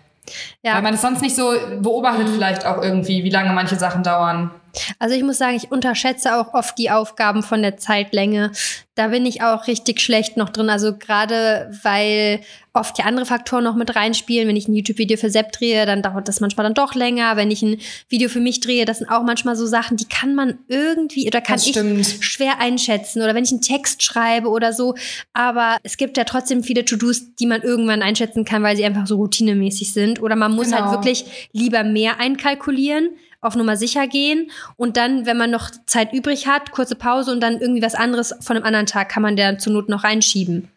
Ja. 0.61 0.75
Weil 0.75 0.81
man 0.81 0.93
es 0.93 1.01
sonst 1.01 1.21
nicht 1.21 1.35
so 1.35 1.53
beobachtet, 1.79 2.27
mhm. 2.27 2.33
vielleicht 2.33 2.65
auch 2.65 2.81
irgendwie, 2.81 3.23
wie 3.23 3.29
lange 3.29 3.53
manche 3.53 3.75
Sachen 3.75 4.03
dauern. 4.03 4.51
Also 4.99 5.15
ich 5.15 5.23
muss 5.23 5.37
sagen, 5.37 5.55
ich 5.55 5.71
unterschätze 5.71 6.35
auch 6.35 6.53
oft 6.53 6.77
die 6.77 6.91
Aufgaben 6.91 7.43
von 7.43 7.61
der 7.61 7.77
Zeitlänge. 7.77 8.51
Da 8.95 9.07
bin 9.07 9.25
ich 9.25 9.41
auch 9.41 9.67
richtig 9.67 10.01
schlecht 10.01 10.35
noch 10.35 10.49
drin. 10.49 10.69
Also 10.69 10.97
gerade 10.97 11.71
weil 11.83 12.41
oft 12.73 12.97
ja 12.97 13.05
andere 13.05 13.25
Faktoren 13.25 13.63
noch 13.63 13.75
mit 13.75 13.95
reinspielen. 13.95 14.47
Wenn 14.47 14.55
ich 14.55 14.67
ein 14.67 14.73
YouTube-Video 14.73 15.17
für 15.17 15.29
Sepp 15.29 15.51
drehe, 15.51 15.85
dann 15.85 16.01
dauert 16.01 16.27
das 16.27 16.39
manchmal 16.39 16.65
dann 16.65 16.73
doch 16.73 16.95
länger. 16.95 17.35
Wenn 17.35 17.51
ich 17.51 17.61
ein 17.61 17.79
Video 18.07 18.29
für 18.29 18.39
mich 18.39 18.59
drehe, 18.59 18.85
das 18.85 18.99
sind 18.99 19.09
auch 19.09 19.23
manchmal 19.23 19.55
so 19.55 19.65
Sachen, 19.65 19.97
die 19.97 20.05
kann 20.05 20.35
man 20.35 20.59
irgendwie 20.67 21.27
oder 21.27 21.41
kann 21.41 21.59
ich 21.59 21.73
schwer 22.21 22.59
einschätzen. 22.59 23.21
Oder 23.21 23.35
wenn 23.35 23.43
ich 23.43 23.51
einen 23.51 23.61
Text 23.61 24.03
schreibe 24.03 24.49
oder 24.49 24.73
so. 24.73 24.95
Aber 25.33 25.77
es 25.83 25.97
gibt 25.97 26.17
ja 26.17 26.23
trotzdem 26.23 26.63
viele 26.63 26.85
To-Dos, 26.85 27.35
die 27.35 27.45
man 27.45 27.61
irgendwann 27.61 28.01
einschätzen 28.01 28.45
kann, 28.45 28.63
weil 28.63 28.75
sie 28.75 28.85
einfach 28.85 29.07
so 29.07 29.15
routinemäßig 29.15 29.93
sind. 29.93 30.21
Oder 30.21 30.35
man 30.35 30.53
muss 30.53 30.71
halt 30.71 30.83
genau. 30.83 30.91
halt 30.91 31.05
wirklich 31.05 31.49
lieber 31.53 31.83
mehr 31.83 32.19
einkalkulieren 32.19 33.09
auf 33.41 33.55
Nummer 33.55 33.77
sicher 33.77 34.07
gehen 34.07 34.51
und 34.75 34.97
dann, 34.97 35.25
wenn 35.25 35.37
man 35.37 35.51
noch 35.51 35.71
Zeit 35.85 36.13
übrig 36.13 36.47
hat, 36.47 36.71
kurze 36.71 36.95
Pause 36.95 37.31
und 37.31 37.41
dann 37.41 37.59
irgendwie 37.59 37.81
was 37.81 37.95
anderes 37.95 38.35
von 38.41 38.57
einem 38.57 38.65
anderen 38.65 38.85
Tag 38.85 39.09
kann 39.09 39.23
man 39.23 39.35
der 39.35 39.57
zur 39.57 39.73
Not 39.73 39.89
noch 39.89 40.03
reinschieben. 40.03 40.69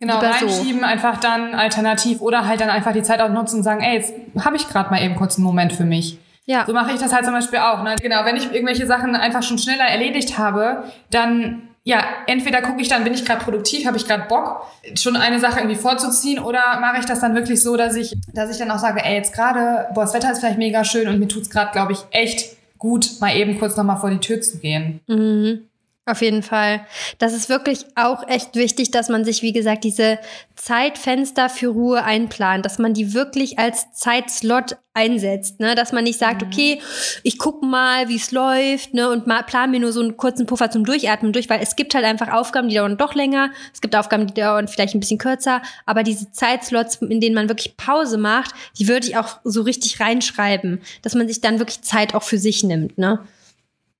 Genau, 0.00 0.14
Lieber 0.16 0.30
reinschieben, 0.30 0.80
so. 0.80 0.86
einfach 0.86 1.18
dann 1.20 1.54
alternativ 1.54 2.20
oder 2.20 2.46
halt 2.46 2.60
dann 2.60 2.70
einfach 2.70 2.92
die 2.92 3.02
Zeit 3.02 3.20
auch 3.20 3.28
nutzen 3.28 3.56
und 3.56 3.62
sagen, 3.62 3.82
ey, 3.82 3.94
jetzt 3.96 4.14
habe 4.40 4.56
ich 4.56 4.68
gerade 4.68 4.90
mal 4.90 5.02
eben 5.02 5.14
kurz 5.16 5.36
einen 5.36 5.44
Moment 5.44 5.72
für 5.72 5.84
mich. 5.84 6.18
Ja. 6.46 6.64
So 6.66 6.72
mache 6.72 6.92
ich 6.92 7.00
das 7.00 7.12
halt 7.12 7.26
zum 7.26 7.34
Beispiel 7.34 7.58
auch. 7.58 7.82
Ne? 7.82 7.96
Genau, 8.00 8.24
wenn 8.24 8.36
ich 8.36 8.50
irgendwelche 8.50 8.86
Sachen 8.86 9.14
einfach 9.14 9.42
schon 9.42 9.58
schneller 9.58 9.84
erledigt 9.84 10.38
habe, 10.38 10.84
dann 11.10 11.67
ja, 11.88 12.04
entweder 12.26 12.60
gucke 12.60 12.82
ich 12.82 12.88
dann, 12.88 13.02
bin 13.02 13.14
ich 13.14 13.24
gerade 13.24 13.42
produktiv, 13.42 13.86
habe 13.86 13.96
ich 13.96 14.06
gerade 14.06 14.24
Bock, 14.28 14.66
schon 14.94 15.16
eine 15.16 15.40
Sache 15.40 15.60
irgendwie 15.60 15.74
vorzuziehen, 15.74 16.38
oder 16.38 16.78
mache 16.80 16.98
ich 17.00 17.06
das 17.06 17.20
dann 17.20 17.34
wirklich 17.34 17.62
so, 17.62 17.78
dass 17.78 17.96
ich, 17.96 18.14
dass 18.34 18.50
ich 18.50 18.58
dann 18.58 18.70
auch 18.70 18.78
sage, 18.78 19.02
ey, 19.02 19.14
jetzt 19.14 19.32
gerade, 19.32 19.86
boah, 19.94 20.02
das 20.02 20.12
Wetter 20.12 20.30
ist 20.30 20.40
vielleicht 20.40 20.58
mega 20.58 20.84
schön 20.84 21.08
und 21.08 21.18
mir 21.18 21.28
tut's 21.28 21.48
gerade, 21.48 21.72
glaube 21.72 21.94
ich, 21.94 22.00
echt 22.10 22.58
gut, 22.76 23.12
mal 23.20 23.34
eben 23.34 23.58
kurz 23.58 23.74
nochmal 23.78 23.96
vor 23.96 24.10
die 24.10 24.18
Tür 24.18 24.38
zu 24.42 24.58
gehen. 24.58 25.00
Mhm. 25.06 25.67
Auf 26.08 26.22
jeden 26.22 26.42
Fall. 26.42 26.86
Das 27.18 27.34
ist 27.34 27.50
wirklich 27.50 27.84
auch 27.94 28.26
echt 28.26 28.54
wichtig, 28.54 28.90
dass 28.90 29.10
man 29.10 29.26
sich, 29.26 29.42
wie 29.42 29.52
gesagt, 29.52 29.84
diese 29.84 30.18
Zeitfenster 30.56 31.50
für 31.50 31.68
Ruhe 31.68 32.02
einplant, 32.02 32.64
dass 32.64 32.78
man 32.78 32.94
die 32.94 33.12
wirklich 33.12 33.58
als 33.58 33.92
Zeitslot 33.92 34.78
einsetzt, 34.94 35.60
ne? 35.60 35.74
dass 35.74 35.92
man 35.92 36.04
nicht 36.04 36.18
sagt, 36.18 36.40
mhm. 36.40 36.48
okay, 36.48 36.80
ich 37.24 37.36
gucke 37.36 37.66
mal, 37.66 38.08
wie 38.08 38.16
es 38.16 38.30
läuft, 38.32 38.94
ne, 38.94 39.10
und 39.10 39.26
mal 39.26 39.42
plan 39.42 39.70
mir 39.70 39.80
nur 39.80 39.92
so 39.92 40.00
einen 40.00 40.16
kurzen 40.16 40.46
Puffer 40.46 40.70
zum 40.70 40.86
Durchatmen 40.86 41.34
durch, 41.34 41.50
weil 41.50 41.60
es 41.60 41.76
gibt 41.76 41.94
halt 41.94 42.06
einfach 42.06 42.32
Aufgaben, 42.32 42.68
die 42.68 42.76
dauern 42.76 42.96
doch 42.96 43.14
länger, 43.14 43.50
es 43.74 43.82
gibt 43.82 43.94
Aufgaben, 43.94 44.26
die 44.26 44.32
dauern 44.32 44.66
vielleicht 44.66 44.94
ein 44.94 45.00
bisschen 45.00 45.18
kürzer, 45.18 45.60
aber 45.84 46.04
diese 46.04 46.32
Zeitslots, 46.32 46.96
in 47.02 47.20
denen 47.20 47.34
man 47.34 47.50
wirklich 47.50 47.76
Pause 47.76 48.16
macht, 48.16 48.54
die 48.78 48.88
würde 48.88 49.06
ich 49.06 49.18
auch 49.18 49.40
so 49.44 49.60
richtig 49.60 50.00
reinschreiben, 50.00 50.80
dass 51.02 51.14
man 51.14 51.28
sich 51.28 51.42
dann 51.42 51.58
wirklich 51.58 51.82
Zeit 51.82 52.14
auch 52.14 52.22
für 52.22 52.38
sich 52.38 52.64
nimmt, 52.64 52.96
ne? 52.96 53.20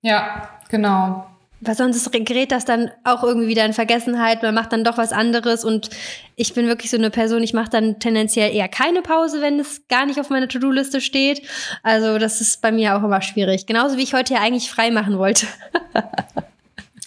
Ja, 0.00 0.48
genau. 0.70 1.26
Weil 1.60 1.74
sonst 1.74 2.10
gerät 2.12 2.52
das 2.52 2.64
dann 2.64 2.90
auch 3.04 3.24
irgendwie 3.24 3.48
wieder 3.48 3.64
in 3.64 3.72
Vergessenheit, 3.72 4.42
man 4.42 4.54
macht 4.54 4.72
dann 4.72 4.84
doch 4.84 4.96
was 4.96 5.12
anderes 5.12 5.64
und 5.64 5.90
ich 6.36 6.54
bin 6.54 6.68
wirklich 6.68 6.90
so 6.90 6.96
eine 6.96 7.10
Person, 7.10 7.42
ich 7.42 7.52
mache 7.52 7.70
dann 7.70 7.98
tendenziell 7.98 8.54
eher 8.54 8.68
keine 8.68 9.02
Pause, 9.02 9.42
wenn 9.42 9.58
es 9.58 9.88
gar 9.88 10.06
nicht 10.06 10.20
auf 10.20 10.30
meiner 10.30 10.48
To-Do-Liste 10.48 11.00
steht. 11.00 11.42
Also 11.82 12.18
das 12.18 12.40
ist 12.40 12.62
bei 12.62 12.70
mir 12.70 12.96
auch 12.96 13.02
immer 13.02 13.22
schwierig. 13.22 13.66
Genauso 13.66 13.96
wie 13.96 14.02
ich 14.02 14.14
heute 14.14 14.34
ja 14.34 14.40
eigentlich 14.40 14.70
frei 14.70 14.90
machen 14.90 15.18
wollte. 15.18 15.46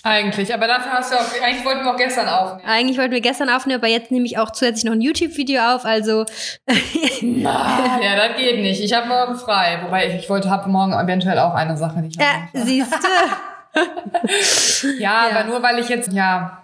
Eigentlich, 0.03 0.51
aber 0.51 0.65
dafür 0.65 0.93
hast 0.93 1.11
du 1.11 1.15
auch, 1.15 1.43
eigentlich 1.43 1.63
wollten 1.63 1.83
wir 1.83 1.93
auch 1.93 1.97
gestern 1.97 2.27
aufnehmen. 2.27 2.67
Eigentlich 2.67 2.97
wollten 2.97 3.11
wir 3.11 3.21
gestern 3.21 3.49
aufnehmen, 3.49 3.79
aber 3.79 3.87
jetzt 3.87 4.09
nehme 4.09 4.25
ich 4.25 4.39
auch 4.39 4.49
zusätzlich 4.51 4.85
noch 4.85 4.93
ein 4.93 5.01
YouTube-Video 5.01 5.61
auf, 5.61 5.85
also. 5.85 6.25
Na, 7.21 7.99
ja, 8.01 8.15
das 8.15 8.35
geht 8.35 8.61
nicht. 8.61 8.81
Ich 8.81 8.93
habe 8.93 9.07
morgen 9.07 9.35
frei. 9.35 9.79
Wobei 9.83 10.07
ich, 10.07 10.15
ich 10.15 10.29
wollte, 10.29 10.49
habe 10.49 10.69
morgen 10.69 10.93
eventuell 10.93 11.37
auch 11.37 11.53
eine 11.53 11.77
Sache, 11.77 12.01
die 12.01 12.07
ich 12.07 12.15
Ja, 12.15 12.47
siehst 12.53 12.91
du. 12.91 12.97
ja, 13.73 14.91
ja, 14.99 15.29
aber 15.29 15.49
nur 15.49 15.61
weil 15.61 15.79
ich 15.79 15.89
jetzt, 15.89 16.11
ja. 16.11 16.57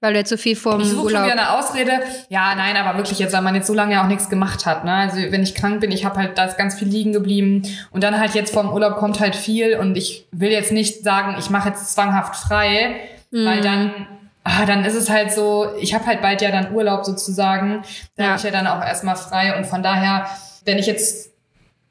Weil 0.00 0.14
du 0.14 0.18
jetzt 0.20 0.30
so 0.30 0.38
viel 0.38 0.56
vom 0.56 0.80
ich 0.80 0.88
suche 0.88 1.04
Urlaub... 1.04 1.10
schon 1.10 1.30
wieder 1.30 1.32
eine 1.32 1.58
Ausrede. 1.58 2.00
Ja, 2.30 2.54
nein, 2.54 2.74
aber 2.76 2.96
wirklich 2.96 3.18
jetzt, 3.18 3.34
weil 3.34 3.42
man 3.42 3.54
jetzt 3.54 3.66
so 3.66 3.74
lange 3.74 3.92
ja 3.92 4.02
auch 4.02 4.08
nichts 4.08 4.30
gemacht 4.30 4.64
hat. 4.64 4.84
Ne? 4.84 4.92
Also 4.92 5.18
wenn 5.18 5.42
ich 5.42 5.54
krank 5.54 5.80
bin, 5.80 5.92
ich 5.92 6.06
habe 6.06 6.16
halt 6.16 6.38
da 6.38 6.46
ist 6.46 6.56
ganz 6.56 6.78
viel 6.78 6.88
liegen 6.88 7.12
geblieben. 7.12 7.62
Und 7.90 8.02
dann 8.02 8.18
halt 8.18 8.34
jetzt 8.34 8.54
vom 8.54 8.72
Urlaub 8.72 8.96
kommt 8.96 9.20
halt 9.20 9.36
viel. 9.36 9.76
Und 9.76 9.96
ich 9.98 10.26
will 10.32 10.50
jetzt 10.50 10.72
nicht 10.72 11.04
sagen, 11.04 11.36
ich 11.38 11.50
mache 11.50 11.68
jetzt 11.68 11.92
zwanghaft 11.92 12.34
frei, 12.34 12.96
mhm. 13.30 13.44
weil 13.44 13.60
dann 13.60 14.06
ah, 14.44 14.64
dann 14.64 14.84
ist 14.84 14.94
es 14.94 15.10
halt 15.10 15.32
so, 15.32 15.72
ich 15.78 15.94
habe 15.94 16.06
halt 16.06 16.22
bald 16.22 16.40
ja 16.42 16.50
dann 16.50 16.74
Urlaub 16.74 17.04
sozusagen. 17.04 17.82
Da 18.16 18.22
ja. 18.22 18.28
habe 18.30 18.38
ich 18.38 18.44
ja 18.44 18.50
dann 18.50 18.66
auch 18.66 18.80
erstmal 18.80 19.16
frei. 19.16 19.56
Und 19.56 19.66
von 19.66 19.82
daher, 19.82 20.26
wenn 20.64 20.78
ich 20.78 20.86
jetzt, 20.86 21.30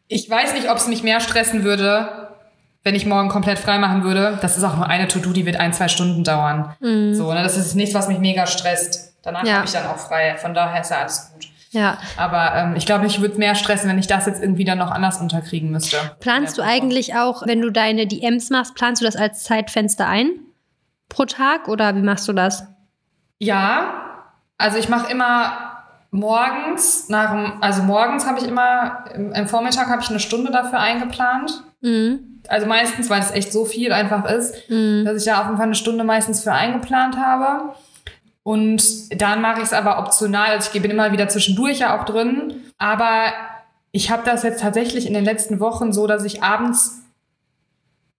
ich 0.07 0.28
weiß 0.28 0.53
nicht, 0.53 0.70
ob 0.70 0.78
es 0.78 0.88
mich 0.88 1.03
mehr 1.03 1.20
stressen 1.20 1.63
würde, 1.63 2.28
wenn 2.89 2.95
ich 2.95 3.05
morgen 3.05 3.29
komplett 3.29 3.59
frei 3.59 3.77
machen 3.77 4.03
würde, 4.03 4.39
das 4.41 4.57
ist 4.57 4.63
auch 4.63 4.75
nur 4.75 4.87
eine 4.87 5.07
To-Do, 5.07 5.31
die 5.31 5.45
wird 5.45 5.57
ein, 5.57 5.73
zwei 5.73 5.89
Stunden 5.89 6.23
dauern. 6.23 6.73
Mhm. 6.79 7.13
So, 7.13 7.31
ne? 7.31 7.43
Das 7.43 7.55
ist 7.55 7.75
nichts, 7.75 7.93
was 7.93 8.07
mich 8.07 8.17
mega 8.17 8.47
stresst. 8.47 9.13
Danach 9.21 9.43
ja. 9.45 9.57
habe 9.57 9.65
ich 9.65 9.71
dann 9.71 9.85
auch 9.85 9.99
frei. 9.99 10.35
Von 10.37 10.55
daher 10.55 10.81
ist 10.81 10.89
ja 10.89 11.01
alles 11.01 11.31
gut. 11.31 11.47
Ja. 11.69 11.99
Aber 12.17 12.55
ähm, 12.55 12.75
ich 12.75 12.87
glaube, 12.87 13.05
ich 13.05 13.21
würde 13.21 13.37
mehr 13.37 13.53
stressen, 13.53 13.87
wenn 13.87 13.99
ich 13.99 14.07
das 14.07 14.25
jetzt 14.25 14.41
irgendwie 14.41 14.65
dann 14.65 14.79
noch 14.79 14.89
anders 14.89 15.21
unterkriegen 15.21 15.69
müsste. 15.69 15.97
Planst 16.19 16.57
du 16.57 16.63
eigentlich 16.63 17.13
auch, 17.13 17.45
wenn 17.45 17.61
du 17.61 17.69
deine 17.69 18.07
DMs 18.07 18.49
machst, 18.49 18.73
planst 18.73 19.03
du 19.03 19.05
das 19.05 19.15
als 19.15 19.43
Zeitfenster 19.43 20.07
ein? 20.07 20.31
Pro 21.09 21.25
Tag 21.25 21.67
oder 21.67 21.95
wie 21.95 22.01
machst 22.01 22.27
du 22.27 22.33
das? 22.33 22.63
Ja. 23.37 24.23
Also 24.57 24.79
ich 24.79 24.89
mache 24.89 25.11
immer 25.11 25.85
morgens, 26.09 27.07
nach 27.09 27.33
dem, 27.33 27.61
also 27.61 27.83
morgens 27.83 28.25
habe 28.25 28.39
ich 28.39 28.47
immer, 28.47 29.05
im, 29.13 29.31
im 29.31 29.47
Vormittag 29.47 29.89
habe 29.89 30.01
ich 30.01 30.09
eine 30.09 30.19
Stunde 30.19 30.51
dafür 30.51 30.79
eingeplant. 30.79 31.51
Mhm. 31.81 32.38
Also 32.50 32.66
meistens, 32.68 33.10
weil 33.10 33.22
es 33.22 33.32
echt 33.32 33.52
so 33.54 33.64
viel 33.66 33.91
einfach 33.93 34.26
ist, 34.30 34.70
Mhm. 34.70 35.06
dass 35.06 35.18
ich 35.18 35.26
da 35.26 35.39
auf 35.39 35.45
jeden 35.45 35.58
Fall 35.58 35.68
eine 35.68 35.76
Stunde 35.76 36.04
meistens 36.04 36.43
für 36.43 36.52
eingeplant 36.52 37.18
habe. 37.18 37.74
Und 38.43 38.82
dann 39.22 39.41
mache 39.41 39.60
ich 39.60 39.66
es 39.66 39.74
aber 39.74 40.00
optional. 40.00 40.47
Also 40.52 40.72
ich 40.74 40.82
bin 40.82 40.89
immer 40.91 41.12
wieder 41.12 41.28
zwischendurch 41.30 41.80
ja 41.80 42.00
auch 42.00 42.06
drin. 42.06 42.56
Aber 42.78 43.26
ich 43.91 44.10
habe 44.12 44.24
das 44.26 44.43
jetzt 44.43 44.62
tatsächlich 44.62 45.06
in 45.08 45.14
den 45.14 45.26
letzten 45.26 45.60
Wochen 45.60 45.93
so, 45.93 46.08
dass 46.08 46.24
ich 46.24 46.41
abends 46.43 46.99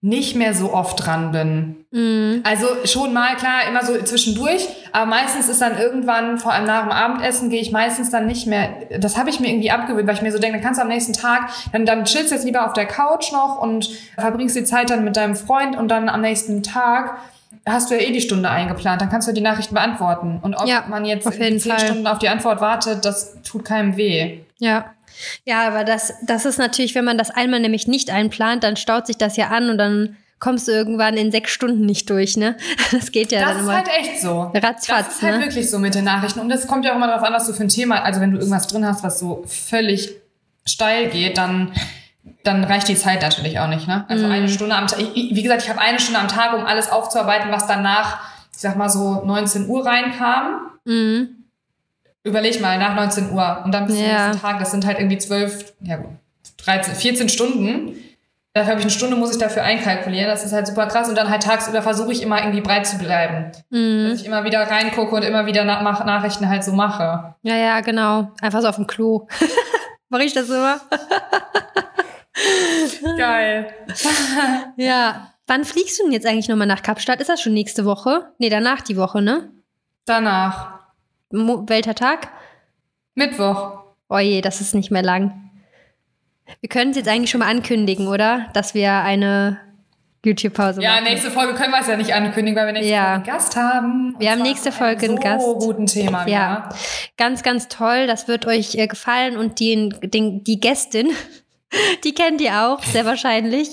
nicht 0.03 0.35
mehr 0.35 0.55
so 0.55 0.73
oft 0.73 1.05
dran 1.05 1.31
bin. 1.31 1.85
Mhm. 1.91 2.43
Also 2.45 2.67
schon 2.85 3.13
mal, 3.13 3.37
klar, 3.37 3.69
immer 3.69 3.85
so 3.85 4.01
zwischendurch, 4.03 4.67
aber 4.93 5.07
meistens 5.07 5.49
ist 5.49 5.61
dann 5.61 5.79
irgendwann, 5.79 6.39
vor 6.39 6.53
allem 6.53 6.65
nach 6.65 6.83
dem 6.83 6.93
Abendessen, 6.93 7.51
gehe 7.51 7.61
ich 7.61 7.71
meistens 7.71 8.11
dann 8.11 8.27
nicht 8.27 8.47
mehr, 8.47 8.71
das 8.99 9.19
habe 9.19 9.29
ich 9.29 9.41
mir 9.41 9.49
irgendwie 9.49 9.71
abgewöhnt, 9.71 10.07
weil 10.07 10.15
ich 10.15 10.23
mir 10.23 10.33
so 10.33 10.39
denke, 10.39 10.57
dann 10.57 10.65
kannst 10.65 10.79
du 10.79 10.83
am 10.83 10.89
nächsten 10.89 11.13
Tag, 11.13 11.51
dann, 11.73 11.85
dann 11.85 12.05
chillst 12.05 12.31
du 12.31 12.35
jetzt 12.35 12.45
lieber 12.45 12.65
auf 12.65 12.73
der 12.73 12.87
Couch 12.87 13.31
noch 13.33 13.61
und 13.61 13.91
verbringst 14.17 14.57
die 14.57 14.65
Zeit 14.65 14.89
dann 14.89 15.05
mit 15.05 15.17
deinem 15.17 15.37
Freund 15.37 15.77
und 15.77 15.89
dann 15.89 16.09
am 16.09 16.23
nächsten 16.23 16.63
Tag 16.63 17.19
hast 17.67 17.91
du 17.91 17.95
ja 17.95 18.01
eh 18.01 18.13
die 18.13 18.23
Stunde 18.23 18.49
eingeplant, 18.49 19.03
dann 19.03 19.11
kannst 19.11 19.29
du 19.29 19.33
die 19.33 19.43
Nachrichten 19.43 19.75
beantworten. 19.75 20.39
Und 20.41 20.55
ob 20.55 20.67
Ja, 20.67 20.85
man 20.89 21.05
jetzt 21.05 21.27
auf 21.27 21.35
zehn 21.37 21.61
Fall. 21.61 21.79
Stunden 21.79 22.07
auf 22.07 22.19
die 22.19 22.29
Antwort 22.31 22.63
wartet, 22.63 23.05
das 23.05 23.37
tut 23.43 23.67
keinem 23.67 23.97
weh. 23.99 24.39
Ja. 24.59 24.87
Ja, 25.45 25.67
aber 25.67 25.85
das, 25.85 26.13
das 26.23 26.45
ist 26.45 26.59
natürlich, 26.59 26.95
wenn 26.95 27.05
man 27.05 27.19
das 27.19 27.31
einmal 27.31 27.61
nämlich 27.61 27.87
nicht 27.89 28.11
einplant, 28.11 28.65
dann 28.65 28.77
staut 28.77 29.07
sich 29.07 29.17
das 29.17 29.37
ja 29.37 29.49
an 29.49 29.71
und 29.71 29.79
dann 29.79 30.17
kommst 30.39 30.69
du 30.69 30.73
irgendwann 30.73 31.17
in 31.19 31.31
sechs 31.31 31.51
Stunden 31.51 31.85
nicht 31.85 32.09
durch, 32.09 32.37
ne? 32.39 32.57
Das 32.93 33.13
geht 33.13 33.31
ja 33.33 33.41
Das 33.41 33.49
dann 33.51 33.57
ist 33.59 33.63
immer. 33.65 33.77
halt 33.77 33.89
echt 33.89 34.21
so. 34.23 34.51
Ratzfatz, 34.55 35.07
das 35.07 35.17
ist 35.17 35.23
halt 35.23 35.37
ne? 35.39 35.41
wirklich 35.45 35.69
so 35.71 35.79
mit 35.79 35.95
den 35.95 36.05
Nachrichten. 36.05 36.41
Und 36.41 36.51
es 36.51 36.67
kommt 36.67 36.85
ja 36.87 36.93
auch 36.93 36.97
immer 36.97 37.09
darauf 37.09 37.23
an, 37.25 37.33
was 37.35 37.47
du 37.47 37.53
für 37.53 37.63
ein 37.63 37.69
Thema, 37.69 38.03
also 38.03 38.21
wenn 38.21 38.31
du 38.33 38.39
irgendwas 38.39 38.67
drin 38.67 38.87
hast, 38.87 39.03
was 39.05 39.19
so 39.19 39.45
völlig 39.47 40.11
steil 40.67 41.09
geht, 41.09 41.37
dann, 41.37 41.73
dann 42.43 42.65
reicht 42.65 42.89
die 42.89 42.95
Zeit 42.97 43.21
natürlich 43.23 43.59
auch 43.61 43.69
nicht. 43.69 43.87
Ne? 43.87 44.05
Also 44.09 44.27
Mhm. 44.27 44.33
eine 44.33 44.49
Stunde 44.49 44.75
am 44.75 44.87
Tag. 44.87 45.01
ich- 45.01 45.35
Wie 45.35 45.43
gesagt, 45.43 45.63
ich 45.63 45.69
habe 45.69 45.81
eine 45.81 45.99
Stunde 46.01 46.21
am 46.21 46.29
Tag, 46.29 46.55
um 46.55 46.65
alles 46.65 46.91
aufzuarbeiten, 46.91 47.51
was 47.51 47.67
danach, 47.67 48.21
ich 48.53 48.59
sag 48.61 48.77
mal 48.77 48.89
so 48.89 49.23
19 49.25 49.69
Uhr 49.69 49.85
reinkam. 49.85 50.71
Mhm. 50.87 51.40
Überleg 52.23 52.61
mal, 52.61 52.79
nach 52.79 52.95
19 52.95 53.33
Uhr 53.33 53.63
und 53.65 53.73
dann 53.73 53.87
bis 53.87 53.97
zum 53.97 54.05
Ja. 54.05 54.27
nächsten 54.27 54.43
Tag, 54.43 54.59
das 54.59 54.71
sind 54.71 54.87
halt 54.87 54.99
irgendwie 54.99 55.19
12, 55.19 55.73
ja 55.81 55.97
gut, 55.97 56.11
13, 56.59 56.95
14 56.95 57.29
Stunden. 57.29 57.97
Dafür 58.53 58.71
habe 58.73 58.81
ich 58.81 58.85
eine 58.85 58.91
Stunde, 58.91 59.17
muss 59.17 59.31
ich 59.31 59.39
dafür 59.39 59.63
einkalkulieren. 59.63 60.29
Das 60.29 60.45
ist 60.45 60.53
halt 60.53 60.67
super 60.67 60.87
krass. 60.89 61.09
Und 61.09 61.17
dann 61.17 61.31
halt 61.31 61.45
tagsüber 61.45 61.83
versuche 61.83 62.11
ich 62.11 62.21
immer 62.21 62.39
irgendwie 62.41 62.61
breit 62.61 62.85
zu 62.85 62.99
bleiben. 62.99 63.53
Mhm. 63.71 64.09
Dass 64.11 64.21
ich 64.21 64.27
immer 64.27 64.43
wieder 64.43 64.69
reingucke 64.69 65.15
und 65.15 65.23
immer 65.23 65.47
wieder 65.47 65.65
nach 65.65 65.83
mach 65.83 66.05
Nachrichten 66.05 66.49
halt 66.49 66.65
so 66.65 66.73
mache. 66.73 67.37
Ja, 67.43 67.55
ja, 67.55 67.81
genau. 67.81 68.33
Einfach 68.43 68.61
so 68.61 68.69
auf 68.69 68.75
dem 68.75 68.89
Klo. 68.89 69.29
Mache 70.09 70.25
ich 70.25 70.33
das 70.35 70.49
immer? 70.51 70.81
Geil. 73.17 73.73
Ja. 74.77 75.33
Wann 75.47 75.65
fliegst 75.65 75.99
du 75.99 76.05
denn 76.05 76.13
jetzt 76.13 76.27
eigentlich 76.27 76.49
nochmal 76.49 76.67
nach 76.67 76.83
Kapstadt? 76.83 77.21
Ist 77.21 77.29
das 77.31 77.41
schon 77.41 77.55
nächste 77.55 77.85
Woche? 77.85 78.33
Nee, 78.39 78.51
danach 78.51 78.83
die 78.83 78.97
Woche, 78.97 79.23
ne? 79.23 79.51
Danach. 80.07 80.80
Mo 81.33 81.65
welcher 81.67 81.95
Tag? 81.95 82.29
Mittwoch. 83.15 83.81
Oh 84.09 84.19
je, 84.19 84.41
das 84.41 84.61
ist 84.61 84.75
nicht 84.75 84.91
mehr 84.91 85.03
lang. 85.03 85.51
Wir 86.61 86.69
können 86.69 86.91
es 86.91 86.97
jetzt 86.97 87.09
eigentlich 87.09 87.31
schon 87.31 87.41
mal 87.41 87.49
ankündigen, 87.49 88.09
oder? 88.09 88.47
Dass 88.55 88.75
wir 88.75 88.93
eine 88.93 89.59
YouTube-Pause 90.25 90.83
Ja, 90.83 90.93
machen. 90.95 91.05
nächste 91.05 91.31
Folge 91.31 91.55
können 91.55 91.71
wir 91.73 91.81
es 91.81 91.87
ja 91.87 91.97
nicht 91.97 92.13
ankündigen, 92.13 92.59
weil 92.59 92.67
wir 92.67 92.73
nächste 92.73 92.93
Ja. 92.93 93.15
Folge 93.15 93.15
einen 93.15 93.25
Gast 93.39 93.57
haben. 93.57 94.15
Wir 94.19 94.31
haben 94.33 94.43
nächste 94.43 94.73
Folge 94.73 95.07
einen 95.07 95.21
Gast. 95.21 95.47
So 95.47 95.55
guten 95.59 95.87
Thema 95.87 96.27
wieder. 96.27 96.37
Ja, 96.37 96.69
ganz, 97.17 97.43
ganz 97.43 97.69
toll. 97.69 98.07
Das 98.07 98.27
wird 98.29 98.47
euch 98.47 98.75
äh, 98.75 98.87
gefallen 98.89 99.37
und 99.37 99.61
den, 99.61 99.95
den, 100.03 100.43
die 100.45 100.59
Gästin, 100.61 101.11
die 102.05 102.15
kennt 102.15 102.41
ihr 102.41 102.67
auch, 102.67 102.83
sehr 102.83 103.05
wahrscheinlich. 103.05 103.69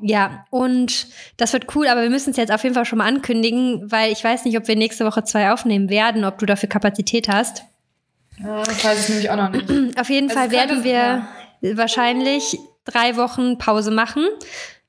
Ja, 0.00 0.44
und 0.50 1.06
das 1.36 1.52
wird 1.52 1.74
cool, 1.74 1.88
aber 1.88 2.02
wir 2.02 2.10
müssen 2.10 2.30
es 2.30 2.36
jetzt 2.36 2.52
auf 2.52 2.62
jeden 2.62 2.74
Fall 2.74 2.84
schon 2.84 2.98
mal 2.98 3.06
ankündigen, 3.06 3.90
weil 3.90 4.12
ich 4.12 4.22
weiß 4.22 4.44
nicht, 4.44 4.56
ob 4.56 4.68
wir 4.68 4.76
nächste 4.76 5.04
Woche 5.04 5.24
zwei 5.24 5.52
aufnehmen 5.52 5.88
werden, 5.88 6.24
ob 6.24 6.38
du 6.38 6.46
dafür 6.46 6.68
Kapazität 6.68 7.28
hast. 7.28 7.64
Ja, 8.42 8.62
Das 8.62 8.84
weiß 8.84 9.02
ich 9.02 9.08
nämlich 9.08 9.30
auch 9.30 9.36
noch 9.36 9.50
nicht. 9.50 9.68
Auf 9.98 10.10
jeden 10.10 10.28
Also 10.28 10.40
Fall 10.40 10.50
werden 10.50 10.84
wir 10.84 11.26
wahrscheinlich 11.76 12.58
drei 12.84 13.16
Wochen 13.16 13.58
Pause 13.58 13.90
machen. 13.90 14.24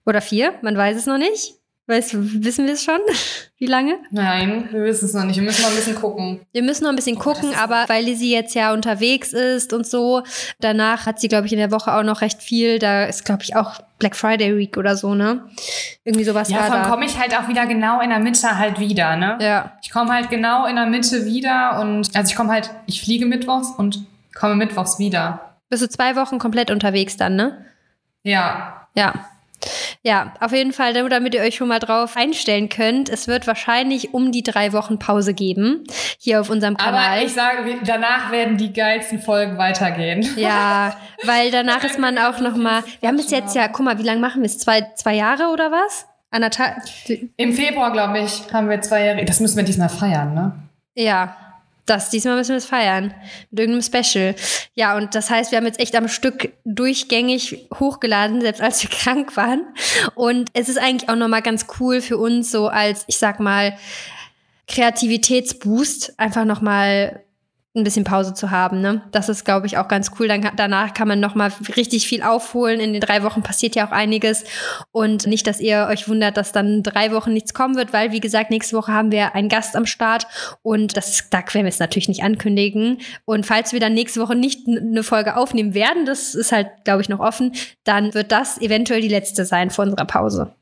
Oder 0.06 0.22
vier, 0.22 0.54
man 0.62 0.78
weiß 0.78 0.96
es 0.98 1.06
noch 1.06 1.18
nicht. 1.18 1.56
Weißt, 1.90 2.14
du, 2.14 2.44
wissen 2.44 2.66
wir 2.66 2.74
es 2.74 2.84
schon? 2.84 3.00
Wie 3.58 3.66
lange? 3.66 3.98
Nein, 4.12 4.68
wir 4.72 4.84
wissen 4.84 5.06
es 5.06 5.14
noch 5.14 5.24
nicht. 5.24 5.38
Wir 5.38 5.44
müssen 5.44 5.62
mal 5.64 5.70
ein 5.70 5.76
bisschen 5.76 5.96
gucken. 5.96 6.42
Wir 6.52 6.62
müssen 6.62 6.84
noch 6.84 6.90
ein 6.92 6.96
bisschen 6.98 7.18
gucken, 7.18 7.54
aber 7.56 7.86
weil 7.88 8.04
Lizzie 8.04 8.32
jetzt 8.32 8.54
ja 8.56 8.74
unterwegs 8.74 9.32
ist 9.34 9.72
und 9.74 9.88
so, 9.88 10.22
danach 10.60 11.06
hat 11.06 11.20
sie, 11.20 11.28
glaube 11.30 11.48
ich, 11.48 11.54
in 11.54 11.60
der 11.60 11.72
Woche 11.72 11.94
auch 11.96 12.04
noch 12.04 12.20
recht 12.22 12.42
viel. 12.44 12.78
Da 12.78 13.06
ist, 13.06 13.24
glaube 13.26 13.44
ich, 13.44 13.56
auch 13.56 13.80
Black 14.00 14.16
Friday 14.18 14.56
Week 14.58 14.76
oder 14.78 14.96
so, 14.98 15.16
ne? 15.16 15.46
Irgendwie 16.04 16.26
sowas 16.26 16.50
Ja, 16.50 16.58
war 16.58 16.66
von 16.68 16.82
da. 16.84 16.90
komme 16.90 17.06
ich 17.06 17.18
halt 17.18 17.36
auch 17.36 17.48
wieder 17.48 17.66
genau 17.66 18.02
in 18.02 18.10
der 18.10 18.20
Mitte 18.20 18.58
halt 18.60 18.80
wieder, 18.80 19.16
ne? 19.16 19.38
Ja, 19.42 19.72
Ich 19.82 19.90
komme 19.90 20.14
halt 20.14 20.30
genau 20.30 20.66
in 20.68 20.76
der 20.76 20.86
Mitte 20.88 21.26
wieder 21.26 21.80
und 21.82 22.16
also 22.16 22.30
ich 22.30 22.36
komme 22.36 22.52
halt, 22.52 22.70
ich 22.86 23.02
fliege 23.02 23.26
mittwochs 23.26 23.70
und 23.78 24.06
komme 24.36 24.56
mittwochs 24.56 25.00
wieder. 25.00 25.56
bist 25.70 25.82
du 25.82 25.90
zwei 25.90 26.16
Wochen 26.18 26.38
komplett 26.38 26.70
unterwegs 26.70 27.16
dann, 27.18 27.36
ne? 27.38 27.66
Ja. 28.24 28.88
Ja. 28.94 29.14
Ja, 30.04 30.34
auf 30.40 30.52
jeden 30.52 30.74
Fall, 30.74 30.94
nur 30.94 31.10
damit 31.10 31.34
ihr 31.34 31.42
euch 31.42 31.56
schon 31.56 31.68
mal 31.68 31.80
drauf 31.80 32.16
einstellen 32.16 32.70
könnt. 32.70 33.10
Es 33.10 33.28
wird 33.28 33.48
wahrscheinlich 33.48 34.14
um 34.14 34.32
die 34.32 34.44
drei 34.44 34.74
Wochen 34.74 35.00
Pause 35.00 35.34
geben. 35.34 35.84
Hier 36.20 36.42
auf 36.42 36.50
unserem 36.50 36.78
Kanal. 36.78 37.18
Aber 37.18 37.26
ich 37.26 37.34
sage, 37.34 37.78
danach 37.86 38.32
werden 38.32 38.58
die 38.58 38.74
geilsten 38.74 39.20
Folgen 39.20 39.58
weitergehen. 39.58 40.28
Ja, 40.38 40.96
weil 41.24 41.52
danach 41.52 41.84
ist 41.84 42.00
man 42.00 42.18
auch 42.18 42.40
noch 42.40 42.56
mal. 42.56 42.84
Wir 43.00 43.10
haben 43.10 43.18
bis 43.18 43.32
jetzt 43.32 43.56
ja, 43.56 43.68
guck 43.68 43.86
mal, 43.86 43.98
wie 43.98 44.04
lange 44.04 44.22
machen 44.22 44.42
wir 44.42 44.48
es? 44.48 44.58
Zwei, 44.58 44.88
zwei 44.96 45.16
Jahre 45.16 45.50
oder 45.52 45.72
was? 45.72 46.08
Anderthalb. 46.30 46.78
Im 47.38 47.54
Februar, 47.54 47.92
glaube 47.92 48.20
ich, 48.20 48.44
haben 48.52 48.70
wir 48.70 48.82
zwei 48.82 49.06
Jahre. 49.06 49.26
Das 49.26 49.40
müssen 49.40 49.58
wir 49.58 49.64
diesmal 49.64 49.90
feiern, 49.90 50.34
ne? 50.34 50.52
Ja, 50.94 51.47
das 51.88 52.10
diesmal 52.10 52.36
müssen 52.36 52.52
wir 52.52 52.58
es 52.58 52.66
feiern 52.66 53.14
mit 53.50 53.60
irgendeinem 53.60 53.82
Special. 53.82 54.36
Ja, 54.76 54.96
und 54.96 55.16
das 55.16 55.30
heißt, 55.30 55.52
wir 55.52 55.58
haben 55.58 55.66
jetzt 55.66 55.80
echt 55.80 55.96
am 55.96 56.08
Stück 56.08 56.54
durchgängig 56.66 57.68
hochgeladen, 57.74 58.42
selbst 58.42 58.62
als 58.62 58.84
wir 58.84 58.90
krank 58.98 59.36
waren. 59.36 59.66
Und 60.14 60.50
es 60.54 60.70
ist 60.70 60.78
eigentlich 60.78 61.10
auch 61.10 61.16
noch 61.16 61.28
mal 61.28 61.42
ganz 61.42 61.66
cool 61.80 62.02
für 62.02 62.18
uns 62.18 62.52
so 62.52 62.68
als, 62.68 63.04
ich 63.08 63.18
sag 63.18 63.40
mal, 63.40 63.78
Kreativitätsboost, 64.68 66.20
einfach 66.20 66.44
noch 66.44 66.62
mal 66.62 67.24
ein 67.78 67.84
bisschen 67.84 68.04
Pause 68.04 68.34
zu 68.34 68.52
haben. 68.52 68.82
Ne? 68.82 69.02
Das 69.12 69.30
ist, 69.30 69.46
glaube 69.46 69.68
ich, 69.68 69.78
auch 69.78 69.88
ganz 69.88 70.12
cool. 70.20 70.28
Dann, 70.28 70.50
danach 70.56 70.94
kann 70.94 71.08
man 71.08 71.20
noch 71.20 71.36
mal 71.36 71.52
richtig 71.76 72.08
viel 72.08 72.24
aufholen. 72.24 72.80
In 72.80 72.94
den 72.94 73.02
drei 73.02 73.24
Wochen 73.24 73.44
passiert 73.44 73.76
ja 73.76 73.88
auch 73.88 73.92
einiges. 73.92 74.44
Und 74.92 75.28
nicht, 75.28 75.48
dass 75.48 75.60
ihr 75.60 75.88
euch 75.90 76.10
wundert, 76.10 76.38
dass 76.38 76.52
dann 76.52 76.84
drei 76.84 77.12
Wochen 77.12 77.34
nichts 77.34 77.54
kommen 77.54 77.76
wird, 77.76 77.94
weil, 77.94 78.12
wie 78.12 78.20
gesagt, 78.20 78.50
nächste 78.50 78.76
Woche 78.76 78.94
haben 78.94 79.12
wir 79.12 79.36
einen 79.36 79.50
Gast 79.50 79.76
am 79.76 79.86
Start. 79.86 80.28
Und 80.62 80.98
das, 80.98 81.30
da 81.30 81.40
werden 81.40 81.66
wir 81.66 81.70
es 81.70 81.80
natürlich 81.80 82.10
nicht 82.10 82.24
ankündigen. 82.24 83.00
Und 83.26 83.46
falls 83.46 83.74
wir 83.74 83.80
dann 83.80 83.94
nächste 83.94 84.20
Woche 84.20 84.36
nicht 84.36 84.68
eine 84.68 85.04
Folge 85.04 85.38
aufnehmen 85.38 85.74
werden, 85.74 86.06
das 86.06 86.36
ist 86.36 86.52
halt, 86.52 86.68
glaube 86.84 87.02
ich, 87.02 87.10
noch 87.10 87.20
offen, 87.20 87.54
dann 87.84 88.14
wird 88.14 88.32
das 88.32 88.60
eventuell 88.60 89.02
die 89.02 89.08
letzte 89.08 89.46
sein 89.46 89.70
vor 89.70 89.86
unserer 89.86 90.06
Pause. 90.06 90.57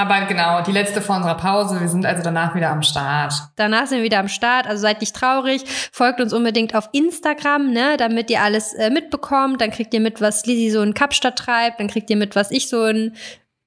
Aber 0.00 0.24
genau, 0.24 0.62
die 0.62 0.72
letzte 0.72 1.02
vor 1.02 1.16
unserer 1.16 1.34
Pause. 1.36 1.78
Wir 1.78 1.88
sind 1.88 2.06
also 2.06 2.22
danach 2.22 2.54
wieder 2.54 2.70
am 2.70 2.82
Start. 2.82 3.34
Danach 3.56 3.86
sind 3.86 3.98
wir 3.98 4.04
wieder 4.04 4.18
am 4.18 4.28
Start, 4.28 4.66
also 4.66 4.80
seid 4.80 5.02
nicht 5.02 5.14
traurig. 5.14 5.62
Folgt 5.92 6.22
uns 6.22 6.32
unbedingt 6.32 6.74
auf 6.74 6.88
Instagram, 6.92 7.70
ne, 7.70 7.98
damit 7.98 8.30
ihr 8.30 8.40
alles 8.40 8.72
äh, 8.72 8.88
mitbekommt. 8.88 9.60
Dann 9.60 9.70
kriegt 9.70 9.92
ihr 9.92 10.00
mit, 10.00 10.22
was 10.22 10.46
Lizzie 10.46 10.70
so 10.70 10.80
in 10.80 10.94
Kapstadt 10.94 11.36
treibt. 11.36 11.80
Dann 11.80 11.88
kriegt 11.88 12.08
ihr 12.08 12.16
mit, 12.16 12.34
was 12.34 12.50
ich 12.50 12.70
so 12.70 12.86
in 12.86 13.14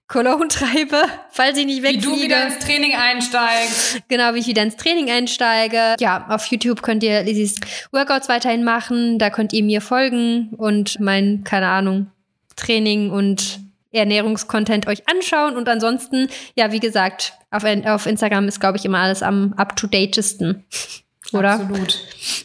Cologne 0.07 0.47
treibe, 0.49 1.03
falls 1.29 1.55
ich 1.59 1.67
nicht 1.67 1.83
Wie 1.83 1.97
du 1.99 2.09
wegfliege. 2.09 2.23
wieder 2.23 2.47
ins 2.47 2.57
Training 2.57 2.95
einsteigst. 2.95 3.99
Genau, 4.07 4.33
wie 4.33 4.39
ich 4.39 4.47
wieder 4.47 4.63
ins 4.63 4.75
Training 4.75 5.11
einsteige. 5.11 5.95
Ja, 5.99 6.25
auf 6.29 6.47
YouTube 6.47 6.81
könnt 6.81 7.03
ihr 7.03 7.21
Lizzys 7.21 7.57
Workouts 7.91 8.27
weiterhin 8.27 8.63
machen. 8.63 9.19
Da 9.19 9.29
könnt 9.29 9.53
ihr 9.53 9.63
mir 9.63 9.81
folgen 9.81 10.49
und 10.57 10.99
mein, 10.99 11.43
keine 11.43 11.67
Ahnung, 11.67 12.07
Training 12.55 13.11
und 13.11 13.62
Ernährungskontent 13.99 14.87
euch 14.87 15.07
anschauen. 15.07 15.55
Und 15.55 15.69
ansonsten, 15.69 16.29
ja, 16.55 16.71
wie 16.71 16.79
gesagt, 16.79 17.33
auf, 17.51 17.63
auf 17.85 18.05
Instagram 18.05 18.47
ist, 18.47 18.59
glaube 18.59 18.77
ich, 18.77 18.85
immer 18.85 18.99
alles 18.99 19.23
am 19.23 19.53
up-to-datesten. 19.57 20.65
Oder? 21.33 21.53
Absolut. 21.53 21.99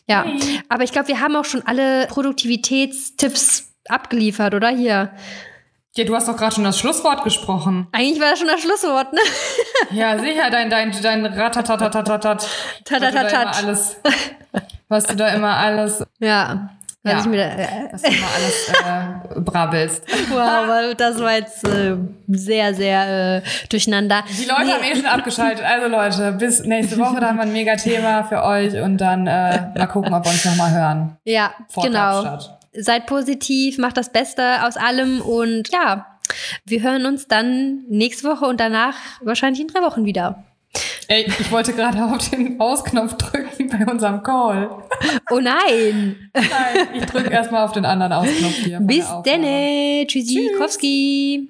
Ja. 0.08 0.24
Aber 0.68 0.82
ich 0.82 0.92
glaube, 0.92 1.08
wir 1.08 1.20
haben 1.20 1.36
auch 1.36 1.44
schon 1.44 1.62
alle 1.66 2.06
Produktivitätstipps 2.06 3.68
abgeliefert, 3.88 4.54
oder? 4.54 4.68
Hier. 4.68 5.10
Ja, 5.94 6.04
du 6.04 6.14
hast 6.14 6.28
doch 6.28 6.36
gerade 6.36 6.54
schon 6.54 6.64
das 6.64 6.78
Schlusswort 6.78 7.24
gesprochen. 7.24 7.88
Eigentlich 7.92 8.20
war 8.20 8.30
das 8.30 8.38
schon 8.38 8.48
das 8.48 8.60
Schlusswort, 8.60 9.12
ne? 9.12 9.20
Ja, 9.90 10.18
sicher, 10.18 10.48
dein, 10.50 10.70
dein, 10.70 10.92
dein 11.02 11.26
Ratatatatatat. 11.26 12.48
Tatatatat. 12.84 13.64
was 14.88 15.04
du 15.04 15.16
da 15.16 15.28
immer 15.30 15.56
alles. 15.56 16.04
Ja. 16.20 16.70
Ja. 17.04 17.20
ich 17.20 17.26
mir 17.26 17.36
da, 17.36 17.44
äh, 17.44 17.88
Was 17.92 18.02
du 18.02 18.08
immer 18.08 18.26
alles 18.34 19.36
äh, 19.36 19.40
brabbelst. 19.40 20.02
wow, 20.30 20.68
weil 20.68 20.94
das 20.94 21.18
war 21.20 21.32
jetzt 21.32 21.66
äh, 21.66 21.96
sehr, 22.26 22.74
sehr 22.74 23.36
äh, 23.36 23.42
durcheinander. 23.70 24.24
Die 24.28 24.44
Leute 24.44 24.72
haben 24.72 24.84
eh 24.84 24.96
schon 24.96 25.06
abgeschaltet. 25.06 25.64
Also 25.64 25.88
Leute, 25.88 26.32
bis 26.32 26.64
nächste 26.64 26.98
Woche, 26.98 27.20
da 27.20 27.28
haben 27.28 27.36
wir 27.36 27.42
ein 27.42 27.52
mega 27.52 27.76
Thema 27.76 28.24
für 28.24 28.42
euch 28.42 28.74
und 28.80 28.98
dann 28.98 29.26
äh, 29.26 29.68
mal 29.76 29.86
gucken, 29.86 30.12
ob 30.12 30.24
wir 30.24 30.32
uns 30.32 30.44
nochmal 30.44 30.72
hören. 30.72 31.16
Ja, 31.24 31.52
Vor 31.68 31.84
genau. 31.84 32.22
Kapstadt. 32.22 32.58
Seid 32.72 33.06
positiv, 33.06 33.78
macht 33.78 33.96
das 33.96 34.10
Beste 34.10 34.64
aus 34.64 34.76
allem 34.76 35.20
und 35.20 35.72
ja, 35.72 36.06
wir 36.64 36.82
hören 36.82 37.06
uns 37.06 37.28
dann 37.28 37.84
nächste 37.88 38.28
Woche 38.28 38.44
und 38.44 38.60
danach 38.60 38.96
wahrscheinlich 39.22 39.60
in 39.60 39.68
drei 39.68 39.80
Wochen 39.82 40.04
wieder. 40.04 40.44
Ey, 41.08 41.26
ich 41.26 41.50
wollte 41.50 41.72
gerade 41.72 42.04
auf 42.04 42.28
den 42.30 42.60
Ausknopf 42.60 43.14
drücken 43.14 43.68
bei 43.68 43.90
unserem 43.90 44.22
Call. 44.22 44.70
Oh 45.30 45.40
nein! 45.40 46.30
Nein, 46.34 46.88
ich 46.94 47.04
drücke 47.06 47.30
erstmal 47.30 47.64
auf 47.64 47.72
den 47.72 47.84
anderen 47.84 48.12
Ausknopf 48.12 48.56
hier. 48.56 48.78
Bis 48.80 49.06
Aufnahme. 49.06 49.22
denne! 49.24 50.06
Tschüssikowski! 50.06 51.48